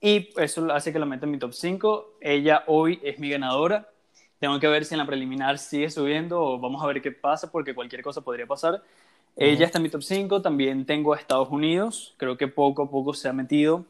y 0.00 0.28
eso 0.40 0.70
hace 0.72 0.92
que 0.92 0.98
la 0.98 1.06
meta 1.06 1.26
en 1.26 1.32
mi 1.32 1.38
top 1.38 1.52
5. 1.54 2.14
Ella 2.20 2.64
hoy 2.66 3.00
es 3.02 3.18
mi 3.18 3.30
ganadora. 3.30 3.88
Tengo 4.38 4.60
que 4.60 4.68
ver 4.68 4.84
si 4.84 4.94
en 4.94 4.98
la 4.98 5.06
preliminar 5.06 5.58
sigue 5.58 5.90
subiendo 5.90 6.40
o 6.42 6.58
vamos 6.58 6.82
a 6.82 6.86
ver 6.86 7.00
qué 7.00 7.10
pasa 7.12 7.50
porque 7.50 7.74
cualquier 7.74 8.02
cosa 8.02 8.20
podría 8.20 8.46
pasar. 8.46 8.82
Ella 9.36 9.66
está 9.66 9.78
en 9.78 9.84
mi 9.84 9.88
top 9.90 10.02
5. 10.02 10.42
También 10.42 10.84
tengo 10.86 11.14
a 11.14 11.16
Estados 11.18 11.48
Unidos. 11.50 12.14
Creo 12.18 12.36
que 12.36 12.48
poco 12.48 12.82
a 12.82 12.90
poco 12.90 13.14
se 13.14 13.28
ha 13.28 13.32
metido. 13.32 13.86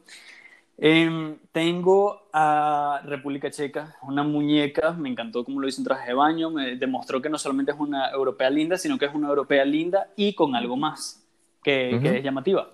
Em, 0.77 1.37
tengo 1.53 2.27
a 2.33 3.01
República 3.05 3.49
Checa, 3.49 3.95
una 4.01 4.23
muñeca. 4.23 4.91
Me 4.91 5.09
encantó 5.09 5.43
cómo 5.45 5.59
lo 5.61 5.67
hizo 5.67 5.81
en 5.81 5.85
traje 5.85 6.09
de 6.09 6.13
baño. 6.13 6.49
Me 6.49 6.75
demostró 6.75 7.21
que 7.21 7.29
no 7.29 7.37
solamente 7.37 7.71
es 7.71 7.79
una 7.79 8.09
europea 8.11 8.49
linda, 8.49 8.77
sino 8.77 8.97
que 8.97 9.05
es 9.05 9.13
una 9.13 9.29
europea 9.29 9.63
linda 9.65 10.09
y 10.15 10.33
con 10.35 10.55
algo 10.55 10.75
más 10.75 11.25
que, 11.63 11.95
es 12.03 12.23
llamativa. 12.23 12.69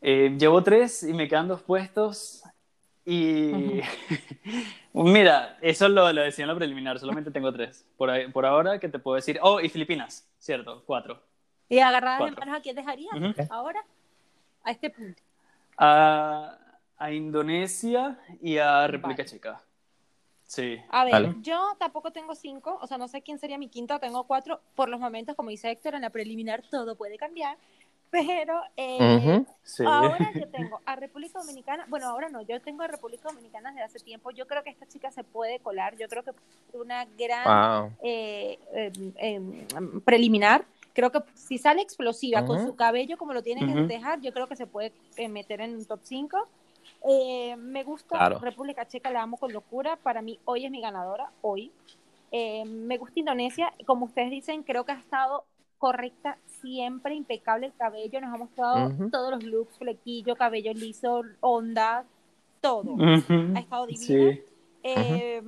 Eh, 0.00 0.34
llevo 0.38 0.62
tres 0.62 1.02
y 1.02 1.12
me 1.12 1.28
quedan 1.28 1.48
dos 1.48 1.62
puestos. 1.62 2.42
Y 3.06 3.80
mira, 4.94 5.58
eso 5.60 5.88
lo, 5.88 6.10
lo 6.12 6.22
decía 6.22 6.44
en 6.44 6.48
la 6.48 6.54
preliminar, 6.56 6.98
solamente 6.98 7.30
tengo 7.30 7.52
tres. 7.52 7.86
Por, 7.96 8.10
ahí- 8.10 8.28
por 8.30 8.46
ahora, 8.46 8.78
que 8.78 8.88
te 8.88 8.98
puedo 8.98 9.16
decir? 9.16 9.38
Oh, 9.42 9.60
y 9.60 9.68
Filipinas, 9.68 10.26
cierto, 10.38 10.82
cuatro. 10.86 11.20
¿Y 11.68 11.78
agarradas 11.78 12.24
de 12.30 12.40
manos 12.40 12.56
a 12.56 12.60
quién 12.62 12.76
dejarías 12.76 13.50
ahora? 13.50 13.84
A 14.62 14.70
este 14.70 14.90
punto. 14.90 15.22
A, 15.76 16.58
a 17.04 17.12
Indonesia 17.12 18.18
y 18.40 18.56
a 18.56 18.86
República 18.86 19.22
Vale. 19.22 19.30
Checa. 19.30 19.62
Sí. 20.46 20.78
A 20.88 21.04
ver, 21.04 21.12
Vale. 21.12 21.34
yo 21.42 21.76
tampoco 21.78 22.10
tengo 22.12 22.34
cinco, 22.34 22.78
o 22.80 22.86
sea, 22.86 22.96
no 22.96 23.08
sé 23.08 23.20
quién 23.20 23.38
sería 23.38 23.58
mi 23.58 23.68
quinta, 23.68 23.98
tengo 23.98 24.24
cuatro. 24.24 24.60
Por 24.74 24.88
los 24.88 25.00
momentos, 25.00 25.34
como 25.36 25.50
dice 25.50 25.70
Héctor, 25.70 25.94
en 25.94 26.02
la 26.02 26.10
preliminar 26.10 26.62
todo 26.70 26.96
puede 26.96 27.18
cambiar. 27.18 27.58
Pero 28.10 28.62
eh, 28.76 29.16
Ujú. 29.18 29.46
sí. 29.64 29.84
ahora 29.84 30.30
yo 30.32 30.48
tengo 30.52 30.80
a 30.86 30.96
República 30.96 31.40
Dominicana, 31.40 31.84
bueno, 31.88 32.06
ahora 32.08 32.28
no, 32.30 32.40
yo 32.42 32.58
tengo 32.60 32.84
a 32.84 32.86
República 32.86 33.28
Dominicana 33.28 33.70
desde 33.70 33.82
hace 33.82 33.98
tiempo. 33.98 34.30
Yo 34.30 34.46
creo 34.46 34.62
que 34.62 34.70
esta 34.70 34.86
chica 34.86 35.10
se 35.10 35.24
puede 35.24 35.58
colar, 35.58 35.96
yo 35.96 36.08
creo 36.08 36.22
que 36.22 36.30
una 36.72 37.04
gran 37.18 37.82
Wow. 37.82 37.92
eh, 38.02 38.58
em, 39.16 40.00
preliminar. 40.00 40.64
Creo 40.94 41.10
que 41.10 41.20
si 41.34 41.58
sale 41.58 41.82
explosiva 41.82 42.46
con 42.46 42.56
Ujú. 42.56 42.68
su 42.68 42.76
cabello 42.76 43.18
como 43.18 43.34
lo 43.34 43.42
tiene 43.42 43.64
Ujú. 43.64 43.74
que 43.88 43.94
dejar, 43.94 44.20
yo 44.20 44.32
creo 44.32 44.46
que 44.46 44.56
se 44.56 44.66
puede 44.66 44.92
eh, 45.16 45.28
meter 45.28 45.60
en 45.60 45.74
un 45.74 45.84
top 45.84 46.00
5. 46.04 46.48
Me 47.04 47.84
gusta 47.84 48.16
Claro. 48.16 48.38
República 48.38 48.86
Checa, 48.86 49.10
la 49.10 49.22
amo 49.22 49.36
con 49.36 49.52
locura. 49.52 49.96
Para 49.96 50.22
mí, 50.22 50.38
hoy 50.44 50.64
es 50.64 50.70
mi 50.70 50.80
ganadora, 50.80 51.30
hoy. 51.42 51.70
Eh, 52.32 52.64
me 52.64 52.98
gusta 52.98 53.20
Indonesia, 53.20 53.72
como 53.86 54.06
ustedes 54.06 54.30
dicen, 54.30 54.62
creo 54.62 54.84
que 54.84 54.92
ha 54.92 54.98
estado 54.98 55.44
correcta, 55.78 56.38
siempre 56.46 57.14
impecable 57.14 57.66
el 57.66 57.74
cabello. 57.76 58.20
Nos 58.20 58.32
ha 58.34 58.38
mostrado 58.38 58.88
Ujú. 58.88 59.10
todos 59.10 59.30
los 59.32 59.44
looks, 59.44 59.78
flequillo, 59.78 60.34
cabello 60.34 60.72
liso, 60.72 61.22
onda, 61.40 62.04
todo. 62.60 62.92
Ujú. 62.94 63.52
Ha 63.54 63.60
estado 63.60 63.86
divina. 63.86 64.04
Sí. 64.32 64.42
Eh, 64.82 65.42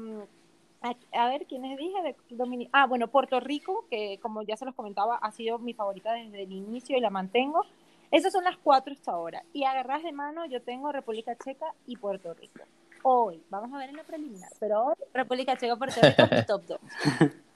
a, 0.82 0.94
a 1.12 1.28
ver, 1.30 1.46
¿quiénes 1.46 1.76
dije? 1.78 2.02
De 2.02 2.14
Domini- 2.36 2.68
ah, 2.72 2.86
bueno, 2.86 3.09
Puerto 3.09 3.40
Rico, 3.40 3.86
que 3.90 4.18
como 4.20 4.42
ya 4.42 4.57
se 4.57 4.66
los 4.66 4.74
comentaba, 4.74 5.16
ha 5.16 5.32
sido 5.32 5.59
mi 5.59 5.72
favorita 5.72 6.12
desde 6.12 6.42
el 6.42 6.52
inicio 6.52 6.96
y 6.96 7.00
la 7.00 7.11
mantengo. 7.11 7.64
Esas 8.11 8.32
son 8.32 8.44
las 8.44 8.57
cuatro 8.59 8.92
hasta 8.92 9.12
ahora. 9.12 9.42
Y 9.52 9.64
agarras 9.64 10.02
de 10.02 10.12
mano, 10.12 10.46
yo 10.46 10.62
tengo 10.62 10.92
República 10.92 11.36
Checa 11.36 11.66
y 11.86 11.96
Puerto 11.96 12.32
Rico. 12.34 12.61
Hoy, 13.02 13.42
vamos 13.50 13.72
a 13.72 13.78
ver 13.78 13.90
en 13.90 13.96
la 13.96 14.04
preliminar, 14.04 14.50
pero 14.59 14.86
hoy 14.86 14.94
República 15.12 15.57
Checa, 15.57 15.76
Puerto 15.76 16.00
Rico, 16.00 16.22
top 16.46 16.62
2. 16.66 16.80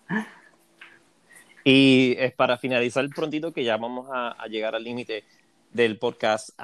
Y 1.62 2.16
es 2.18 2.32
para 2.32 2.56
finalizar 2.56 3.06
prontito, 3.10 3.52
que 3.52 3.64
ya 3.64 3.76
vamos 3.76 4.08
a, 4.10 4.34
llegar 4.48 4.74
al 4.74 4.82
límite 4.82 5.24
del 5.72 5.98
podcast. 5.98 6.58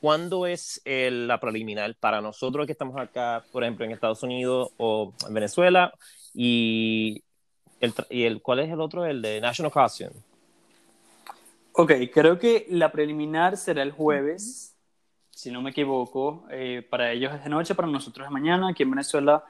¿Cuándo 0.00 0.46
es 0.46 0.80
la 0.84 1.40
preliminar 1.40 1.96
para 1.96 2.20
nosotros 2.20 2.66
que 2.66 2.72
estamos 2.72 2.96
acá, 2.96 3.44
por 3.50 3.64
ejemplo, 3.64 3.84
en 3.84 3.92
Estados 3.92 4.22
Unidos 4.22 4.70
o 4.76 5.12
en 5.26 5.34
Venezuela? 5.34 5.92
Y 6.32 7.24
el, 7.80 7.92
y 8.08 8.24
el 8.24 8.40
¿cuál 8.40 8.60
es 8.60 8.70
el 8.70 8.80
otro? 8.80 9.04
El 9.04 9.20
de 9.20 9.40
National 9.40 9.72
Costume. 9.72 10.12
Ok, 11.76 11.90
creo 12.12 12.38
que 12.38 12.66
la 12.70 12.92
preliminar 12.92 13.56
será 13.56 13.82
el 13.82 13.90
jueves, 13.90 14.76
si 15.30 15.50
no 15.50 15.60
me 15.60 15.70
equivoco. 15.70 16.46
Eh, 16.48 16.86
para 16.88 17.10
ellos 17.10 17.34
es 17.34 17.42
de 17.42 17.50
noche, 17.50 17.74
para 17.74 17.88
nosotros 17.88 18.24
es 18.24 18.30
mañana. 18.30 18.68
Aquí 18.68 18.84
en 18.84 18.92
Venezuela, 18.92 19.44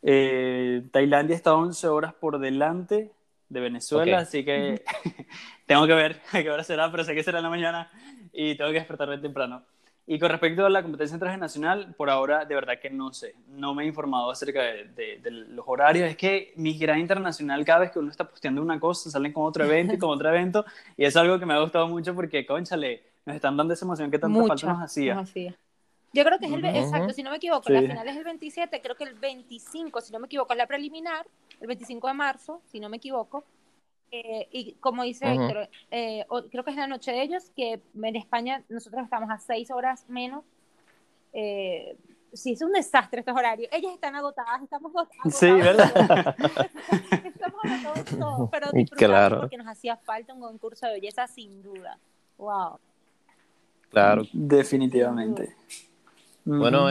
eh, 0.00 0.82
Tailandia 0.90 1.36
está 1.36 1.54
11 1.54 1.88
horas 1.88 2.14
por 2.14 2.38
delante 2.38 3.12
de 3.50 3.60
Venezuela, 3.60 4.20
así 4.20 4.46
que 4.46 4.82
tengo 5.66 5.86
que 5.86 5.92
ver 5.92 6.22
a 6.32 6.42
qué 6.42 6.50
hora 6.50 6.64
será, 6.64 6.90
pero 6.90 7.04
sé 7.04 7.14
que 7.14 7.22
será 7.22 7.40
en 7.40 7.44
la 7.44 7.50
mañana 7.50 7.90
y 8.32 8.54
tengo 8.54 8.70
que 8.70 8.78
despertarme 8.78 9.18
temprano. 9.18 9.62
Y 10.10 10.18
con 10.18 10.30
respecto 10.30 10.64
a 10.64 10.70
la 10.70 10.82
competencia 10.82 11.16
en 11.16 11.20
traje 11.20 11.36
nacional, 11.36 11.94
por 11.94 12.08
ahora 12.08 12.46
de 12.46 12.54
verdad 12.54 12.80
que 12.80 12.88
no 12.88 13.12
sé. 13.12 13.34
No 13.46 13.74
me 13.74 13.84
he 13.84 13.86
informado 13.86 14.30
acerca 14.30 14.62
de, 14.62 15.20
los 15.50 15.66
horarios. 15.68 16.08
Es 16.08 16.16
que 16.16 16.54
mi 16.56 16.78
gran 16.78 16.98
internacional, 16.98 17.62
cada 17.62 17.80
vez 17.80 17.90
que 17.90 17.98
uno 17.98 18.10
está 18.10 18.26
posteando 18.26 18.62
una 18.62 18.80
cosa, 18.80 19.10
salen 19.10 19.34
con 19.34 19.44
otro 19.44 19.66
evento 19.66 19.92
y 19.92 19.98
con 19.98 20.08
otro 20.08 20.30
evento. 20.30 20.64
Y 20.96 21.04
es 21.04 21.14
algo 21.14 21.38
que 21.38 21.44
me 21.44 21.52
ha 21.52 21.60
gustado 21.60 21.86
mucho 21.88 22.14
porque, 22.14 22.46
conchale, 22.46 23.02
nos 23.26 23.36
están 23.36 23.54
dando 23.54 23.74
esa 23.74 23.84
emoción 23.84 24.10
que 24.10 24.18
tanta 24.18 24.42
falta 24.46 24.66
nos 24.68 24.82
hacía. 24.82 25.14
Nos 25.14 25.28
hacía. 25.28 25.54
Yo 26.14 26.24
creo 26.24 26.38
que 26.38 26.46
es 26.46 26.52
el, 26.52 26.64
exacto, 26.64 27.12
si 27.12 27.22
no 27.22 27.30
me 27.30 27.36
equivoco, 27.36 27.70
la 27.70 27.82
final 27.82 28.08
es 28.08 28.16
el 28.16 28.24
27, 28.24 28.80
creo 28.80 28.96
que 28.96 29.04
el 29.04 29.12
25, 29.12 30.00
si 30.00 30.10
no 30.10 30.18
me 30.20 30.24
equivoco, 30.24 30.54
es 30.54 30.56
la 30.56 30.66
preliminar, 30.66 31.26
el 31.60 31.66
25 31.66 32.08
de 32.08 32.14
marzo, 32.14 32.62
si 32.64 32.80
no 32.80 32.88
me 32.88 32.96
equivoco. 32.96 33.44
Eh, 34.10 34.48
y 34.50 34.72
como 34.74 35.02
dice 35.02 35.30
Héctor, 35.30 35.68
eh, 35.90 36.24
creo 36.50 36.64
que 36.64 36.70
es 36.70 36.76
la 36.76 36.86
noche 36.86 37.12
de 37.12 37.22
ellos, 37.22 37.50
que 37.54 37.80
en 38.02 38.16
España 38.16 38.62
nosotros 38.68 39.04
estamos 39.04 39.30
a 39.30 39.38
seis 39.38 39.70
horas 39.70 40.08
menos. 40.08 40.44
Eh, 41.32 41.96
sí, 42.32 42.52
es 42.52 42.62
un 42.62 42.72
desastre 42.72 43.20
estos 43.20 43.36
horarios. 43.36 43.68
Ellas 43.72 43.92
están 43.92 44.16
agotadas, 44.16 44.62
estamos 44.62 44.92
agotadas. 44.94 45.34
Sí, 45.38 45.50
¿verdad? 45.50 46.34
estamos 47.24 47.64
agotados 47.64 48.04
todos, 48.18 48.50
pero 48.50 48.66
disfrutamos 48.72 49.40
porque 49.40 49.58
nos 49.58 49.68
hacía 49.68 49.96
falta 49.96 50.32
un 50.32 50.40
concurso 50.40 50.86
de 50.86 50.94
belleza 50.94 51.26
sin 51.26 51.62
duda. 51.62 51.98
Wow. 52.38 52.78
Claro. 53.90 54.22
Definitivamente. 54.32 55.54
Bueno, 56.44 56.90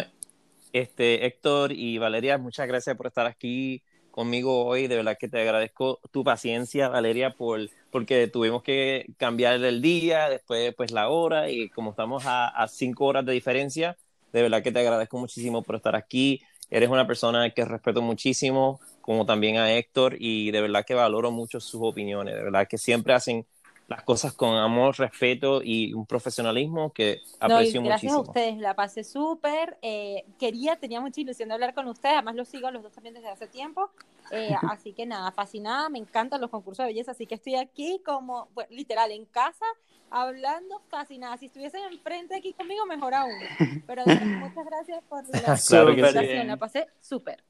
este, 0.72 1.26
Héctor 1.26 1.72
y 1.72 1.98
Valeria, 1.98 2.38
muchas 2.38 2.68
gracias 2.68 2.96
por 2.96 3.08
estar 3.08 3.26
aquí 3.26 3.82
conmigo 4.18 4.66
hoy. 4.66 4.88
De 4.88 4.96
verdad 4.96 5.16
que 5.20 5.28
te 5.28 5.40
agradezco 5.40 6.00
tu 6.10 6.24
paciencia, 6.24 6.90
Valeria, 6.90 7.36
por, 7.36 7.60
porque 7.92 8.28
tuvimos 8.28 8.64
que 8.64 9.06
cambiar 9.18 9.64
el 9.64 9.80
día, 9.80 10.28
después 10.28 10.74
pues 10.74 10.90
la 10.90 11.10
hora 11.10 11.52
y 11.52 11.70
como 11.70 11.92
estamos 11.92 12.24
a, 12.26 12.68
cinco 12.68 13.06
horas 13.06 13.28
de 13.28 13.34
diferencia, 13.34 13.96
de 14.34 14.42
verdad 14.42 14.64
que 14.64 14.72
te 14.72 14.80
agradezco 14.80 15.20
muchísimo 15.20 15.62
por 15.62 15.76
estar 15.76 15.96
aquí. 15.96 16.42
Eres 16.72 16.90
una 16.90 17.06
persona 17.06 17.52
que 17.52 17.64
respeto 17.64 18.02
muchísimo, 18.02 18.80
como 19.02 19.28
también 19.28 19.58
a 19.58 19.72
Héctor, 19.72 20.16
y 20.20 20.50
de 20.50 20.62
verdad 20.62 20.84
que 20.84 20.96
valoro 20.96 21.30
mucho 21.30 21.60
sus 21.60 21.82
opiniones. 21.84 22.34
De 22.34 22.42
verdad 22.42 22.68
que 22.68 22.80
siempre 22.80 23.14
hacen 23.14 23.46
las 23.88 24.04
cosas 24.04 24.34
con 24.34 24.56
amor, 24.56 24.98
respeto 24.98 25.62
y 25.64 25.94
un 25.94 26.06
profesionalismo 26.06 26.92
que 26.92 27.22
aprecio 27.40 27.82
no, 27.82 27.88
gracias 27.88 28.12
muchísimo. 28.12 28.18
a 28.18 28.22
ustedes, 28.22 28.58
la 28.58 28.76
pasé 28.76 29.04
súper. 29.04 29.78
Eh, 29.82 30.26
quería, 30.38 30.76
tenía 30.76 31.00
mucha 31.00 31.22
ilusión 31.22 31.48
de 31.48 31.56
hablar 31.56 31.74
con 31.74 31.88
ustedes, 31.88 32.16
además 32.16 32.36
los 32.36 32.50
sigo 32.50 32.70
los 32.70 32.84
dos 32.84 32.92
también 32.92 33.16
desde 33.16 33.30
hace 33.30 33.48
tiempo. 33.48 33.90
Eh, 34.32 34.54
así 34.70 34.92
que 34.92 35.06
nada, 35.06 35.32
fascinada, 35.32 35.88
me 35.90 36.00
encantan 36.00 36.42
los 36.42 36.50
concursos 36.50 36.86
de 36.86 36.92
belleza, 36.92 37.12
así 37.12 37.26
que 37.26 37.36
estoy 37.36 37.56
aquí 37.56 38.02
como, 38.06 38.50
literal, 38.70 39.12
en 39.12 39.26
casa, 39.26 39.66
hablando 40.10 40.82
fascinada. 40.90 41.38
Si 41.38 41.46
estuviesen 41.46 41.82
enfrente 41.90 42.36
aquí 42.36 42.52
conmigo, 42.52 42.86
mejor 42.86 43.14
aún. 43.14 43.40
Pero 43.88 44.04
muchas 44.06 44.66
gracias 44.66 45.02
por 45.08 45.24
la 45.30 45.92
invitación, 45.92 46.48
la 46.48 46.58
pasé 46.58 46.88
súper 47.00 47.42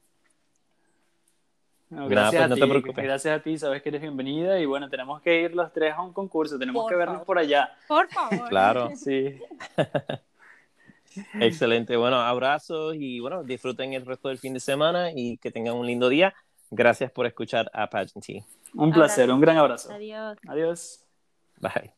gracias, 1.90 2.50
a 2.50 2.54
ti, 2.54 2.60
gracias 2.96 3.38
a 3.38 3.42
ti, 3.42 3.58
sabes 3.58 3.82
que 3.82 3.88
eres 3.88 4.02
bienvenida 4.02 4.58
y 4.58 4.66
bueno, 4.66 4.88
tenemos 4.88 5.20
que 5.22 5.42
ir 5.42 5.54
los 5.54 5.72
tres 5.72 5.94
a 5.94 6.02
un 6.02 6.12
concurso, 6.12 6.58
tenemos 6.58 6.86
que 6.88 6.94
vernos 6.94 7.22
por 7.22 7.38
allá. 7.38 7.72
Por 7.86 8.08
favor. 8.08 8.48
Claro. 8.48 8.90
Sí. 8.96 9.38
Excelente, 11.40 11.96
bueno, 11.96 12.20
abrazos 12.20 12.94
y 12.96 13.18
bueno, 13.18 13.42
disfruten 13.42 13.92
el 13.92 14.06
resto 14.06 14.28
del 14.28 14.38
fin 14.38 14.54
de 14.54 14.60
semana 14.60 15.10
y 15.12 15.38
que 15.38 15.50
tengan 15.50 15.74
un 15.74 15.86
lindo 15.86 16.08
día. 16.08 16.34
Gracias 16.70 17.10
por 17.10 17.26
escuchar 17.26 17.70
a 17.72 17.88
Pageant 17.88 18.44
Un 18.74 18.92
placer, 18.92 19.30
un 19.30 19.40
gran 19.40 19.56
abrazo. 19.56 19.90
Adiós. 19.92 20.38
Adiós. 20.46 21.04
Bye. 21.60 21.92